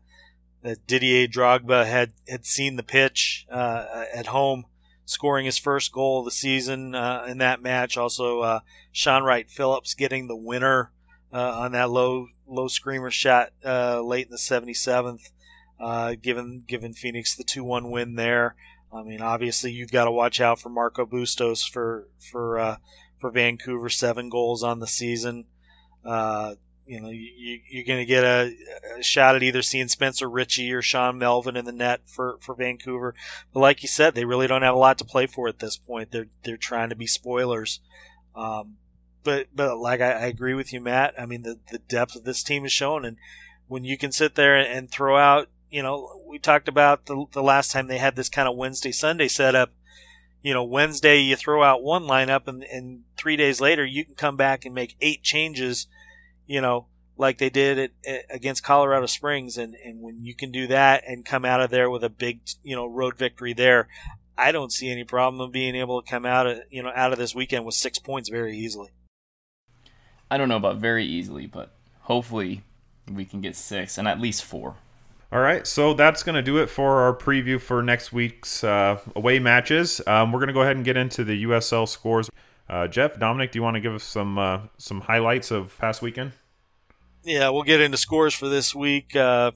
that 0.64 0.88
Didier 0.88 1.28
Drogba 1.28 1.86
had 1.86 2.14
had 2.28 2.45
seen 2.45 2.76
the 2.76 2.84
pitch 2.84 3.45
uh, 3.51 4.05
at 4.14 4.28
home, 4.28 4.66
scoring 5.05 5.45
his 5.45 5.57
first 5.57 5.91
goal 5.91 6.20
of 6.20 6.26
the 6.26 6.32
season 6.32 6.95
uh, 6.95 7.26
in 7.28 7.38
that 7.39 7.62
match. 7.62 7.97
Also, 7.97 8.39
uh, 8.39 8.59
Shaun 8.91 9.24
Wright-Phillips 9.24 9.93
getting 9.93 10.28
the 10.28 10.36
winner 10.36 10.91
uh, 11.32 11.59
on 11.59 11.74
that 11.74 11.91
low 11.91 12.28
low 12.47 12.68
screamer 12.68 13.12
shot 13.12 13.49
uh, 13.64 14.01
late 14.01 14.26
in 14.26 14.32
the 14.32 14.38
77th, 14.38 15.32
uh, 15.80 16.16
given 16.22 16.64
given 16.68 16.93
Phoenix 16.93 17.36
the 17.36 17.43
two 17.43 17.64
one 17.64 17.91
win 17.91 18.16
there. 18.16 18.55
I 18.93 19.03
mean, 19.03 19.22
obviously 19.22 19.72
you've 19.72 19.91
got 19.91 20.05
to 20.05 20.12
watch 20.12 20.41
out 20.41 20.59
for 20.59 20.70
Marco 20.70 21.05
Bustos 21.05 21.64
for 21.64 22.07
for 22.20 22.78
for 23.22 23.32
Vancouver, 23.32 23.88
seven 23.88 24.28
goals 24.28 24.63
on 24.63 24.80
the 24.80 24.88
season. 24.88 25.45
Uh, 26.03 26.55
you 26.86 26.99
know, 26.99 27.09
you, 27.09 27.61
you're 27.69 27.86
going 27.86 27.99
to 27.99 28.05
get 28.05 28.24
a, 28.24 28.53
a, 28.97 29.03
shot 29.03 29.36
at 29.36 29.43
either 29.43 29.61
seeing 29.61 29.88
Spencer 29.88 30.30
Richey 30.30 30.74
or 30.74 30.82
Sean 30.82 31.17
Melvin 31.17 31.55
in 31.55 31.63
the 31.63 31.72
net 31.72 32.01
for, 32.05 32.38
for 32.41 32.55
Vancouver. 32.55 33.13
But 33.53 33.59
like 33.61 33.84
you 33.84 33.88
said, 33.88 34.15
they 34.15 34.26
really 34.26 34.47
don't 34.47 34.63
have 34.63 34.76
a 34.76 34.80
lot 34.80 34.97
to 34.97 35.05
play 35.05 35.28
for 35.28 35.47
at 35.47 35.59
this 35.59 35.78
point. 35.78 36.11
They're 36.11 36.28
they're 36.43 36.57
trying 36.57 36.89
to 36.89 36.95
be 36.95 37.07
spoilers. 37.07 37.80
Um, 38.36 38.78
but 39.24 39.47
but 39.55 39.78
like 39.78 40.01
I, 40.01 40.11
I, 40.11 40.26
agree 40.26 40.53
with 40.53 40.74
you, 40.74 40.82
Matt. 40.82 41.13
I 41.17 41.26
mean, 41.26 41.43
the 41.43 41.59
the 41.72 41.78
depth 41.78 42.15
of 42.15 42.24
this 42.24 42.43
team 42.43 42.65
is 42.65 42.72
shown, 42.72 43.05
and 43.05 43.17
when 43.67 43.84
you 43.84 43.97
can 43.97 44.11
sit 44.11 44.36
there 44.36 44.57
and 44.57 44.89
throw 44.89 45.17
out, 45.17 45.47
you 45.69 45.84
know, 45.84 46.22
we 46.28 46.39
talked 46.39 46.67
about 46.67 47.05
the 47.05 47.26
the 47.32 47.43
last 47.43 47.72
time 47.72 47.88
they 47.88 47.99
had 47.99 48.15
this 48.15 48.30
kind 48.30 48.49
of 48.49 48.57
Wednesday 48.57 48.91
Sunday 48.91 49.28
setup 49.28 49.72
you 50.41 50.53
know, 50.53 50.63
Wednesday 50.63 51.19
you 51.19 51.35
throw 51.35 51.63
out 51.63 51.83
one 51.83 52.03
lineup 52.03 52.47
and, 52.47 52.63
and 52.63 53.03
three 53.17 53.35
days 53.35 53.61
later 53.61 53.85
you 53.85 54.05
can 54.05 54.15
come 54.15 54.37
back 54.37 54.65
and 54.65 54.73
make 54.73 54.95
eight 55.01 55.23
changes, 55.23 55.87
you 56.47 56.61
know, 56.61 56.87
like 57.17 57.37
they 57.37 57.49
did 57.49 57.77
it, 57.77 58.25
against 58.29 58.63
Colorado 58.63 59.05
Springs. 59.05 59.57
And, 59.57 59.75
and 59.85 60.01
when 60.01 60.23
you 60.23 60.33
can 60.33 60.51
do 60.51 60.67
that 60.67 61.03
and 61.05 61.25
come 61.25 61.45
out 61.45 61.61
of 61.61 61.69
there 61.69 61.89
with 61.89 62.03
a 62.03 62.09
big, 62.09 62.41
you 62.63 62.75
know, 62.75 62.85
road 62.85 63.17
victory 63.17 63.53
there, 63.53 63.87
I 64.37 64.51
don't 64.51 64.71
see 64.71 64.89
any 64.89 65.03
problem 65.03 65.39
of 65.39 65.51
being 65.51 65.75
able 65.75 66.01
to 66.01 66.09
come 66.09 66.25
out 66.25 66.47
of, 66.47 66.59
you 66.69 66.81
know, 66.81 66.91
out 66.95 67.11
of 67.11 67.19
this 67.19 67.35
weekend 67.35 67.65
with 67.65 67.75
six 67.75 67.99
points 67.99 68.29
very 68.29 68.57
easily. 68.57 68.89
I 70.31 70.37
don't 70.37 70.49
know 70.49 70.57
about 70.57 70.77
very 70.77 71.05
easily, 71.05 71.45
but 71.45 71.75
hopefully 72.01 72.63
we 73.11 73.25
can 73.25 73.41
get 73.41 73.55
six 73.55 73.97
and 73.97 74.07
at 74.07 74.19
least 74.19 74.43
four. 74.43 74.77
All 75.34 75.39
right, 75.39 75.65
so 75.65 75.93
that's 75.93 76.23
going 76.23 76.36
to 76.36 76.41
do 76.41 76.57
it 76.57 76.69
for 76.69 76.99
our 76.99 77.15
preview 77.15 77.59
for 77.59 77.82
next 77.82 78.11
week's 78.11 78.65
uh, 78.65 78.99
away 79.15 79.39
matches. 79.39 80.01
Um, 80.05 80.34
we're 80.34 80.39
going 80.39 80.47
to 80.47 80.53
go 80.53 80.61
ahead 80.61 80.75
and 80.75 80.84
get 80.84 80.97
into 80.97 81.23
the 81.23 81.45
USL 81.45 81.88
scores. 81.88 82.29
Uh, 82.69 82.88
Jeff, 82.89 83.17
Dominic, 83.17 83.53
do 83.53 83.59
you 83.59 83.63
want 83.63 83.75
to 83.75 83.79
give 83.79 83.93
us 83.93 84.03
some 84.03 84.38
uh, 84.38 84.63
some 84.77 85.01
highlights 85.01 85.49
of 85.49 85.77
past 85.77 86.01
weekend? 86.01 86.34
Yeah, 87.23 87.47
we'll 87.49 87.63
get 87.63 87.79
into 87.79 87.97
scores 87.97 88.34
for 88.34 88.49
this 88.49 88.75
week. 88.75 89.15
Uh, 89.15 89.51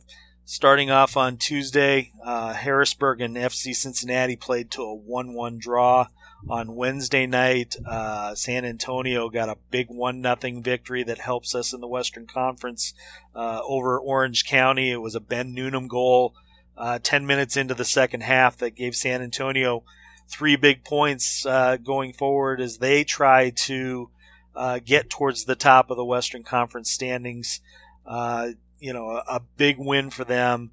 starting 0.45 0.91
off 0.91 1.17
on 1.17 1.35
Tuesday, 1.35 2.11
uh, 2.23 2.53
Harrisburg 2.53 3.19
and 3.19 3.35
FC 3.35 3.75
Cincinnati 3.75 4.37
played 4.37 4.71
to 4.71 4.81
a 4.81 4.95
one-one 4.95 5.57
draw 5.59 6.07
on 6.49 6.75
Wednesday 6.75 7.25
night, 7.25 7.75
uh, 7.87 8.35
San 8.35 8.65
Antonio 8.65 9.29
got 9.29 9.49
a 9.49 9.57
big 9.71 9.87
one 9.89 10.21
nothing 10.21 10.61
victory 10.61 11.03
that 11.03 11.17
helps 11.17 11.55
us 11.55 11.73
in 11.73 11.81
the 11.81 11.87
Western 11.87 12.27
Conference 12.27 12.93
uh, 13.35 13.61
over 13.63 13.99
Orange 13.99 14.45
County. 14.45 14.91
It 14.91 15.01
was 15.01 15.15
a 15.15 15.19
Ben 15.19 15.53
Noonan 15.53 15.87
goal, 15.87 16.35
uh, 16.77 16.99
ten 17.01 17.25
minutes 17.25 17.57
into 17.57 17.73
the 17.73 17.85
second 17.85 18.21
half, 18.21 18.57
that 18.57 18.75
gave 18.75 18.95
San 18.95 19.21
Antonio 19.21 19.83
three 20.27 20.55
big 20.55 20.83
points 20.83 21.45
uh, 21.45 21.77
going 21.77 22.13
forward 22.13 22.61
as 22.61 22.77
they 22.77 23.03
try 23.03 23.49
to 23.49 24.09
uh, 24.55 24.79
get 24.83 25.09
towards 25.09 25.45
the 25.45 25.55
top 25.55 25.89
of 25.89 25.97
the 25.97 26.05
Western 26.05 26.43
Conference 26.43 26.91
standings. 26.91 27.59
Uh, 28.05 28.49
you 28.79 28.93
know, 28.93 29.09
a, 29.09 29.23
a, 29.27 29.39
big 29.57 29.77
win 29.79 30.11
for 30.11 30.23
them. 30.23 30.71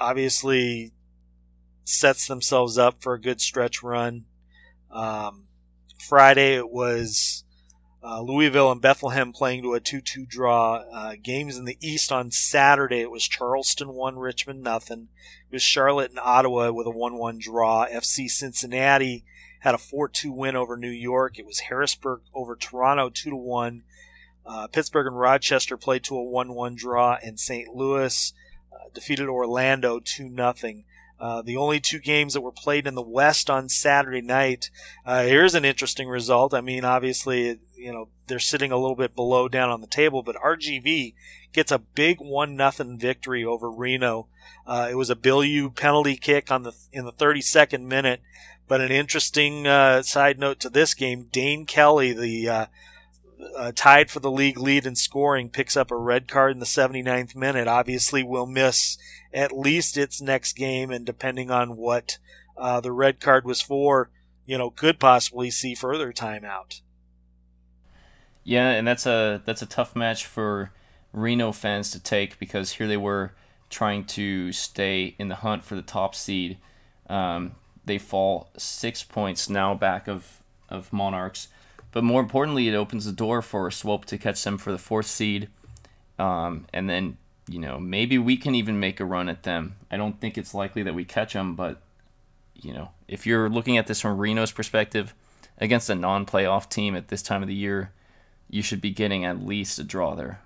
obviously, 0.00 0.92
sets 1.88 2.26
themselves 2.26 2.76
up 2.76 3.02
for 3.02 3.14
a 3.14 3.20
good 3.20 3.40
stretch 3.40 3.82
run. 3.82 4.24
Um, 4.90 5.44
Friday 5.98 6.54
it 6.54 6.70
was 6.70 7.44
uh, 8.02 8.20
Louisville 8.20 8.70
and 8.70 8.80
Bethlehem 8.80 9.32
playing 9.32 9.62
to 9.62 9.74
a 9.74 9.80
2-2 9.80 10.28
draw. 10.28 10.84
Uh, 10.92 11.14
games 11.22 11.56
in 11.56 11.64
the 11.64 11.78
East 11.80 12.12
on 12.12 12.30
Saturday 12.30 13.00
it 13.00 13.10
was 13.10 13.26
Charleston 13.26 13.94
one, 13.94 14.18
Richmond 14.18 14.62
nothing. 14.62 15.08
It 15.50 15.54
was 15.54 15.62
Charlotte 15.62 16.10
and 16.10 16.20
Ottawa 16.20 16.70
with 16.72 16.86
a 16.86 16.90
1-1 16.90 17.40
draw. 17.40 17.86
FC 17.86 18.28
Cincinnati 18.28 19.24
had 19.60 19.74
a 19.74 19.78
4-2 19.78 20.34
win 20.34 20.56
over 20.56 20.76
New 20.76 20.90
York. 20.90 21.38
It 21.38 21.46
was 21.46 21.60
Harrisburg 21.60 22.20
over 22.34 22.54
Toronto 22.54 23.10
2-1. 23.10 23.82
Uh, 24.46 24.66
Pittsburgh 24.68 25.06
and 25.06 25.18
Rochester 25.18 25.76
played 25.76 26.04
to 26.04 26.16
a 26.16 26.24
1-1 26.24 26.76
draw, 26.76 27.18
and 27.22 27.38
St. 27.38 27.68
Louis 27.68 28.32
uh, 28.72 28.88
defeated 28.94 29.28
Orlando 29.28 30.00
2 30.00 30.34
0 30.34 30.54
uh, 31.20 31.42
the 31.42 31.56
only 31.56 31.80
two 31.80 31.98
games 31.98 32.34
that 32.34 32.40
were 32.40 32.52
played 32.52 32.86
in 32.86 32.94
the 32.94 33.02
West 33.02 33.50
on 33.50 33.68
Saturday 33.68 34.20
night. 34.20 34.70
Uh, 35.04 35.24
here's 35.24 35.54
an 35.54 35.64
interesting 35.64 36.08
result. 36.08 36.54
I 36.54 36.60
mean, 36.60 36.84
obviously, 36.84 37.58
you 37.76 37.92
know 37.92 38.08
they're 38.26 38.38
sitting 38.38 38.70
a 38.70 38.76
little 38.76 38.96
bit 38.96 39.14
below 39.14 39.48
down 39.48 39.70
on 39.70 39.80
the 39.80 39.86
table, 39.86 40.22
but 40.22 40.36
RGV 40.36 41.14
gets 41.52 41.72
a 41.72 41.78
big 41.78 42.20
one 42.20 42.56
nothing 42.56 42.98
victory 42.98 43.44
over 43.44 43.70
Reno. 43.70 44.28
Uh, 44.66 44.88
it 44.90 44.94
was 44.94 45.10
a 45.10 45.16
Bilyeu 45.16 45.74
penalty 45.74 46.16
kick 46.16 46.50
on 46.50 46.62
the 46.62 46.72
in 46.92 47.04
the 47.04 47.12
32nd 47.12 47.82
minute. 47.82 48.20
But 48.68 48.82
an 48.82 48.92
interesting 48.92 49.66
uh, 49.66 50.02
side 50.02 50.38
note 50.38 50.60
to 50.60 50.68
this 50.68 50.94
game: 50.94 51.28
Dane 51.32 51.64
Kelly, 51.66 52.12
the 52.12 52.68
uh, 53.56 53.72
tied 53.74 54.10
for 54.10 54.20
the 54.20 54.30
league 54.30 54.58
lead 54.58 54.86
in 54.86 54.96
scoring, 54.96 55.50
picks 55.50 55.76
up 55.76 55.90
a 55.90 55.96
red 55.96 56.28
card 56.28 56.52
in 56.52 56.58
the 56.58 56.66
79th 56.66 57.36
minute. 57.36 57.68
Obviously, 57.68 58.22
will 58.22 58.46
miss 58.46 58.98
at 59.32 59.56
least 59.56 59.96
its 59.96 60.20
next 60.20 60.54
game, 60.54 60.90
and 60.90 61.04
depending 61.06 61.50
on 61.50 61.76
what 61.76 62.18
uh, 62.56 62.80
the 62.80 62.92
red 62.92 63.20
card 63.20 63.44
was 63.44 63.60
for, 63.60 64.10
you 64.46 64.58
know, 64.58 64.70
could 64.70 64.98
possibly 64.98 65.50
see 65.50 65.74
further 65.74 66.12
timeout. 66.12 66.80
Yeah, 68.44 68.70
and 68.70 68.88
that's 68.88 69.06
a 69.06 69.42
that's 69.44 69.62
a 69.62 69.66
tough 69.66 69.94
match 69.94 70.24
for 70.24 70.72
Reno 71.12 71.52
fans 71.52 71.90
to 71.90 72.00
take 72.00 72.38
because 72.38 72.72
here 72.72 72.88
they 72.88 72.96
were 72.96 73.32
trying 73.68 74.04
to 74.04 74.52
stay 74.52 75.14
in 75.18 75.28
the 75.28 75.36
hunt 75.36 75.64
for 75.64 75.74
the 75.74 75.82
top 75.82 76.14
seed. 76.14 76.56
Um, 77.08 77.52
they 77.84 77.98
fall 77.98 78.50
six 78.56 79.02
points 79.02 79.50
now 79.50 79.74
back 79.74 80.08
of 80.08 80.42
of 80.70 80.92
Monarchs, 80.92 81.48
but 81.92 82.04
more 82.04 82.20
importantly, 82.20 82.68
it 82.68 82.74
opens 82.74 83.04
the 83.04 83.12
door 83.12 83.42
for 83.42 83.66
a 83.66 83.72
Swope 83.72 84.04
to 84.06 84.18
catch 84.18 84.42
them 84.42 84.58
for 84.58 84.72
the 84.72 84.78
fourth 84.78 85.06
seed, 85.06 85.48
um, 86.18 86.66
and 86.72 86.88
then 86.88 87.16
you 87.48 87.58
know, 87.58 87.78
maybe 87.78 88.18
we 88.18 88.36
can 88.36 88.54
even 88.54 88.78
make 88.78 89.00
a 89.00 89.04
run 89.04 89.28
at 89.28 89.42
them. 89.42 89.76
I 89.90 89.96
don't 89.96 90.20
think 90.20 90.36
it's 90.36 90.52
likely 90.52 90.82
that 90.82 90.94
we 90.94 91.04
catch 91.04 91.32
them, 91.32 91.54
but 91.54 91.80
you 92.54 92.72
know, 92.72 92.90
if 93.06 93.26
you're 93.26 93.48
looking 93.48 93.78
at 93.78 93.86
this 93.86 94.00
from 94.00 94.18
Reno's 94.18 94.52
perspective, 94.52 95.14
against 95.60 95.90
a 95.90 95.94
non-playoff 95.94 96.68
team 96.68 96.94
at 96.94 97.08
this 97.08 97.22
time 97.22 97.42
of 97.42 97.48
the 97.48 97.54
year, 97.54 97.92
you 98.48 98.62
should 98.62 98.80
be 98.80 98.90
getting 98.90 99.24
at 99.24 99.44
least 99.44 99.78
a 99.78 99.84
draw 99.84 100.14
there. 100.14 100.40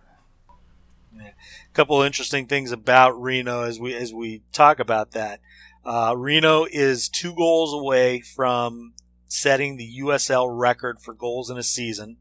A 1.18 1.74
couple 1.74 2.00
interesting 2.02 2.46
things 2.46 2.72
about 2.72 3.20
Reno 3.20 3.62
as 3.62 3.78
we 3.78 3.94
as 3.94 4.12
we 4.12 4.42
talk 4.52 4.78
about 4.78 5.12
that. 5.12 5.40
Uh, 5.84 6.14
Reno 6.16 6.66
is 6.70 7.08
two 7.08 7.34
goals 7.34 7.72
away 7.74 8.20
from 8.20 8.94
setting 9.32 9.76
the 9.76 10.00
USL 10.00 10.46
record 10.50 11.00
for 11.00 11.14
goals 11.14 11.50
in 11.50 11.56
a 11.56 11.62
season, 11.62 12.18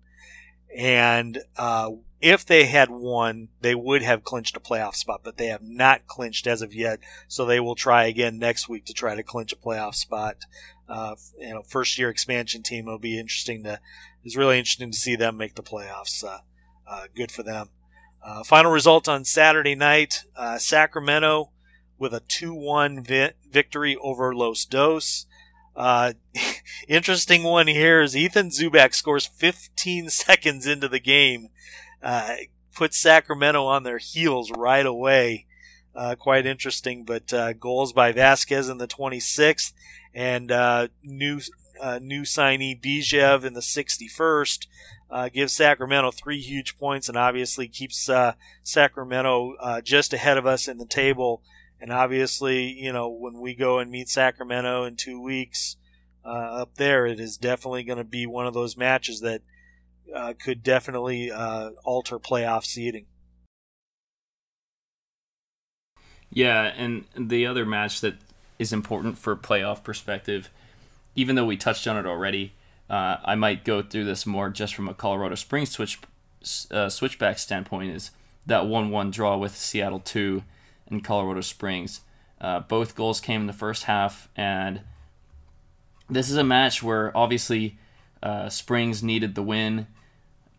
and 0.75 1.43
uh, 1.57 1.91
if 2.21 2.45
they 2.45 2.65
had 2.65 2.89
won, 2.89 3.49
they 3.61 3.75
would 3.75 4.01
have 4.03 4.23
clinched 4.23 4.55
a 4.55 4.59
playoff 4.59 4.95
spot, 4.95 5.21
but 5.23 5.37
they 5.37 5.47
have 5.47 5.63
not 5.63 6.07
clinched 6.07 6.47
as 6.47 6.61
of 6.61 6.73
yet. 6.73 6.99
So 7.27 7.45
they 7.45 7.59
will 7.59 7.75
try 7.75 8.05
again 8.05 8.37
next 8.37 8.69
week 8.69 8.85
to 8.85 8.93
try 8.93 9.15
to 9.15 9.23
clinch 9.23 9.51
a 9.51 9.57
playoff 9.57 9.95
spot. 9.95 10.37
Uh, 10.87 11.15
you 11.39 11.53
know, 11.53 11.63
first 11.63 11.97
year 11.97 12.09
expansion 12.09 12.63
team. 12.63 12.87
It'll 12.87 12.99
be 12.99 13.19
interesting 13.19 13.63
to. 13.63 13.79
It's 14.23 14.35
really 14.35 14.59
interesting 14.59 14.91
to 14.91 14.97
see 14.97 15.15
them 15.15 15.37
make 15.37 15.55
the 15.55 15.63
playoffs. 15.63 16.23
Uh, 16.23 16.39
uh, 16.87 17.05
good 17.15 17.31
for 17.31 17.43
them. 17.43 17.69
Uh, 18.23 18.43
final 18.43 18.71
result 18.71 19.09
on 19.09 19.25
Saturday 19.25 19.75
night: 19.75 20.23
uh, 20.35 20.57
Sacramento 20.57 21.49
with 21.97 22.13
a 22.13 22.21
two-one 22.21 23.03
vi- 23.03 23.33
victory 23.49 23.95
over 23.97 24.33
Los 24.35 24.65
Dos. 24.65 25.25
Uh, 25.75 26.13
interesting 26.87 27.43
one 27.43 27.67
here 27.67 28.01
is 28.01 28.15
Ethan 28.15 28.49
Zubak 28.49 28.93
scores 28.93 29.25
15 29.25 30.09
seconds 30.09 30.67
into 30.67 30.87
the 30.87 30.99
game 30.99 31.49
uh, 32.03 32.35
put 32.73 32.93
Sacramento 32.93 33.65
on 33.65 33.83
their 33.83 33.97
heels 33.97 34.51
right 34.51 34.85
away. 34.85 35.45
Uh, 35.93 36.15
quite 36.15 36.45
interesting, 36.45 37.03
but 37.03 37.33
uh, 37.33 37.53
goals 37.53 37.91
by 37.91 38.11
Vasquez 38.11 38.69
in 38.69 38.77
the 38.77 38.87
26th 38.87 39.73
and 40.13 40.51
uh, 40.51 40.87
new 41.03 41.41
uh, 41.81 41.99
new 42.01 42.21
signee 42.21 42.79
Bijev 42.79 43.43
in 43.43 43.53
the 43.53 43.59
61st 43.59 44.67
uh, 45.09 45.29
gives 45.29 45.51
Sacramento 45.51 46.11
three 46.11 46.39
huge 46.39 46.77
points 46.77 47.09
and 47.09 47.17
obviously 47.17 47.67
keeps 47.67 48.09
Sacramento 48.63 49.81
just 49.83 50.13
ahead 50.13 50.37
of 50.37 50.45
us 50.45 50.67
in 50.67 50.77
the 50.77 50.85
table. 50.85 51.41
And 51.81 51.91
obviously, 51.91 52.71
you 52.71 52.93
know, 52.93 53.09
when 53.09 53.41
we 53.41 53.55
go 53.55 53.79
and 53.79 53.89
meet 53.89 54.07
Sacramento 54.07 54.83
in 54.83 54.95
two 54.95 55.19
weeks 55.19 55.77
up 56.23 56.75
there, 56.75 57.07
it 57.07 57.19
is 57.19 57.37
definitely 57.37 57.83
going 57.83 57.97
to 57.97 58.03
be 58.03 58.27
one 58.27 58.45
of 58.45 58.53
those 58.53 58.77
matches 58.77 59.21
that 59.21 59.41
uh, 60.15 60.33
could 60.39 60.61
definitely 60.61 61.31
uh, 61.31 61.71
alter 61.83 62.19
playoff 62.19 62.65
seeding. 62.65 63.07
Yeah, 66.29 66.71
and 66.77 67.05
the 67.17 67.47
other 67.47 67.65
match 67.65 67.99
that 68.01 68.15
is 68.59 68.71
important 68.71 69.17
for 69.17 69.35
playoff 69.35 69.83
perspective, 69.83 70.49
even 71.15 71.35
though 71.35 71.45
we 71.45 71.57
touched 71.57 71.87
on 71.87 71.97
it 71.97 72.05
already, 72.05 72.53
uh, 72.89 73.17
I 73.25 73.35
might 73.35 73.65
go 73.65 73.81
through 73.81 74.05
this 74.05 74.25
more 74.25 74.49
just 74.49 74.75
from 74.75 74.87
a 74.87 74.93
Colorado 74.93 75.35
Springs 75.35 75.71
switch 75.71 75.99
uh, 76.69 76.89
switchback 76.89 77.39
standpoint. 77.39 77.95
Is 77.95 78.11
that 78.45 78.67
one-one 78.67 79.11
draw 79.11 79.35
with 79.37 79.55
Seattle 79.55 79.99
two 79.99 80.43
and 80.91 81.03
Colorado 81.03 81.41
Springs? 81.41 82.01
Uh, 82.39 82.59
both 82.59 82.95
goals 82.95 83.19
came 83.19 83.41
in 83.41 83.47
the 83.47 83.53
first 83.53 83.83
half, 83.83 84.27
and 84.35 84.81
this 86.09 86.29
is 86.29 86.37
a 86.37 86.43
match 86.43 86.83
where 86.83 87.15
obviously 87.15 87.77
uh, 88.21 88.49
Springs 88.49 89.01
needed 89.01 89.35
the 89.35 89.43
win. 89.43 89.87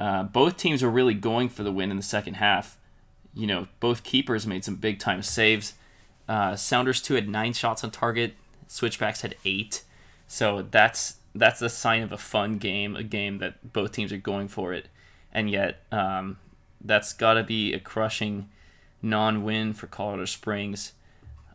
Uh, 0.00 0.22
both 0.22 0.56
teams 0.56 0.82
were 0.82 0.90
really 0.90 1.14
going 1.14 1.48
for 1.48 1.62
the 1.62 1.72
win 1.72 1.90
in 1.90 1.96
the 1.96 2.02
second 2.02 2.34
half. 2.34 2.78
You 3.34 3.46
know, 3.46 3.68
both 3.80 4.02
keepers 4.02 4.46
made 4.46 4.64
some 4.64 4.76
big 4.76 4.98
time 4.98 5.22
saves. 5.22 5.74
Uh, 6.28 6.56
Sounders 6.56 7.02
two 7.02 7.14
had 7.14 7.28
nine 7.28 7.52
shots 7.52 7.84
on 7.84 7.90
target. 7.90 8.34
Switchbacks 8.66 9.20
had 9.22 9.36
eight. 9.44 9.82
So 10.26 10.66
that's 10.70 11.16
that's 11.34 11.62
a 11.62 11.68
sign 11.68 12.02
of 12.02 12.12
a 12.12 12.18
fun 12.18 12.58
game, 12.58 12.96
a 12.96 13.02
game 13.02 13.38
that 13.38 13.72
both 13.72 13.92
teams 13.92 14.12
are 14.12 14.18
going 14.18 14.48
for 14.48 14.72
it, 14.72 14.88
and 15.32 15.50
yet 15.50 15.80
um, 15.90 16.38
that's 16.80 17.12
got 17.12 17.34
to 17.34 17.42
be 17.42 17.72
a 17.72 17.80
crushing 17.80 18.48
non-win 19.02 19.72
for 19.74 19.86
Colorado 19.86 20.24
Springs 20.24 20.92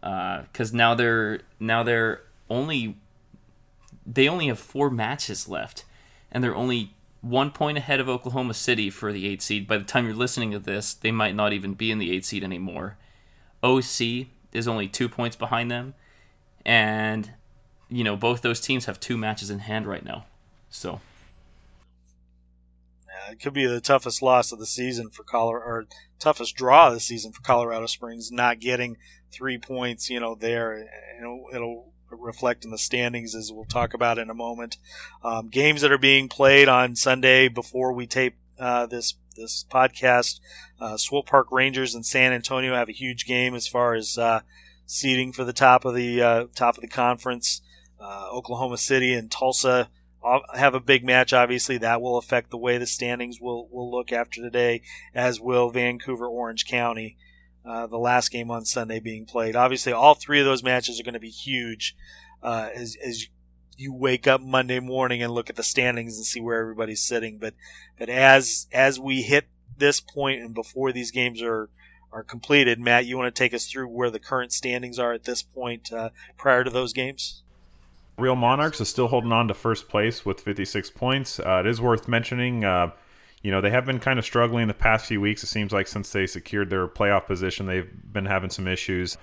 because 0.01 0.73
uh, 0.73 0.77
now 0.77 0.93
they're 0.93 1.39
now 1.59 1.83
they're 1.83 2.21
only 2.49 2.97
they 4.05 4.27
only 4.27 4.47
have 4.47 4.59
four 4.59 4.89
matches 4.89 5.49
left, 5.49 5.83
and 6.31 6.43
they're 6.43 6.55
only 6.55 6.93
one 7.21 7.51
point 7.51 7.77
ahead 7.77 7.99
of 7.99 8.07
Oklahoma 8.07 8.53
City 8.53 8.89
for 8.89 9.11
the 9.11 9.27
eight 9.27 9.41
seed. 9.41 9.67
By 9.67 9.77
the 9.77 9.83
time 9.83 10.05
you're 10.05 10.15
listening 10.15 10.51
to 10.51 10.59
this, 10.59 10.93
they 10.93 11.11
might 11.11 11.35
not 11.35 11.51
even 11.51 11.73
be 11.73 11.91
in 11.91 11.97
the 11.97 12.11
eight 12.11 12.25
seed 12.25 12.43
anymore. 12.43 12.97
OC 13.63 14.27
is 14.53 14.67
only 14.67 14.87
two 14.87 15.09
points 15.09 15.35
behind 15.35 15.69
them, 15.69 15.93
and 16.65 17.31
you 17.89 18.03
know 18.03 18.15
both 18.15 18.41
those 18.41 18.61
teams 18.61 18.85
have 18.85 18.99
two 18.99 19.17
matches 19.17 19.49
in 19.49 19.59
hand 19.59 19.87
right 19.87 20.05
now. 20.05 20.25
So 20.69 21.01
it 23.31 23.39
could 23.39 23.53
be 23.53 23.65
the 23.65 23.81
toughest 23.81 24.21
loss 24.21 24.51
of 24.51 24.59
the 24.59 24.65
season 24.65 25.09
for 25.09 25.23
Colorado, 25.23 25.65
or 25.65 25.85
toughest 26.19 26.55
draw 26.55 26.87
of 26.87 26.93
the 26.93 26.99
season 26.99 27.31
for 27.31 27.41
Colorado 27.41 27.85
Springs, 27.85 28.31
not 28.31 28.59
getting 28.59 28.97
three 29.31 29.57
points. 29.57 30.09
You 30.09 30.19
know 30.19 30.35
there, 30.35 30.87
it'll, 31.19 31.45
it'll 31.53 31.93
reflect 32.09 32.65
in 32.65 32.71
the 32.71 32.77
standings 32.77 33.35
as 33.35 33.51
we'll 33.51 33.65
talk 33.65 33.93
about 33.93 34.17
in 34.17 34.29
a 34.29 34.33
moment. 34.33 34.77
Um, 35.23 35.49
games 35.49 35.81
that 35.81 35.91
are 35.91 35.97
being 35.97 36.29
played 36.29 36.67
on 36.67 36.95
Sunday 36.95 37.47
before 37.47 37.93
we 37.93 38.07
tape 38.07 38.35
uh, 38.59 38.85
this 38.85 39.15
this 39.35 39.65
podcast. 39.69 40.39
Uh, 40.79 40.97
Park 41.25 41.51
Rangers 41.51 41.95
and 41.95 42.05
San 42.05 42.33
Antonio 42.33 42.73
have 42.73 42.89
a 42.89 42.93
huge 42.93 43.25
game 43.25 43.55
as 43.55 43.67
far 43.67 43.93
as 43.93 44.17
uh, 44.17 44.41
for 45.31 45.43
the 45.43 45.53
top 45.53 45.85
of 45.85 45.95
the 45.95 46.21
uh, 46.21 46.45
top 46.55 46.75
of 46.75 46.81
the 46.81 46.87
conference. 46.87 47.61
Uh, 47.99 48.29
Oklahoma 48.31 48.77
City 48.77 49.13
and 49.13 49.31
Tulsa 49.31 49.89
have 50.53 50.73
a 50.73 50.79
big 50.79 51.03
match. 51.03 51.33
Obviously, 51.33 51.77
that 51.79 52.01
will 52.01 52.17
affect 52.17 52.49
the 52.49 52.57
way 52.57 52.77
the 52.77 52.85
standings 52.85 53.39
will 53.39 53.67
will 53.71 53.91
look 53.91 54.11
after 54.11 54.41
today, 54.41 54.81
as 55.13 55.39
will 55.39 55.69
Vancouver 55.69 56.27
Orange 56.27 56.65
County. 56.65 57.17
Uh, 57.65 57.85
the 57.85 57.97
last 57.97 58.31
game 58.31 58.49
on 58.49 58.63
Sunday 58.63 58.99
being 58.99 59.25
played. 59.25 59.53
Obviously, 59.53 59.91
all 59.91 60.13
three 60.13 60.39
of 60.39 60.45
those 60.45 60.63
matches 60.63 60.99
are 60.99 61.03
going 61.03 61.13
to 61.13 61.19
be 61.19 61.29
huge 61.29 61.97
uh, 62.41 62.69
as, 62.73 62.95
as 63.05 63.27
you 63.75 63.93
wake 63.93 64.25
up 64.25 64.39
Monday 64.39 64.79
morning 64.79 65.21
and 65.21 65.33
look 65.33 65.49
at 65.49 65.57
the 65.57 65.63
standings 65.63 66.15
and 66.15 66.25
see 66.25 66.39
where 66.39 66.61
everybody's 66.61 67.01
sitting. 67.01 67.37
But 67.37 67.53
but 67.97 68.09
as 68.09 68.67
as 68.71 68.99
we 68.99 69.21
hit 69.21 69.47
this 69.77 69.99
point 69.99 70.41
and 70.41 70.55
before 70.55 70.91
these 70.91 71.11
games 71.11 71.41
are 71.41 71.69
are 72.11 72.23
completed, 72.23 72.79
Matt, 72.79 73.05
you 73.05 73.17
want 73.17 73.33
to 73.33 73.37
take 73.37 73.53
us 73.53 73.67
through 73.67 73.87
where 73.89 74.09
the 74.09 74.19
current 74.19 74.53
standings 74.53 74.97
are 74.97 75.13
at 75.13 75.25
this 75.25 75.43
point 75.43 75.91
uh, 75.91 76.09
prior 76.37 76.63
to 76.63 76.69
those 76.69 76.93
games? 76.93 77.43
Real 78.17 78.35
Monarchs 78.35 78.81
is 78.81 78.89
still 78.89 79.07
holding 79.07 79.31
on 79.31 79.47
to 79.47 79.53
first 79.53 79.89
place 79.89 80.25
with 80.25 80.39
56 80.41 80.89
points. 80.91 81.39
Uh, 81.39 81.61
it 81.63 81.67
is 81.67 81.79
worth 81.79 82.07
mentioning 82.07 82.63
uh, 82.65 82.91
you 83.41 83.51
know, 83.51 83.61
they 83.61 83.69
have 83.69 83.85
been 83.85 83.99
kind 83.99 84.17
of 84.17 84.25
struggling 84.25 84.67
the 84.67 84.73
past 84.73 85.05
few 85.05 85.21
weeks. 85.21 85.43
It 85.43 85.47
seems 85.47 85.71
like 85.71 85.87
since 85.87 86.11
they 86.11 86.27
secured 86.27 86.69
their 86.69 86.87
playoff 86.87 87.27
position, 87.27 87.65
they've 87.65 87.89
been 88.11 88.25
having 88.25 88.49
some 88.49 88.67
issues. 88.67 89.17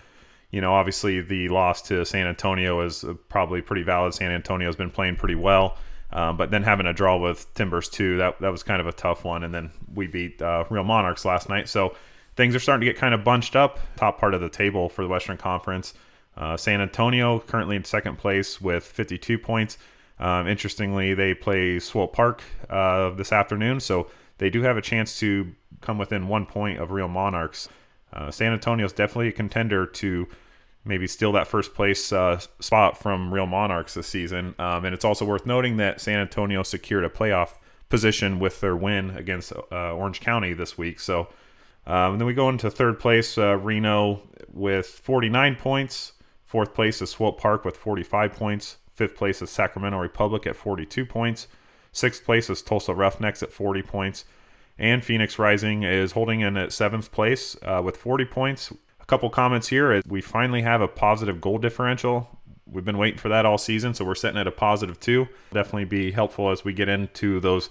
You 0.51 0.61
know, 0.61 0.73
obviously 0.73 1.21
the 1.21 1.49
loss 1.49 1.83
to 1.83 2.05
San 2.07 2.27
Antonio 2.27 2.81
is 2.81 3.05
probably 3.29 3.61
pretty 3.61 3.83
valid. 3.83 4.15
San 4.15 4.31
Antonio's 4.31 4.77
been 4.77 4.91
playing 4.91 5.17
pretty 5.17 5.35
well. 5.35 5.77
Um, 6.13 6.37
but 6.37 6.53
then 6.53 6.63
having 6.63 6.87
a 6.87 6.93
draw 6.93 7.17
with 7.17 7.53
Timbers 7.55 7.89
too, 7.89 8.19
that 8.19 8.41
that 8.41 8.51
was 8.51 8.63
kind 8.63 8.81
of 8.81 8.87
a 8.87 8.93
tough 8.93 9.25
one. 9.25 9.43
And 9.43 9.53
then 9.53 9.73
we 9.93 10.07
beat 10.07 10.41
uh, 10.41 10.65
Real 10.71 10.85
Monarchs 10.85 11.25
last 11.25 11.49
night, 11.49 11.69
so 11.69 11.97
things 12.37 12.55
are 12.55 12.61
starting 12.61 12.87
to 12.87 12.93
get 12.93 12.99
kind 12.99 13.15
of 13.15 13.25
bunched 13.25 13.57
up. 13.57 13.81
Top 13.97 14.19
part 14.19 14.33
of 14.33 14.41
the 14.41 14.49
table 14.49 14.89
for 14.89 15.03
the 15.03 15.09
Western 15.09 15.37
Conference. 15.37 15.93
Uh, 16.37 16.57
San 16.57 16.81
Antonio 16.81 17.39
currently 17.41 17.77
in 17.77 17.85
second 17.85 18.19
place 18.19 18.61
with 18.61 18.85
52 18.85 19.39
points. 19.39 19.79
Um, 20.19 20.47
interestingly, 20.47 21.15
they 21.15 21.35
play 21.35 21.79
Swope 21.79 22.13
Park 22.13 22.43
uh, 22.71 23.11
this 23.11 23.33
afternoon, 23.33 23.81
so 23.81 24.09
they 24.39 24.51
do 24.51 24.63
have 24.63 24.77
a 24.77 24.83
chance 24.83 25.19
to 25.21 25.55
come 25.81 25.99
within 25.99 26.29
one 26.29 26.47
point 26.47 26.79
of 26.79 26.91
Real 26.91 27.09
Monarchs. 27.09 27.69
Uh, 28.13 28.31
San 28.31 28.53
Antonio 28.53 28.87
is 28.87 28.93
definitely 28.93 29.29
a 29.29 29.33
contender 29.33 29.87
to 29.87 30.29
maybe 30.85 31.07
steal 31.07 31.33
that 31.33 31.47
first 31.47 31.75
place 31.75 32.13
uh, 32.13 32.39
spot 32.61 32.99
from 32.99 33.33
Real 33.33 33.47
Monarchs 33.47 33.95
this 33.95 34.07
season. 34.07 34.55
Um, 34.59 34.85
and 34.85 34.95
it's 34.95 35.05
also 35.05 35.25
worth 35.25 35.47
noting 35.47 35.79
that 35.79 36.01
San 36.01 36.19
Antonio 36.19 36.63
secured 36.63 37.05
a 37.05 37.09
playoff 37.09 37.57
position 37.89 38.39
with 38.39 38.61
their 38.61 38.77
win 38.77 39.11
against 39.11 39.53
uh, 39.53 39.95
Orange 39.95 40.21
County 40.21 40.53
this 40.53 40.77
week. 40.77 41.01
So 41.01 41.29
um, 41.87 42.19
then 42.19 42.27
we 42.27 42.35
go 42.35 42.49
into 42.49 42.71
third 42.71 42.99
place, 42.99 43.39
uh, 43.39 43.57
Reno 43.57 44.23
with 44.53 44.87
49 44.87 45.57
points. 45.57 46.13
Fourth 46.55 46.73
place 46.73 47.03
is 47.03 47.11
Swope 47.11 47.41
Park 47.41 47.65
with 47.65 47.77
45 47.77 48.33
points. 48.33 48.77
Fifth 48.93 49.17
place 49.17 49.43
is 49.43 49.51
Sacramento 49.51 49.99
Republic 49.99 50.47
at 50.47 50.55
42 50.55 51.05
points. 51.05 51.49
Sixth 51.91 52.25
place 52.25 52.49
is 52.49 52.63
Tulsa 52.63 52.95
Roughnecks 52.95 53.43
at 53.43 53.53
40 53.53 53.83
points. 53.83 54.25
And 54.79 55.05
Phoenix 55.05 55.37
Rising 55.37 55.83
is 55.83 56.13
holding 56.13 56.43
in 56.43 56.57
at 56.57 56.73
seventh 56.73 57.11
place 57.11 57.57
uh, 57.63 57.83
with 57.85 57.97
40 57.97 58.27
points. 58.27 58.73
A 59.01 59.05
couple 59.05 59.29
comments 59.31 59.67
here. 59.67 60.01
We 60.07 60.21
finally 60.21 60.63
have 60.63 60.81
a 60.81 60.87
positive 60.87 61.41
goal 61.41 61.59
differential. 61.59 62.39
We've 62.71 62.85
been 62.85 62.99
waiting 62.99 63.19
for 63.19 63.31
that 63.31 63.45
all 63.45 63.59
season, 63.59 63.93
so 63.93 64.05
we're 64.05 64.15
sitting 64.15 64.39
at 64.39 64.47
a 64.47 64.53
positive 64.53 65.01
two. 65.01 65.27
Definitely 65.53 65.87
be 65.87 66.13
helpful 66.13 66.51
as 66.51 66.65
we 66.65 66.73
get 66.73 66.89
into 66.89 67.41
those 67.41 67.69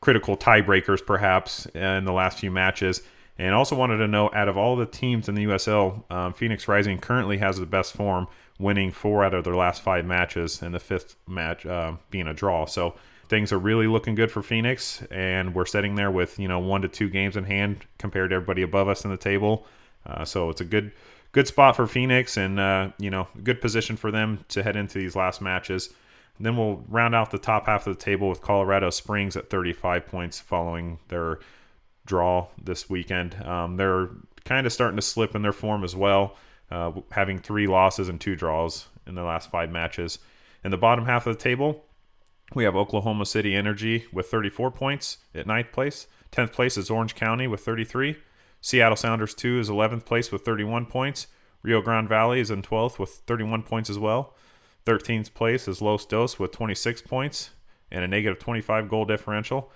critical 0.00 0.36
tiebreakers, 0.36 1.06
perhaps, 1.06 1.66
in 1.66 2.04
the 2.04 2.12
last 2.12 2.40
few 2.40 2.50
matches. 2.50 3.02
And 3.38 3.54
also 3.54 3.74
wanted 3.74 3.96
to 3.98 4.08
know, 4.08 4.30
out 4.34 4.48
of 4.48 4.56
all 4.56 4.76
the 4.76 4.86
teams 4.86 5.28
in 5.28 5.34
the 5.34 5.44
USL, 5.44 6.10
um, 6.12 6.32
Phoenix 6.34 6.68
Rising 6.68 6.98
currently 6.98 7.38
has 7.38 7.58
the 7.58 7.66
best 7.66 7.94
form 7.94 8.28
winning 8.58 8.92
four 8.92 9.24
out 9.24 9.34
of 9.34 9.44
their 9.44 9.56
last 9.56 9.82
five 9.82 10.04
matches, 10.04 10.62
and 10.62 10.74
the 10.74 10.78
fifth 10.78 11.16
match 11.26 11.64
uh, 11.66 11.94
being 12.10 12.26
a 12.26 12.34
draw. 12.34 12.66
So 12.66 12.94
things 13.28 13.50
are 13.50 13.58
really 13.58 13.86
looking 13.86 14.14
good 14.14 14.30
for 14.30 14.42
Phoenix, 14.42 15.02
and 15.10 15.54
we're 15.54 15.64
sitting 15.64 15.94
there 15.94 16.10
with 16.10 16.38
you 16.38 16.46
know 16.46 16.58
one 16.58 16.82
to 16.82 16.88
two 16.88 17.08
games 17.08 17.36
in 17.36 17.44
hand 17.44 17.86
compared 17.98 18.30
to 18.30 18.36
everybody 18.36 18.62
above 18.62 18.88
us 18.88 19.04
in 19.04 19.10
the 19.10 19.16
table. 19.16 19.66
Uh, 20.04 20.24
so 20.24 20.50
it's 20.50 20.60
a 20.60 20.64
good 20.64 20.92
good 21.32 21.48
spot 21.48 21.74
for 21.74 21.86
Phoenix, 21.86 22.36
and 22.36 22.60
uh, 22.60 22.90
you 22.98 23.10
know 23.10 23.28
good 23.42 23.60
position 23.60 23.96
for 23.96 24.10
them 24.10 24.44
to 24.48 24.62
head 24.62 24.76
into 24.76 24.98
these 24.98 25.16
last 25.16 25.40
matches. 25.40 25.88
Then 26.38 26.56
we'll 26.56 26.84
round 26.88 27.14
out 27.14 27.30
the 27.30 27.38
top 27.38 27.66
half 27.66 27.86
of 27.86 27.96
the 27.96 28.02
table 28.02 28.28
with 28.28 28.42
Colorado 28.42 28.90
Springs 28.90 29.36
at 29.36 29.48
35 29.48 30.06
points 30.06 30.40
following 30.40 30.98
their 31.08 31.38
draw 32.04 32.48
this 32.62 32.90
weekend. 32.90 33.42
Um, 33.42 33.76
they're 33.76 34.10
kind 34.44 34.66
of 34.66 34.72
starting 34.72 34.96
to 34.96 35.02
slip 35.02 35.34
in 35.34 35.42
their 35.42 35.52
form 35.52 35.84
as 35.84 35.94
well 35.94 36.36
uh, 36.72 36.92
having 37.10 37.38
three 37.38 37.66
losses 37.66 38.08
and 38.08 38.20
two 38.20 38.34
draws 38.34 38.88
in 39.06 39.14
the 39.14 39.22
last 39.22 39.50
five 39.50 39.70
matches. 39.70 40.18
In 40.64 40.70
the 40.70 40.78
bottom 40.78 41.04
half 41.04 41.26
of 41.26 41.36
the 41.36 41.42
table, 41.42 41.84
we 42.54 42.64
have 42.64 42.74
Oklahoma 42.74 43.26
City 43.26 43.54
Energy 43.54 44.06
with 44.12 44.30
34 44.30 44.70
points 44.70 45.18
at 45.34 45.46
ninth 45.46 45.70
place. 45.70 46.06
10th 46.32 46.52
place 46.52 46.78
is 46.78 46.88
Orange 46.88 47.14
County 47.14 47.46
with 47.46 47.60
33. 47.60 48.16
Seattle 48.62 48.96
Sounders 48.96 49.34
2 49.34 49.58
is 49.58 49.68
11th 49.68 50.06
place 50.06 50.32
with 50.32 50.42
31 50.42 50.86
points. 50.86 51.26
Rio 51.62 51.82
Grande 51.82 52.08
Valley 52.08 52.40
is 52.40 52.50
in 52.50 52.62
12th 52.62 52.98
with 52.98 53.22
31 53.26 53.64
points 53.64 53.90
as 53.90 53.98
well. 53.98 54.34
13th 54.86 55.34
place 55.34 55.68
is 55.68 55.82
Los 55.82 56.06
Dos 56.06 56.38
with 56.38 56.52
26 56.52 57.02
points 57.02 57.50
and 57.90 58.02
a 58.02 58.08
negative 58.08 58.38
25 58.38 58.88
goal 58.88 59.04
differential. 59.04 59.70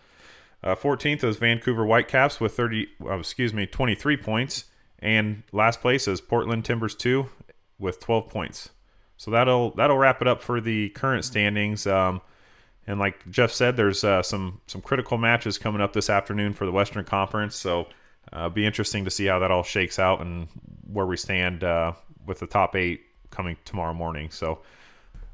Uh, 0.67 0.75
14th 0.75 1.23
is 1.23 1.37
Vancouver 1.37 1.87
Whitecaps 1.87 2.41
with 2.41 2.57
30, 2.57 2.89
uh, 3.05 3.21
excuse 3.21 3.55
me, 3.55 3.67
23 3.67 4.17
points. 4.17 4.64
And 4.99 5.45
last 5.53 5.81
place 5.81 6.09
is 6.09 6.21
Portland 6.21 6.64
Timbers 6.64 6.97
2 6.97 7.29
with 7.79 8.01
12 8.01 8.29
points. 8.29 8.71
So 9.17 9.31
that'll 9.31 9.71
that'll 9.77 9.97
wrap 9.97 10.21
it 10.21 10.27
up 10.27 10.43
for 10.43 10.61
the 10.61 10.89
current 10.89 11.25
standings. 11.25 11.87
Um, 11.87 12.21
and 12.85 12.99
like 12.99 13.31
Jeff 13.31 13.53
said, 13.53 13.77
there's 13.77 14.03
uh, 14.03 14.23
some 14.23 14.61
some 14.67 14.81
critical 14.81 15.19
matches 15.19 15.57
coming 15.57 15.81
up 15.81 15.93
this 15.93 16.11
afternoon 16.11 16.53
for 16.53 16.67
the 16.67 16.73
Western 16.73 17.05
Conference. 17.05 17.55
So 17.55 17.87
uh, 18.33 18.49
be 18.49 18.67
interesting 18.67 19.05
to 19.05 19.11
see 19.11 19.27
how 19.27 19.39
that 19.39 19.53
all 19.53 19.62
shakes 19.62 20.01
out 20.01 20.21
and 20.21 20.49
where 20.93 21.07
we 21.07 21.17
stand 21.17 21.62
uh, 21.62 21.93
with 22.27 22.41
the 22.41 22.47
top 22.49 22.75
eight 22.75 23.03
coming 23.31 23.57
tomorrow 23.64 23.95
morning. 23.95 24.31
So 24.31 24.62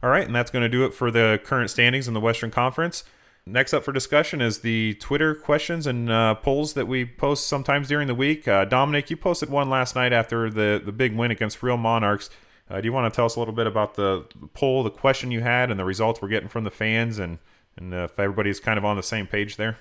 all 0.02 0.10
right, 0.10 0.26
and 0.26 0.34
that's 0.34 0.50
going 0.50 0.62
to 0.62 0.68
do 0.68 0.84
it 0.84 0.92
for 0.92 1.10
the 1.10 1.40
current 1.42 1.70
standings 1.70 2.06
in 2.06 2.12
the 2.12 2.20
Western 2.20 2.50
Conference. 2.50 3.04
Next 3.44 3.74
up 3.74 3.82
for 3.82 3.90
discussion 3.90 4.40
is 4.40 4.60
the 4.60 4.94
Twitter 4.94 5.34
questions 5.34 5.88
and 5.88 6.08
uh, 6.08 6.36
polls 6.36 6.74
that 6.74 6.86
we 6.86 7.04
post 7.04 7.48
sometimes 7.48 7.88
during 7.88 8.06
the 8.06 8.14
week. 8.14 8.46
Uh, 8.46 8.64
Dominic, 8.64 9.10
you 9.10 9.16
posted 9.16 9.50
one 9.50 9.68
last 9.68 9.96
night 9.96 10.12
after 10.12 10.48
the, 10.48 10.80
the 10.82 10.92
big 10.92 11.16
win 11.16 11.32
against 11.32 11.60
Real 11.60 11.76
Monarchs. 11.76 12.30
Uh, 12.70 12.80
do 12.80 12.86
you 12.86 12.92
want 12.92 13.12
to 13.12 13.16
tell 13.16 13.24
us 13.24 13.34
a 13.34 13.40
little 13.40 13.54
bit 13.54 13.66
about 13.66 13.96
the 13.96 14.24
poll, 14.54 14.84
the 14.84 14.90
question 14.90 15.32
you 15.32 15.40
had, 15.40 15.72
and 15.72 15.80
the 15.80 15.84
results 15.84 16.22
we're 16.22 16.28
getting 16.28 16.48
from 16.48 16.62
the 16.62 16.70
fans, 16.70 17.18
and, 17.18 17.38
and 17.76 17.92
if 17.92 18.16
everybody's 18.16 18.60
kind 18.60 18.78
of 18.78 18.84
on 18.84 18.96
the 18.96 19.02
same 19.02 19.26
page 19.26 19.56
there? 19.56 19.76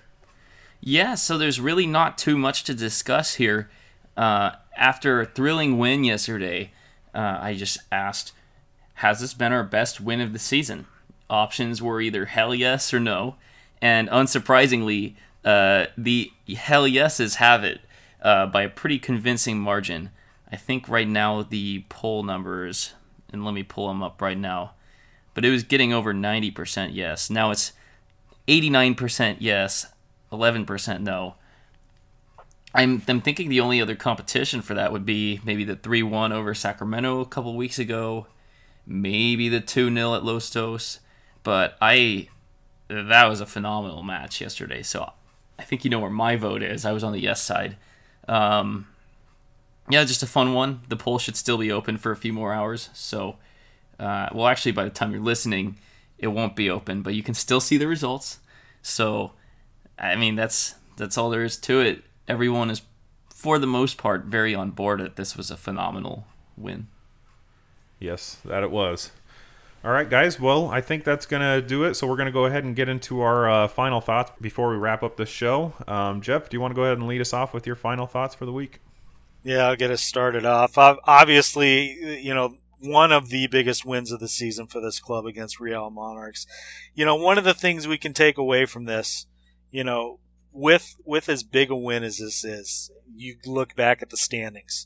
Yeah, 0.80 1.14
so 1.14 1.38
there's 1.38 1.62
really 1.62 1.86
not 1.86 2.18
too 2.18 2.40
much 2.40 2.64
to 2.64 2.74
discuss 2.74 3.36
here. 3.36 3.70
Uh, 4.18 4.54
after 4.76 5.22
a 5.22 5.26
thrilling 5.28 5.78
win 5.78 6.04
yesterday, 6.04 6.72
uh, 7.14 7.38
I 7.40 7.54
just 7.54 7.78
asked, 7.92 8.34
has 8.96 9.22
this 9.22 9.36
been 9.36 9.54
our 9.54 9.64
best 9.64 10.02
win 10.02 10.20
of 10.20 10.34
the 10.34 10.40
season? 10.40 10.88
Options 11.30 11.80
were 11.80 12.02
either 12.02 12.26
hell 12.26 12.56
yes 12.56 12.92
or 12.92 13.00
no 13.00 13.36
and 13.82 14.10
unsurprisingly, 14.10 15.16
uh, 15.44 15.88
the 15.98 16.32
hell 16.56 16.88
yeses 16.88 17.36
have 17.36 17.64
it 17.64 17.82
uh, 18.22 18.46
by 18.46 18.64
a 18.64 18.70
pretty 18.70 19.00
convincing 19.00 19.60
margin. 19.60 20.12
I 20.52 20.56
think 20.56 20.88
right 20.88 21.08
now 21.08 21.42
the 21.42 21.86
poll 21.90 22.24
numbers, 22.24 22.94
and 23.32 23.44
let 23.44 23.54
me 23.54 23.64
pull 23.64 23.88
them 23.88 24.04
up 24.04 24.22
right 24.22 24.38
now, 24.38 24.74
but 25.34 25.46
it 25.46 25.50
was 25.50 25.64
getting 25.64 25.94
over 25.94 26.14
90% 26.14 26.90
yes. 26.94 27.30
Now 27.30 27.52
it's 27.52 27.74
89% 28.48 29.38
yes, 29.40 29.88
11% 30.32 31.02
no. 31.02 31.36
I'm, 32.74 33.02
I'm 33.08 33.22
thinking 33.22 33.50
the 33.50 33.60
only 33.60 33.82
other 33.82 33.96
competition 33.96 34.62
for 34.62 34.74
that 34.76 34.92
would 34.92 35.06
be 35.06 35.42
maybe 35.44 35.64
the 35.64 35.76
3 35.76 36.04
1 36.04 36.32
over 36.32 36.54
Sacramento 36.54 37.20
a 37.20 37.26
couple 37.26 37.56
weeks 37.56 37.80
ago, 37.80 38.28
maybe 38.86 39.50
the 39.50 39.60
2 39.60 39.94
0 39.94 40.16
at 40.16 40.24
Los 40.24 40.50
Dos. 40.50 41.00
But 41.44 41.78
I 41.82 42.30
that 42.92 43.26
was 43.26 43.42
a 43.42 43.46
phenomenal 43.46 44.04
match 44.04 44.42
yesterday. 44.42 44.84
So 44.84 45.12
I 45.58 45.64
think 45.64 45.84
you 45.84 45.90
know 45.90 46.00
where 46.00 46.10
my 46.10 46.36
vote 46.36 46.62
is. 46.62 46.86
I 46.86 46.92
was 46.92 47.04
on 47.04 47.14
the 47.14 47.22
yes 47.22 47.42
side. 47.42 47.78
Um, 48.28 48.88
yeah, 49.90 50.04
just 50.04 50.24
a 50.24 50.28
fun 50.28 50.54
one. 50.54 50.82
The 50.90 50.96
poll 50.96 51.20
should 51.20 51.36
still 51.36 51.58
be 51.58 51.72
open 51.72 51.98
for 51.98 52.12
a 52.12 52.16
few 52.16 52.34
more 52.34 52.54
hours. 52.54 52.90
So, 52.94 53.38
uh, 54.00 54.30
well, 54.34 54.48
actually, 54.48 54.72
by 54.72 54.84
the 54.84 54.90
time 54.90 55.12
you're 55.12 55.22
listening, 55.22 55.78
it 56.18 56.28
won't 56.28 56.56
be 56.56 56.70
open, 56.70 57.02
but 57.02 57.14
you 57.14 57.24
can 57.24 57.34
still 57.34 57.60
see 57.60 57.78
the 57.78 57.88
results. 57.88 58.40
So, 58.82 59.32
I 59.98 60.16
mean, 60.16 60.36
that's 60.36 60.76
that's 60.98 61.18
all 61.18 61.30
there 61.30 61.44
is 61.44 61.58
to 61.58 61.80
it. 61.82 62.04
Everyone 62.28 62.70
is, 62.70 62.82
for 63.30 63.58
the 63.58 63.68
most 63.68 63.98
part, 63.98 64.26
very 64.26 64.54
on 64.54 64.72
board 64.72 65.00
that 65.00 65.16
this 65.16 65.36
was 65.36 65.50
a 65.52 65.58
phenomenal 65.58 66.26
win. 66.58 66.88
Yes, 68.00 68.38
that 68.46 68.64
it 68.64 68.72
was. 68.72 69.12
All 69.84 69.92
right, 69.92 70.08
guys. 70.08 70.40
Well, 70.40 70.70
I 70.70 70.80
think 70.80 71.04
that's 71.04 71.26
going 71.26 71.42
to 71.42 71.66
do 71.66 71.86
it. 71.86 71.96
So 71.96 72.06
we're 72.06 72.16
going 72.16 72.28
to 72.28 72.32
go 72.32 72.46
ahead 72.46 72.64
and 72.64 72.76
get 72.76 72.88
into 72.88 73.22
our 73.22 73.50
uh, 73.50 73.68
final 73.68 74.00
thoughts 74.00 74.32
before 74.40 74.70
we 74.70 74.76
wrap 74.76 75.02
up 75.02 75.18
the 75.18 75.26
show. 75.26 75.74
Um, 75.88 76.22
Jeff, 76.22 76.50
do 76.50 76.56
you 76.56 76.62
want 76.62 76.72
to 76.72 76.76
go 76.76 76.84
ahead 76.84 77.00
and 77.00 77.08
lead 77.08 77.20
us 77.20 77.34
off 77.34 77.52
with 77.52 77.66
your 77.66 77.76
final 77.76 78.06
thoughts 78.06 78.36
for 78.36 78.46
the 78.46 78.54
week? 78.54 78.80
Yeah, 79.44 79.66
I'll 79.68 79.76
get 79.76 79.90
us 79.90 80.04
started 80.04 80.46
off. 80.46 80.78
Obviously, 80.78 82.22
you 82.22 82.32
know, 82.36 82.58
one 82.80 83.12
of 83.12 83.30
the 83.30 83.48
biggest 83.48 83.84
wins 83.84 84.12
of 84.12 84.20
the 84.20 84.28
season 84.28 84.68
for 84.68 84.82
this 84.82 85.00
club 85.00 85.26
against 85.26 85.60
Real 85.60 85.90
Monarchs. 85.90 86.46
You 86.94 87.06
know, 87.06 87.16
one 87.16 87.40
of 87.40 87.44
the 87.44 87.56
things 87.56 87.88
we 87.88 87.98
can 87.98 88.14
take 88.14 88.38
away 88.38 88.68
from 88.68 88.86
this, 88.86 89.26
you 89.72 89.84
know, 89.84 90.20
with 90.52 90.96
with 91.06 91.28
as 91.28 91.42
big 91.42 91.72
a 91.72 91.76
win 91.76 92.04
as 92.04 92.18
this 92.18 92.44
is, 92.44 92.92
you 93.16 93.38
look 93.48 93.76
back 93.76 94.04
at 94.04 94.12
the 94.12 94.18
standings. 94.18 94.86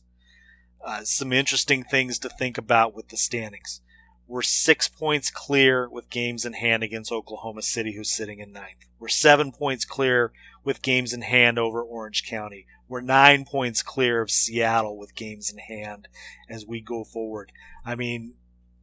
Uh, 0.85 1.03
some 1.03 1.33
interesting 1.33 1.83
things 1.83 2.17
to 2.19 2.29
think 2.29 2.57
about 2.57 2.95
with 2.95 3.09
the 3.09 3.17
standings. 3.17 3.81
We're 4.27 4.41
six 4.41 4.87
points 4.87 5.29
clear 5.29 5.87
with 5.87 6.09
games 6.09 6.45
in 6.45 6.53
hand 6.53 6.81
against 6.83 7.11
Oklahoma 7.11 7.61
City, 7.61 7.93
who's 7.93 8.09
sitting 8.09 8.39
in 8.39 8.51
ninth. 8.51 8.85
We're 8.99 9.07
seven 9.07 9.51
points 9.51 9.85
clear 9.85 10.31
with 10.63 10.81
games 10.81 11.13
in 11.13 11.21
hand 11.21 11.59
over 11.59 11.83
Orange 11.83 12.27
County. 12.27 12.65
We're 12.87 13.01
nine 13.01 13.45
points 13.45 13.83
clear 13.83 14.21
of 14.21 14.31
Seattle 14.31 14.97
with 14.97 15.15
games 15.15 15.51
in 15.51 15.59
hand 15.59 16.07
as 16.49 16.65
we 16.65 16.81
go 16.81 17.03
forward. 17.03 17.51
I 17.85 17.93
mean, 17.93 18.33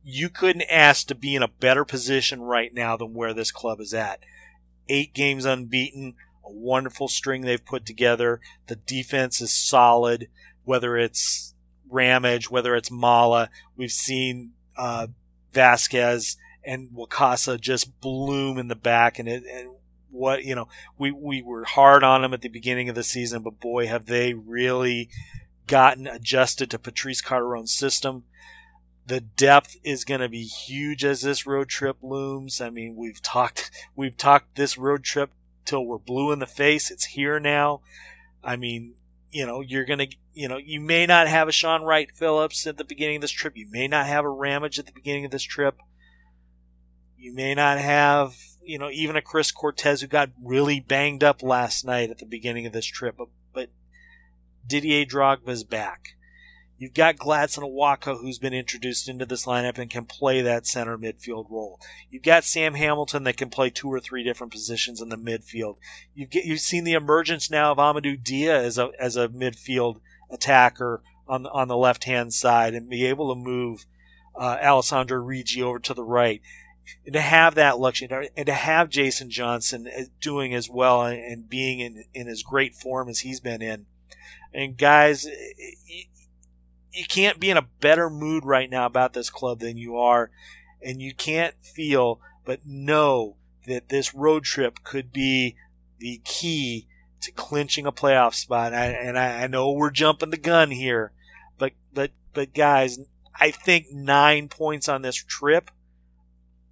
you 0.05 0.29
couldn't 0.29 0.71
ask 0.71 1.07
to 1.09 1.15
be 1.15 1.35
in 1.35 1.43
a 1.43 1.49
better 1.49 1.85
position 1.85 2.41
right 2.41 2.73
now 2.73 2.97
than 2.97 3.15
where 3.15 3.35
this 3.35 3.51
club 3.51 3.81
is 3.81 3.93
at. 3.93 4.21
Eight 4.89 5.13
games 5.13 5.45
unbeaten, 5.45 6.15
a 6.45 6.51
wonderful 6.51 7.09
string 7.09 7.43
they've 7.43 7.65
put 7.65 7.85
together. 7.85 8.41
The 8.67 8.77
defense 8.77 9.41
is 9.41 9.53
solid, 9.53 10.29
whether 10.65 10.97
it's 10.97 11.55
Ramage, 11.89 12.51
whether 12.51 12.75
it's 12.75 12.91
Mala. 12.91 13.51
We've 13.77 13.93
seen 13.93 14.53
uh, 14.77 15.09
Vasquez 15.53 16.37
and 16.65 16.91
Wakasa 16.91 17.61
just 17.61 18.01
bloom 18.01 18.59
in 18.59 18.69
the 18.69 18.77
back 18.77 19.19
and 19.19 19.29
it, 19.29 19.45
and 19.45 19.71
what 20.11 20.45
you 20.45 20.55
know 20.55 20.69
we 20.99 21.11
we 21.11 21.43
were 21.43 21.65
hard 21.65 22.05
on 22.05 22.23
them 22.23 22.35
at 22.35 22.43
the 22.43 22.49
beginning 22.49 22.89
of 22.89 22.95
the 22.95 23.03
season 23.03 23.43
but 23.43 23.59
boy 23.61 23.87
have 23.87 24.07
they 24.07 24.35
really 24.35 25.09
gotten 25.67 26.07
adjusted 26.07 26.71
to 26.71 26.79
Patrice 26.79 27.23
Carteron's 27.23 27.73
system. 27.73 28.25
The 29.07 29.21
depth 29.21 29.77
is 29.83 30.05
going 30.05 30.21
to 30.21 30.29
be 30.29 30.43
huge 30.43 31.05
as 31.05 31.23
this 31.23 31.47
road 31.47 31.69
trip 31.69 31.97
looms. 32.03 32.61
I 32.61 32.71
mean 32.71 32.95
we've 32.97 33.23
talked 33.23 33.71
we've 33.97 34.17
talked 34.17 34.57
this 34.57 34.79
road 34.79 35.03
trip 35.03 35.31
till 35.65 35.85
we're 35.85 35.99
blue 35.99 36.33
in 36.33 36.39
the 36.39 36.47
face. 36.47 36.91
It's 36.91 37.07
here 37.07 37.41
now. 37.41 37.81
I 38.45 38.57
mean 38.57 38.95
you 39.33 39.47
know, 39.47 39.63
you're 39.63 39.87
going 39.87 39.99
to, 39.99 40.09
you 40.35 40.47
know, 40.47 40.59
you 40.59 40.79
may 40.79 41.07
not 41.07 41.27
have 41.27 41.49
a 41.49 41.53
Shaun 41.53 41.83
Wright 41.83 42.11
Phillips 42.15 42.67
at 42.67 42.77
the 42.77 42.85
beginning 42.85 43.17
of 43.17 43.23
this 43.23 43.31
trip. 43.31 43.57
You 43.57 43.67
may 43.71 43.89
not 43.89 44.07
have 44.07 44.27
a 44.27 44.31
Ramage 44.31 44.79
at 44.79 44.87
the 44.87 44.93
beginning 44.93 45.25
of 45.25 45.31
this 45.31 45.43
trip. 45.43 45.79
You 47.17 47.35
may 47.35 47.55
not 47.55 47.79
have, 47.79 48.35
you 48.63 48.79
know, 48.79 48.91
even 48.91 49.17
a 49.17 49.23
Chris 49.23 49.51
Cortez 49.51 50.03
who 50.03 50.07
got 50.07 50.31
really 50.43 50.81
banged 50.81 51.25
up 51.25 51.43
last 51.43 51.85
night 51.85 52.11
at 52.11 52.19
the 52.19 52.27
beginning 52.27 52.67
of 52.67 52.75
this 52.75 52.85
trip. 52.85 53.17
But, 53.17 53.29
but 53.55 53.71
Didier 54.67 55.07
Drogba's 55.07 55.65
back. 55.65 56.17
You've 56.83 56.95
got 56.95 57.15
Gladson 57.15 57.63
Awako, 57.63 58.21
who's 58.21 58.41
been 58.41 58.53
introduced 58.53 59.09
into 59.09 59.25
this 59.25 59.47
lineup 59.47 59.79
and 59.79 59.89
can 59.89 60.05
play 60.05 60.43
that 60.43 60.67
center 60.67 60.99
midfield 60.99 61.49
role. 61.49 61.79
You've 62.11 62.25
got 62.25 62.43
Sam 62.43 62.75
Hamilton 62.75 63.23
that 63.23 63.37
can 63.37 63.51
play 63.51 63.71
two 63.71 63.89
or 63.89 64.01
three 64.01 64.25
different 64.25 64.53
positions 64.53 65.01
in 65.01 65.09
the 65.09 65.17
midfield. 65.17 65.77
You've 66.13 66.31
get, 66.31 66.45
you've 66.45 66.59
seen 66.59 66.83
the 66.83 66.95
emergence 66.95 67.49
now 67.49 67.71
of 67.71 67.79
Amadou 67.79 68.21
Dia 68.21 68.61
as 68.61 68.79
a 68.79 68.91
as 68.99 69.15
a 69.15 69.29
midfield 69.29 70.01
attacker 70.29 71.05
on 71.29 71.47
on 71.47 71.69
the 71.69 71.77
left 71.77 72.03
hand 72.03 72.35
side 72.35 72.75
and 72.75 72.91
be 72.91 73.07
able 73.07 73.33
to 73.33 73.41
move 73.41 73.87
uh, 74.35 74.59
Alessandro 74.61 75.25
Riggi 75.25 75.63
over 75.63 75.79
to 75.79 75.95
the 75.95 76.03
right. 76.03 76.43
And 77.07 77.13
to 77.13 77.21
have 77.21 77.55
that 77.55 77.79
luxury 77.79 78.29
and 78.37 78.47
to 78.47 78.55
have 78.55 78.89
Jason 78.89 79.31
Johnson 79.31 79.87
uh, 79.87 80.03
doing 80.21 80.53
as 80.53 80.69
well 80.69 81.03
and 81.05 81.49
being 81.49 81.79
in, 81.79 82.07
in 82.13 82.27
as 82.27 82.43
great 82.43 82.75
form 82.75 83.09
as 83.09 83.21
he's 83.21 83.39
been 83.39 83.63
in. 83.63 83.87
And 84.53 84.77
guys, 84.77 85.27
you 86.93 87.05
can't 87.07 87.41
be 87.41 87.51
in 87.51 87.57
a 87.57 87.69
better 87.81 88.11
mood 88.11 88.45
right 88.45 88.71
now 88.71 88.87
about 88.87 89.13
this 89.13 89.31
club 89.31 89.61
than 89.61 89.77
you 89.77 89.97
are, 89.97 90.31
and 90.83 91.01
you 91.01 91.15
can't 91.15 91.55
feel 91.63 92.21
but 92.45 92.61
know 92.67 93.37
that 93.67 93.89
this 93.89 94.15
road 94.15 94.45
trip 94.45 94.83
could 94.83 95.13
be 95.13 95.57
the 95.99 96.21
key 96.25 96.89
to 97.21 97.31
clinching 97.33 97.87
a 97.87 97.93
playoff 97.93 98.35
spot. 98.35 98.73
And 98.73 99.19
I, 99.19 99.45
I 99.45 99.47
know 99.47 99.73
we're 99.73 99.91
jumping 99.91 100.31
the 100.31 100.37
gun 100.37 100.71
here, 100.71 101.13
but 101.59 101.73
but 101.93 102.11
but 102.35 102.53
guys, 102.53 102.99
I 103.35 103.51
think 103.51 103.87
nine 103.93 104.49
points 104.49 104.89
on 104.89 105.03
this 105.03 105.17
trip, 105.17 105.71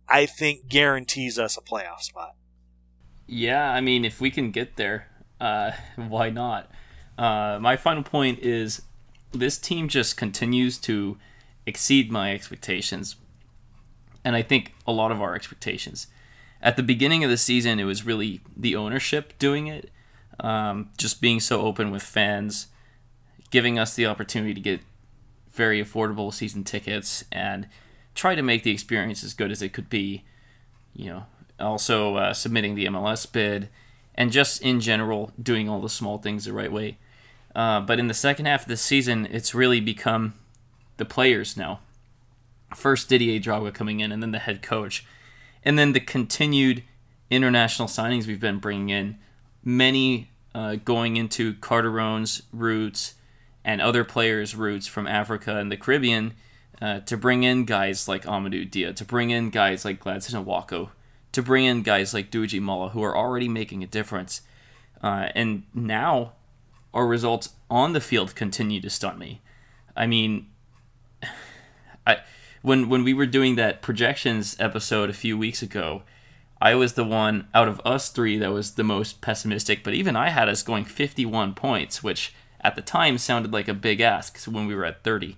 I 0.09 0.27
think 0.27 0.69
guarantees 0.69 1.39
us 1.39 1.57
a 1.57 1.61
playoff 1.61 2.01
spot. 2.01 2.35
Yeah, 3.27 3.71
I 3.71 3.81
mean, 3.81 4.05
if 4.05 4.21
we 4.21 4.31
can 4.31 4.51
get 4.51 4.77
there, 4.77 5.07
uh, 5.41 5.73
why 5.97 6.31
not? 6.31 6.71
Uh, 7.17 7.59
my 7.61 7.77
final 7.77 8.03
point 8.03 8.41
is 8.41 8.83
this 9.33 9.59
team 9.59 9.89
just 9.89 10.17
continues 10.17 10.79
to 10.79 11.19
exceed 11.67 12.11
my 12.11 12.33
expectations. 12.33 13.17
And 14.25 14.37
I 14.37 14.43
think 14.43 14.75
a 14.87 14.93
lot 14.93 15.13
of 15.13 15.21
our 15.21 15.35
expectations. 15.35 16.07
At 16.63 16.77
the 16.77 16.83
beginning 16.83 17.25
of 17.25 17.31
the 17.31 17.37
season, 17.37 17.81
it 17.81 17.85
was 17.85 18.05
really 18.05 18.41
the 18.57 18.77
ownership 18.77 19.39
doing 19.39 19.67
it, 19.67 19.91
um, 20.41 20.91
just 20.99 21.21
being 21.21 21.41
so 21.41 21.63
open 21.63 21.91
with 21.91 22.03
fans, 22.03 22.67
giving 23.51 23.79
us 23.79 23.95
the 23.95 24.07
opportunity 24.07 24.53
to 24.53 24.61
get 24.61 24.81
very 25.53 25.83
affordable 25.83 26.33
season 26.33 26.65
tickets 26.65 27.25
and 27.33 27.67
try 28.15 28.35
to 28.35 28.43
make 28.43 28.63
the 28.63 28.71
experience 28.71 29.25
as 29.25 29.35
good 29.35 29.51
as 29.51 29.63
it 29.63 29.73
could 29.73 29.89
be. 29.89 30.25
You 30.95 31.07
know, 31.07 31.27
also 31.59 32.17
uh, 32.17 32.35
submitting 32.35 32.75
the 32.75 32.87
MLS 32.87 33.31
bid, 33.31 33.69
and 34.15 34.33
just 34.33 34.61
in 34.61 34.81
general 34.81 35.33
doing 35.41 35.69
all 35.69 35.81
the 35.81 35.89
small 35.89 36.19
things 36.19 36.45
the 36.45 36.53
right 36.53 36.73
way. 36.73 36.99
Uh, 37.55 37.81
but 37.81 37.99
in 37.99 38.09
the 38.09 38.15
second 38.15 38.47
half 38.47 38.63
of 38.63 38.69
the 38.69 38.77
season, 38.77 39.27
it's 39.31 39.55
really 39.55 39.81
become 39.81 40.35
the 40.97 41.05
players 41.05 41.57
now. 41.57 41.81
First 42.75 43.09
Didier 43.09 43.41
Drogba 43.41 43.75
coming 43.75 44.01
in, 44.01 44.13
and 44.13 44.23
then 44.23 44.31
the 44.31 44.39
head 44.39 44.63
coach, 44.63 45.05
and 45.65 45.79
then 45.79 45.93
the 45.93 46.01
continued 46.01 46.85
international 47.29 47.89
signings 47.89 48.27
we've 48.27 48.41
been 48.41 48.59
bringing 48.59 48.91
in. 48.91 49.19
Many 49.65 50.31
uh, 50.55 50.77
going 50.77 51.17
into 51.17 51.55
Carteron's 51.55 52.43
roots 52.53 53.15
and 53.65 53.81
other 53.81 54.05
players' 54.05 54.55
roots 54.55 54.87
from 54.87 55.07
Africa 55.07 55.57
and 55.57 55.71
the 55.71 55.77
Caribbean 55.77 56.35
uh, 56.81 57.01
to 57.01 57.17
bring 57.17 57.43
in 57.43 57.65
guys 57.65 58.09
like 58.09 58.25
Amadou 58.25 58.71
Dia, 58.71 58.93
to 58.95 59.05
bring 59.05 59.31
in 59.31 59.51
guys 59.51 59.85
like 59.85 60.03
Gladson 60.03 60.45
Awako, 60.45 60.91
to 61.33 61.43
bring 61.43 61.65
in 61.65 61.83
guys 61.83 62.15
like 62.15 62.31
Duji 62.31 62.61
Mulla 62.61 62.91
who 62.91 63.03
are 63.03 63.17
already 63.17 63.49
making 63.49 63.83
a 63.83 63.87
difference. 63.87 64.43
Uh, 65.03 65.29
and 65.35 65.65
now 65.75 66.33
our 66.93 67.07
results 67.07 67.51
on 67.71 67.93
the 67.93 68.01
field 68.01 68.35
continue 68.35 68.81
to 68.81 68.91
stunt 68.91 69.19
me. 69.19 69.41
I 69.97 70.07
mean, 70.07 70.47
I 72.07 72.19
when 72.63 72.89
when 72.89 73.05
we 73.05 73.15
were 73.15 73.27
doing 73.27 73.57
that 73.57 73.83
projections 73.83 74.57
episode 74.59 75.11
a 75.11 75.15
few 75.15 75.39
weeks 75.39 75.63
ago, 75.63 76.03
I 76.61 76.75
was 76.75 76.93
the 76.93 77.05
one 77.05 77.49
out 77.55 77.69
of 77.69 77.81
us 77.85 78.11
three 78.11 78.39
that 78.39 78.53
was 78.53 78.73
the 78.73 78.85
most 78.85 79.21
pessimistic. 79.21 79.83
But 79.83 79.95
even 79.95 80.17
I 80.17 80.31
had 80.31 80.49
us 80.49 80.63
going 80.63 80.85
51 80.85 81.55
points, 81.55 82.03
which 82.03 82.35
at 82.61 82.77
the 82.77 82.83
time 82.83 83.17
sounded 83.19 83.53
like 83.53 83.69
a 83.69 83.75
big 83.75 84.01
ask 84.01 84.39
when 84.45 84.67
we 84.67 84.75
were 84.75 84.85
at 84.85 85.03
30. 85.03 85.37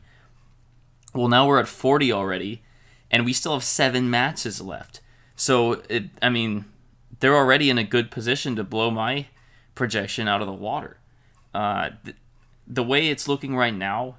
Well, 1.14 1.28
now 1.28 1.46
we're 1.46 1.60
at 1.60 1.68
40 1.68 2.10
already, 2.10 2.62
and 3.10 3.24
we 3.24 3.32
still 3.32 3.52
have 3.52 3.62
seven 3.62 4.10
matches 4.10 4.60
left. 4.60 5.00
So 5.36 5.82
it, 5.88 6.04
I 6.20 6.28
mean, 6.28 6.64
they're 7.20 7.36
already 7.36 7.70
in 7.70 7.78
a 7.78 7.84
good 7.84 8.10
position 8.10 8.56
to 8.56 8.64
blow 8.64 8.90
my 8.90 9.26
projection 9.74 10.26
out 10.26 10.40
of 10.40 10.46
the 10.46 10.52
water. 10.52 10.96
Uh, 11.54 11.90
the, 12.66 12.82
way 12.82 13.08
it's 13.08 13.28
looking 13.28 13.56
right 13.56 13.74
now, 13.74 14.16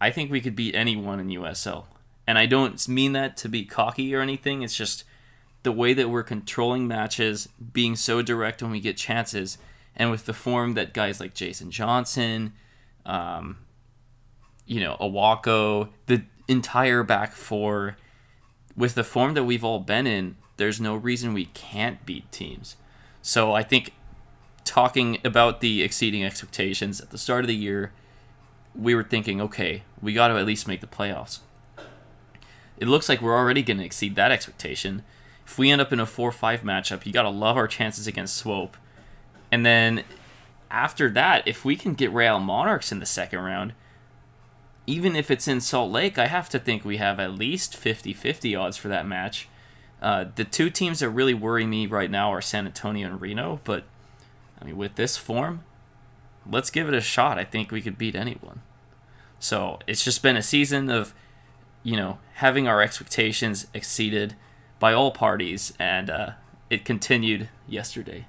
I 0.00 0.10
think 0.10 0.30
we 0.30 0.40
could 0.40 0.56
beat 0.56 0.74
anyone 0.74 1.20
in 1.20 1.28
USL. 1.28 1.84
And 2.26 2.38
I 2.38 2.46
don't 2.46 2.86
mean 2.88 3.12
that 3.12 3.36
to 3.38 3.48
be 3.48 3.64
cocky 3.64 4.14
or 4.14 4.20
anything. 4.20 4.62
It's 4.62 4.76
just 4.76 5.04
the 5.62 5.72
way 5.72 5.94
that 5.94 6.08
we're 6.08 6.22
controlling 6.22 6.86
matches, 6.86 7.48
being 7.72 7.96
so 7.96 8.22
direct 8.22 8.62
when 8.62 8.70
we 8.70 8.80
get 8.80 8.96
chances, 8.96 9.58
and 9.96 10.10
with 10.10 10.26
the 10.26 10.32
form 10.32 10.74
that 10.74 10.94
guys 10.94 11.20
like 11.20 11.34
Jason 11.34 11.70
Johnson, 11.70 12.52
um, 13.04 13.58
you 14.66 14.80
know, 14.80 14.96
Awako, 15.00 15.88
the 16.06 16.22
entire 16.46 17.02
back 17.02 17.32
four, 17.32 17.96
with 18.76 18.94
the 18.94 19.02
form 19.02 19.34
that 19.34 19.44
we've 19.44 19.64
all 19.64 19.80
been 19.80 20.06
in, 20.06 20.36
there's 20.56 20.80
no 20.80 20.94
reason 20.94 21.34
we 21.34 21.46
can't 21.46 22.04
beat 22.06 22.30
teams. 22.30 22.76
So 23.22 23.52
I 23.52 23.62
think 23.62 23.92
talking 24.68 25.18
about 25.24 25.60
the 25.60 25.82
exceeding 25.82 26.22
expectations 26.24 27.00
at 27.00 27.10
the 27.10 27.18
start 27.18 27.40
of 27.40 27.48
the 27.48 27.56
year, 27.56 27.90
we 28.74 28.94
were 28.94 29.02
thinking, 29.02 29.40
okay, 29.40 29.82
we 30.02 30.12
got 30.12 30.28
to 30.28 30.36
at 30.36 30.44
least 30.44 30.68
make 30.68 30.80
the 30.80 30.86
playoffs. 30.86 31.40
It 32.76 32.86
looks 32.86 33.08
like 33.08 33.22
we're 33.22 33.36
already 33.36 33.62
going 33.62 33.78
to 33.78 33.84
exceed 33.84 34.14
that 34.16 34.30
expectation. 34.30 35.02
If 35.46 35.58
we 35.58 35.70
end 35.70 35.80
up 35.80 35.92
in 35.92 35.98
a 35.98 36.06
4 36.06 36.30
5 36.30 36.60
matchup, 36.60 37.06
you 37.06 37.12
got 37.12 37.22
to 37.22 37.30
love 37.30 37.56
our 37.56 37.66
chances 37.66 38.06
against 38.06 38.36
Swope. 38.36 38.76
And 39.50 39.64
then 39.64 40.04
after 40.70 41.10
that, 41.10 41.48
if 41.48 41.64
we 41.64 41.74
can 41.74 41.94
get 41.94 42.12
Real 42.12 42.38
Monarchs 42.38 42.92
in 42.92 43.00
the 43.00 43.06
second 43.06 43.40
round, 43.40 43.72
even 44.86 45.16
if 45.16 45.30
it's 45.30 45.48
in 45.48 45.60
Salt 45.60 45.90
Lake, 45.90 46.18
I 46.18 46.26
have 46.26 46.48
to 46.50 46.58
think 46.58 46.84
we 46.84 46.98
have 46.98 47.18
at 47.18 47.34
least 47.34 47.74
50 47.74 48.12
50 48.12 48.54
odds 48.54 48.76
for 48.76 48.88
that 48.88 49.06
match. 49.06 49.48
Uh, 50.00 50.26
the 50.34 50.44
two 50.44 50.70
teams 50.70 51.00
that 51.00 51.08
really 51.08 51.34
worry 51.34 51.66
me 51.66 51.86
right 51.86 52.10
now 52.10 52.32
are 52.32 52.40
San 52.40 52.66
Antonio 52.66 53.08
and 53.08 53.20
Reno, 53.20 53.60
but 53.64 53.84
I 54.60 54.64
mean, 54.64 54.76
with 54.76 54.96
this 54.96 55.16
form, 55.16 55.64
let's 56.48 56.70
give 56.70 56.88
it 56.88 56.94
a 56.94 57.00
shot. 57.00 57.38
I 57.38 57.44
think 57.44 57.70
we 57.70 57.82
could 57.82 57.98
beat 57.98 58.14
anyone. 58.14 58.62
So 59.38 59.78
it's 59.86 60.04
just 60.04 60.22
been 60.22 60.36
a 60.36 60.42
season 60.42 60.90
of, 60.90 61.14
you 61.82 61.96
know, 61.96 62.18
having 62.34 62.66
our 62.66 62.82
expectations 62.82 63.66
exceeded 63.72 64.34
by 64.78 64.92
all 64.92 65.10
parties, 65.10 65.72
and 65.78 66.10
uh, 66.10 66.30
it 66.70 66.84
continued 66.84 67.48
yesterday. 67.66 68.26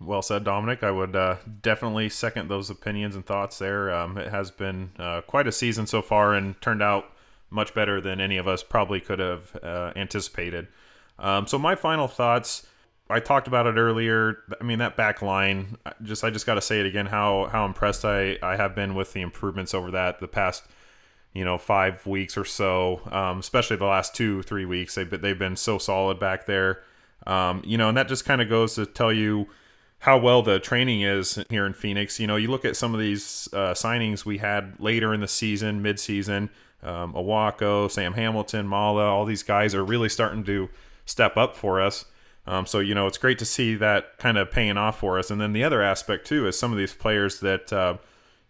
Well 0.00 0.22
said, 0.22 0.44
Dominic. 0.44 0.82
I 0.82 0.90
would 0.90 1.14
uh, 1.16 1.36
definitely 1.62 2.08
second 2.08 2.48
those 2.48 2.70
opinions 2.70 3.14
and 3.14 3.24
thoughts 3.24 3.58
there. 3.58 3.92
Um, 3.94 4.18
it 4.18 4.30
has 4.30 4.50
been 4.50 4.90
uh, 4.98 5.22
quite 5.22 5.46
a 5.46 5.52
season 5.52 5.86
so 5.86 6.02
far 6.02 6.34
and 6.34 6.60
turned 6.60 6.82
out 6.82 7.06
much 7.50 7.74
better 7.74 8.00
than 8.00 8.20
any 8.20 8.36
of 8.36 8.48
us 8.48 8.62
probably 8.62 9.00
could 9.00 9.20
have 9.20 9.56
uh, 9.62 9.92
anticipated. 9.94 10.66
Um, 11.18 11.46
so, 11.46 11.58
my 11.58 11.76
final 11.76 12.08
thoughts 12.08 12.66
I 13.10 13.20
talked 13.20 13.46
about 13.46 13.66
it 13.66 13.76
earlier. 13.76 14.38
I 14.60 14.64
mean 14.64 14.78
that 14.78 14.96
back 14.96 15.20
line. 15.20 15.76
Just 16.02 16.24
I 16.24 16.30
just 16.30 16.46
got 16.46 16.54
to 16.54 16.60
say 16.62 16.80
it 16.80 16.86
again. 16.86 17.06
How 17.06 17.48
how 17.52 17.64
impressed 17.66 18.04
I 18.04 18.38
I 18.42 18.56
have 18.56 18.74
been 18.74 18.94
with 18.94 19.12
the 19.12 19.20
improvements 19.20 19.74
over 19.74 19.90
that 19.90 20.20
the 20.20 20.28
past 20.28 20.64
you 21.34 21.44
know 21.44 21.58
five 21.58 22.06
weeks 22.06 22.36
or 22.36 22.44
so. 22.44 23.02
Um, 23.10 23.40
especially 23.40 23.76
the 23.76 23.84
last 23.84 24.14
two 24.14 24.42
three 24.42 24.64
weeks. 24.64 24.94
They've 24.94 25.08
been, 25.08 25.20
they've 25.20 25.38
been 25.38 25.56
so 25.56 25.78
solid 25.78 26.18
back 26.18 26.46
there. 26.46 26.82
Um, 27.26 27.62
you 27.64 27.78
know, 27.78 27.88
and 27.88 27.96
that 27.96 28.08
just 28.08 28.24
kind 28.24 28.40
of 28.40 28.48
goes 28.48 28.74
to 28.74 28.86
tell 28.86 29.12
you 29.12 29.48
how 30.00 30.18
well 30.18 30.42
the 30.42 30.60
training 30.60 31.00
is 31.00 31.42
here 31.48 31.64
in 31.64 31.72
Phoenix. 31.72 32.20
You 32.20 32.26
know, 32.26 32.36
you 32.36 32.50
look 32.50 32.64
at 32.64 32.76
some 32.76 32.94
of 32.94 33.00
these 33.00 33.48
uh, 33.52 33.72
signings 33.72 34.24
we 34.24 34.38
had 34.38 34.74
later 34.78 35.14
in 35.14 35.20
the 35.20 35.28
season, 35.28 35.82
mid 35.82 35.98
season. 35.98 36.50
Um, 36.82 37.14
Awako, 37.14 37.90
Sam 37.90 38.12
Hamilton, 38.12 38.66
Mala, 38.66 39.06
all 39.06 39.24
these 39.24 39.42
guys 39.42 39.74
are 39.74 39.82
really 39.82 40.10
starting 40.10 40.44
to 40.44 40.68
step 41.06 41.38
up 41.38 41.56
for 41.56 41.80
us. 41.80 42.04
Um, 42.46 42.66
so 42.66 42.78
you 42.78 42.94
know 42.94 43.06
it's 43.06 43.18
great 43.18 43.38
to 43.38 43.44
see 43.44 43.74
that 43.76 44.18
kind 44.18 44.36
of 44.36 44.50
paying 44.50 44.76
off 44.76 44.98
for 44.98 45.18
us. 45.18 45.30
And 45.30 45.40
then 45.40 45.52
the 45.52 45.64
other 45.64 45.82
aspect 45.82 46.26
too 46.26 46.46
is 46.46 46.58
some 46.58 46.72
of 46.72 46.78
these 46.78 46.94
players 46.94 47.40
that 47.40 47.72
uh, 47.72 47.96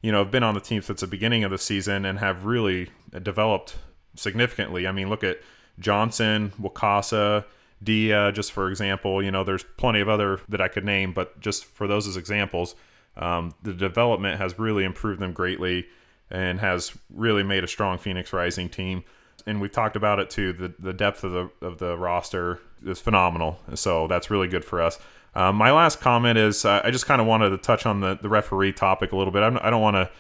you 0.03 0.11
know 0.11 0.19
have 0.19 0.31
been 0.31 0.43
on 0.43 0.55
the 0.55 0.61
team 0.61 0.83
since 0.83 1.01
the 1.01 1.07
beginning 1.07 1.45
of 1.45 1.51
the 1.51 1.59
season 1.59 2.05
and 2.05 2.19
have 2.19 2.45
really 2.45 2.91
developed 3.23 3.77
significantly. 4.17 4.87
I 4.87 4.93
mean, 4.93 5.09
look 5.09 5.25
at 5.25 5.41
Johnson, 5.79 6.53
Wakasa, 6.61 7.45
Dia, 7.83 8.33
just 8.33 8.53
for 8.53 8.69
example. 8.69 9.23
You 9.23 9.31
know, 9.31 9.45
there's 9.45 9.65
plenty 9.77 10.01
of 10.01 10.09
other 10.09 10.41
that 10.49 10.61
I 10.61 10.69
could 10.69 10.85
name, 10.85 11.13
but 11.13 11.41
just 11.41 11.65
for 11.65 11.87
those 11.87 12.09
as 12.09 12.17
examples, 12.17 12.75
um, 13.17 13.55
the 13.63 13.73
development 13.73 14.41
has 14.41 14.59
really 14.59 14.85
improved 14.85 15.21
them 15.21 15.33
greatly 15.33 15.87
and 16.31 16.59
has 16.61 16.93
really 17.11 17.43
made 17.43 17.63
a 17.63 17.69
strong 17.69 17.99
Phoenix 17.99 18.33
Rising 18.33 18.69
team 18.69 19.05
and 19.47 19.61
we've 19.61 19.73
talked 19.73 19.97
about 19.97 20.19
it 20.19 20.31
too. 20.31 20.53
The 20.53 20.75
the 20.79 20.93
depth 20.93 21.25
of 21.25 21.33
the 21.33 21.51
of 21.61 21.79
the 21.79 21.97
roster 21.97 22.61
is 22.85 23.01
phenomenal. 23.01 23.59
So 23.75 24.07
that's 24.07 24.31
really 24.31 24.49
good 24.49 24.65
for 24.65 24.81
us. 24.83 24.99
Um, 25.35 25.57
my 25.57 25.73
last 25.73 26.01
comment 26.01 26.39
is 26.39 26.65
uh, 26.65 26.81
I 26.85 26.91
just 26.91 27.07
kind 27.07 27.21
of 27.21 27.27
wanted 27.27 27.51
to 27.51 27.59
touch 27.59 27.87
on 27.87 28.01
the, 28.01 28.17
the 28.21 28.29
referee 28.29 28.73
topic 28.73 29.13
a 29.13 29.17
little 29.17 29.33
bit. 29.33 29.43
I 29.43 29.51
don't, 29.51 29.65
I 29.65 29.71
don't 29.71 29.83
want 29.83 29.97
to 29.97 30.11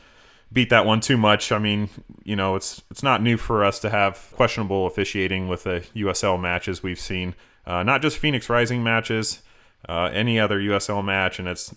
beat 0.53 0.70
that 0.70 0.87
one 0.87 1.01
too 1.01 1.16
much. 1.16 1.53
I 1.53 1.59
mean, 1.59 1.89
you 2.25 2.35
know, 2.37 2.57
it's 2.57 2.83
it's 2.91 3.03
not 3.03 3.22
new 3.22 3.37
for 3.37 3.64
us 3.64 3.79
to 3.81 3.91
have 3.91 4.33
questionable 4.33 4.87
officiating 4.87 5.49
with 5.49 5.64
the 5.64 5.85
USL 5.97 6.41
matches 6.41 6.83
we've 6.83 6.99
seen, 6.99 7.35
uh, 7.66 7.83
not 7.83 8.03
just 8.03 8.18
Phoenix 8.18 8.49
Rising 8.49 8.83
matches, 8.83 9.43
uh, 9.89 10.11
any 10.12 10.41
other 10.41 10.59
USL 10.59 11.05
match, 11.05 11.39
and 11.39 11.47
it's 11.47 11.75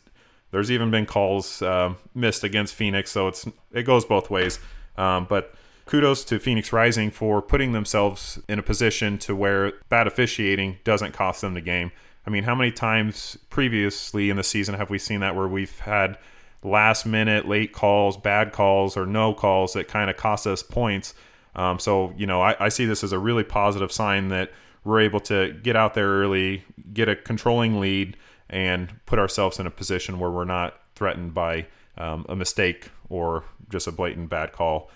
there's 0.51 0.71
even 0.71 0.89
been 0.89 1.05
calls 1.05 1.61
uh, 1.61 1.93
missed 2.15 2.43
against 2.43 2.73
Phoenix, 2.73 3.11
so 3.11 3.27
it's 3.27 3.47
it 3.71 3.83
goes 3.83 4.05
both 4.05 4.29
ways. 4.29 4.59
Um, 4.97 5.27
but 5.29 5.53
kudos 5.87 6.25
to 6.25 6.37
Phoenix 6.37 6.71
Rising 6.73 7.09
for 7.09 7.41
putting 7.41 7.71
themselves 7.71 8.39
in 8.47 8.59
a 8.59 8.63
position 8.63 9.17
to 9.19 9.35
where 9.35 9.73
bad 9.89 10.05
officiating 10.05 10.77
doesn't 10.83 11.13
cost 11.13 11.41
them 11.41 11.53
the 11.53 11.61
game. 11.61 11.91
I 12.25 12.29
mean, 12.29 12.43
how 12.43 12.53
many 12.53 12.71
times 12.71 13.37
previously 13.49 14.29
in 14.29 14.35
the 14.35 14.43
season 14.43 14.75
have 14.75 14.89
we 14.89 14.99
seen 14.99 15.21
that 15.21 15.35
where 15.35 15.47
we've 15.47 15.79
had 15.79 16.17
last 16.61 17.05
minute 17.05 17.47
late 17.47 17.71
calls, 17.71 18.17
bad 18.17 18.51
calls, 18.51 18.97
or 18.97 19.05
no 19.05 19.33
calls 19.33 19.73
that 19.73 19.87
kind 19.87 20.09
of 20.09 20.17
cost 20.17 20.45
us 20.45 20.61
points? 20.61 21.13
Um, 21.55 21.79
so, 21.79 22.13
you 22.17 22.27
know, 22.27 22.41
I, 22.41 22.65
I 22.65 22.69
see 22.69 22.85
this 22.85 23.03
as 23.03 23.13
a 23.13 23.19
really 23.19 23.45
positive 23.45 23.91
sign 23.91 24.27
that 24.27 24.51
we're 24.83 24.99
able 24.99 25.21
to 25.21 25.53
get 25.63 25.77
out 25.77 25.93
there 25.93 26.09
early, 26.09 26.65
get 26.93 27.07
a 27.07 27.15
controlling 27.15 27.79
lead, 27.79 28.17
and 28.49 28.93
put 29.05 29.19
ourselves 29.19 29.57
in 29.57 29.65
a 29.65 29.71
position 29.71 30.19
where 30.19 30.29
we're 30.29 30.45
not 30.45 30.81
threatened 30.95 31.33
by 31.33 31.67
um, 31.97 32.25
a 32.27 32.35
mistake 32.35 32.89
or 33.09 33.45
just 33.69 33.87
a 33.87 33.91
blatant 33.91 34.29
bad 34.29 34.51
call 34.51 34.91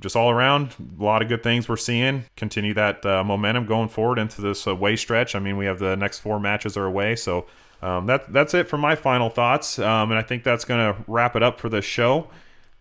just 0.00 0.16
all 0.16 0.30
around, 0.30 0.74
a 0.98 1.02
lot 1.02 1.22
of 1.22 1.28
good 1.28 1.42
things 1.42 1.68
we're 1.68 1.76
seeing. 1.76 2.24
Continue 2.36 2.74
that 2.74 3.04
uh, 3.04 3.24
momentum 3.24 3.66
going 3.66 3.88
forward 3.88 4.18
into 4.18 4.40
this 4.40 4.66
away 4.66 4.96
stretch. 4.96 5.34
I 5.34 5.38
mean, 5.38 5.56
we 5.56 5.66
have 5.66 5.78
the 5.78 5.96
next 5.96 6.20
four 6.20 6.40
matches 6.40 6.76
are 6.76 6.86
away, 6.86 7.16
so 7.16 7.46
um, 7.82 8.06
that 8.06 8.32
that's 8.32 8.54
it 8.54 8.68
for 8.68 8.78
my 8.78 8.94
final 8.94 9.30
thoughts. 9.30 9.78
Um, 9.78 10.10
and 10.10 10.18
I 10.18 10.22
think 10.22 10.44
that's 10.44 10.64
going 10.64 10.94
to 10.94 11.04
wrap 11.06 11.36
it 11.36 11.42
up 11.42 11.60
for 11.60 11.68
this 11.68 11.84
show. 11.84 12.28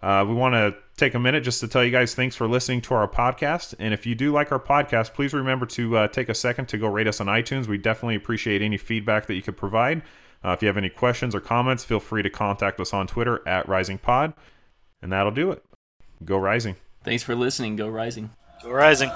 Uh, 0.01 0.23
we 0.27 0.33
want 0.33 0.53
to 0.53 0.75
take 0.97 1.13
a 1.13 1.19
minute 1.19 1.43
just 1.43 1.59
to 1.59 1.67
tell 1.67 1.83
you 1.83 1.91
guys 1.91 2.13
thanks 2.13 2.35
for 2.35 2.47
listening 2.47 2.79
to 2.79 2.93
our 2.93 3.07
podcast. 3.07 3.73
And 3.79 3.93
if 3.93 4.05
you 4.05 4.13
do 4.13 4.31
like 4.31 4.51
our 4.51 4.59
podcast, 4.59 5.13
please 5.13 5.33
remember 5.33 5.65
to 5.67 5.97
uh, 5.97 6.07
take 6.07 6.29
a 6.29 6.35
second 6.35 6.67
to 6.69 6.77
go 6.77 6.87
rate 6.87 7.07
us 7.07 7.19
on 7.19 7.27
iTunes. 7.27 7.67
We 7.67 7.77
definitely 7.77 8.15
appreciate 8.15 8.61
any 8.61 8.77
feedback 8.77 9.25
that 9.25 9.33
you 9.33 9.41
could 9.41 9.57
provide. 9.57 10.03
Uh, 10.43 10.51
if 10.51 10.61
you 10.61 10.67
have 10.67 10.77
any 10.77 10.89
questions 10.89 11.33
or 11.33 11.39
comments, 11.39 11.83
feel 11.83 11.99
free 11.99 12.21
to 12.21 12.29
contact 12.29 12.79
us 12.79 12.93
on 12.93 13.07
Twitter 13.07 13.45
at 13.47 13.65
RisingPod. 13.65 14.35
And 15.01 15.11
that'll 15.11 15.31
do 15.31 15.51
it. 15.51 15.65
Go 16.23 16.37
Rising. 16.37 16.75
Thanks 17.05 17.23
for 17.23 17.35
listening. 17.35 17.75
Go 17.75 17.87
Rising. 17.87 18.31
Go 18.63 18.71
Rising. 18.71 19.11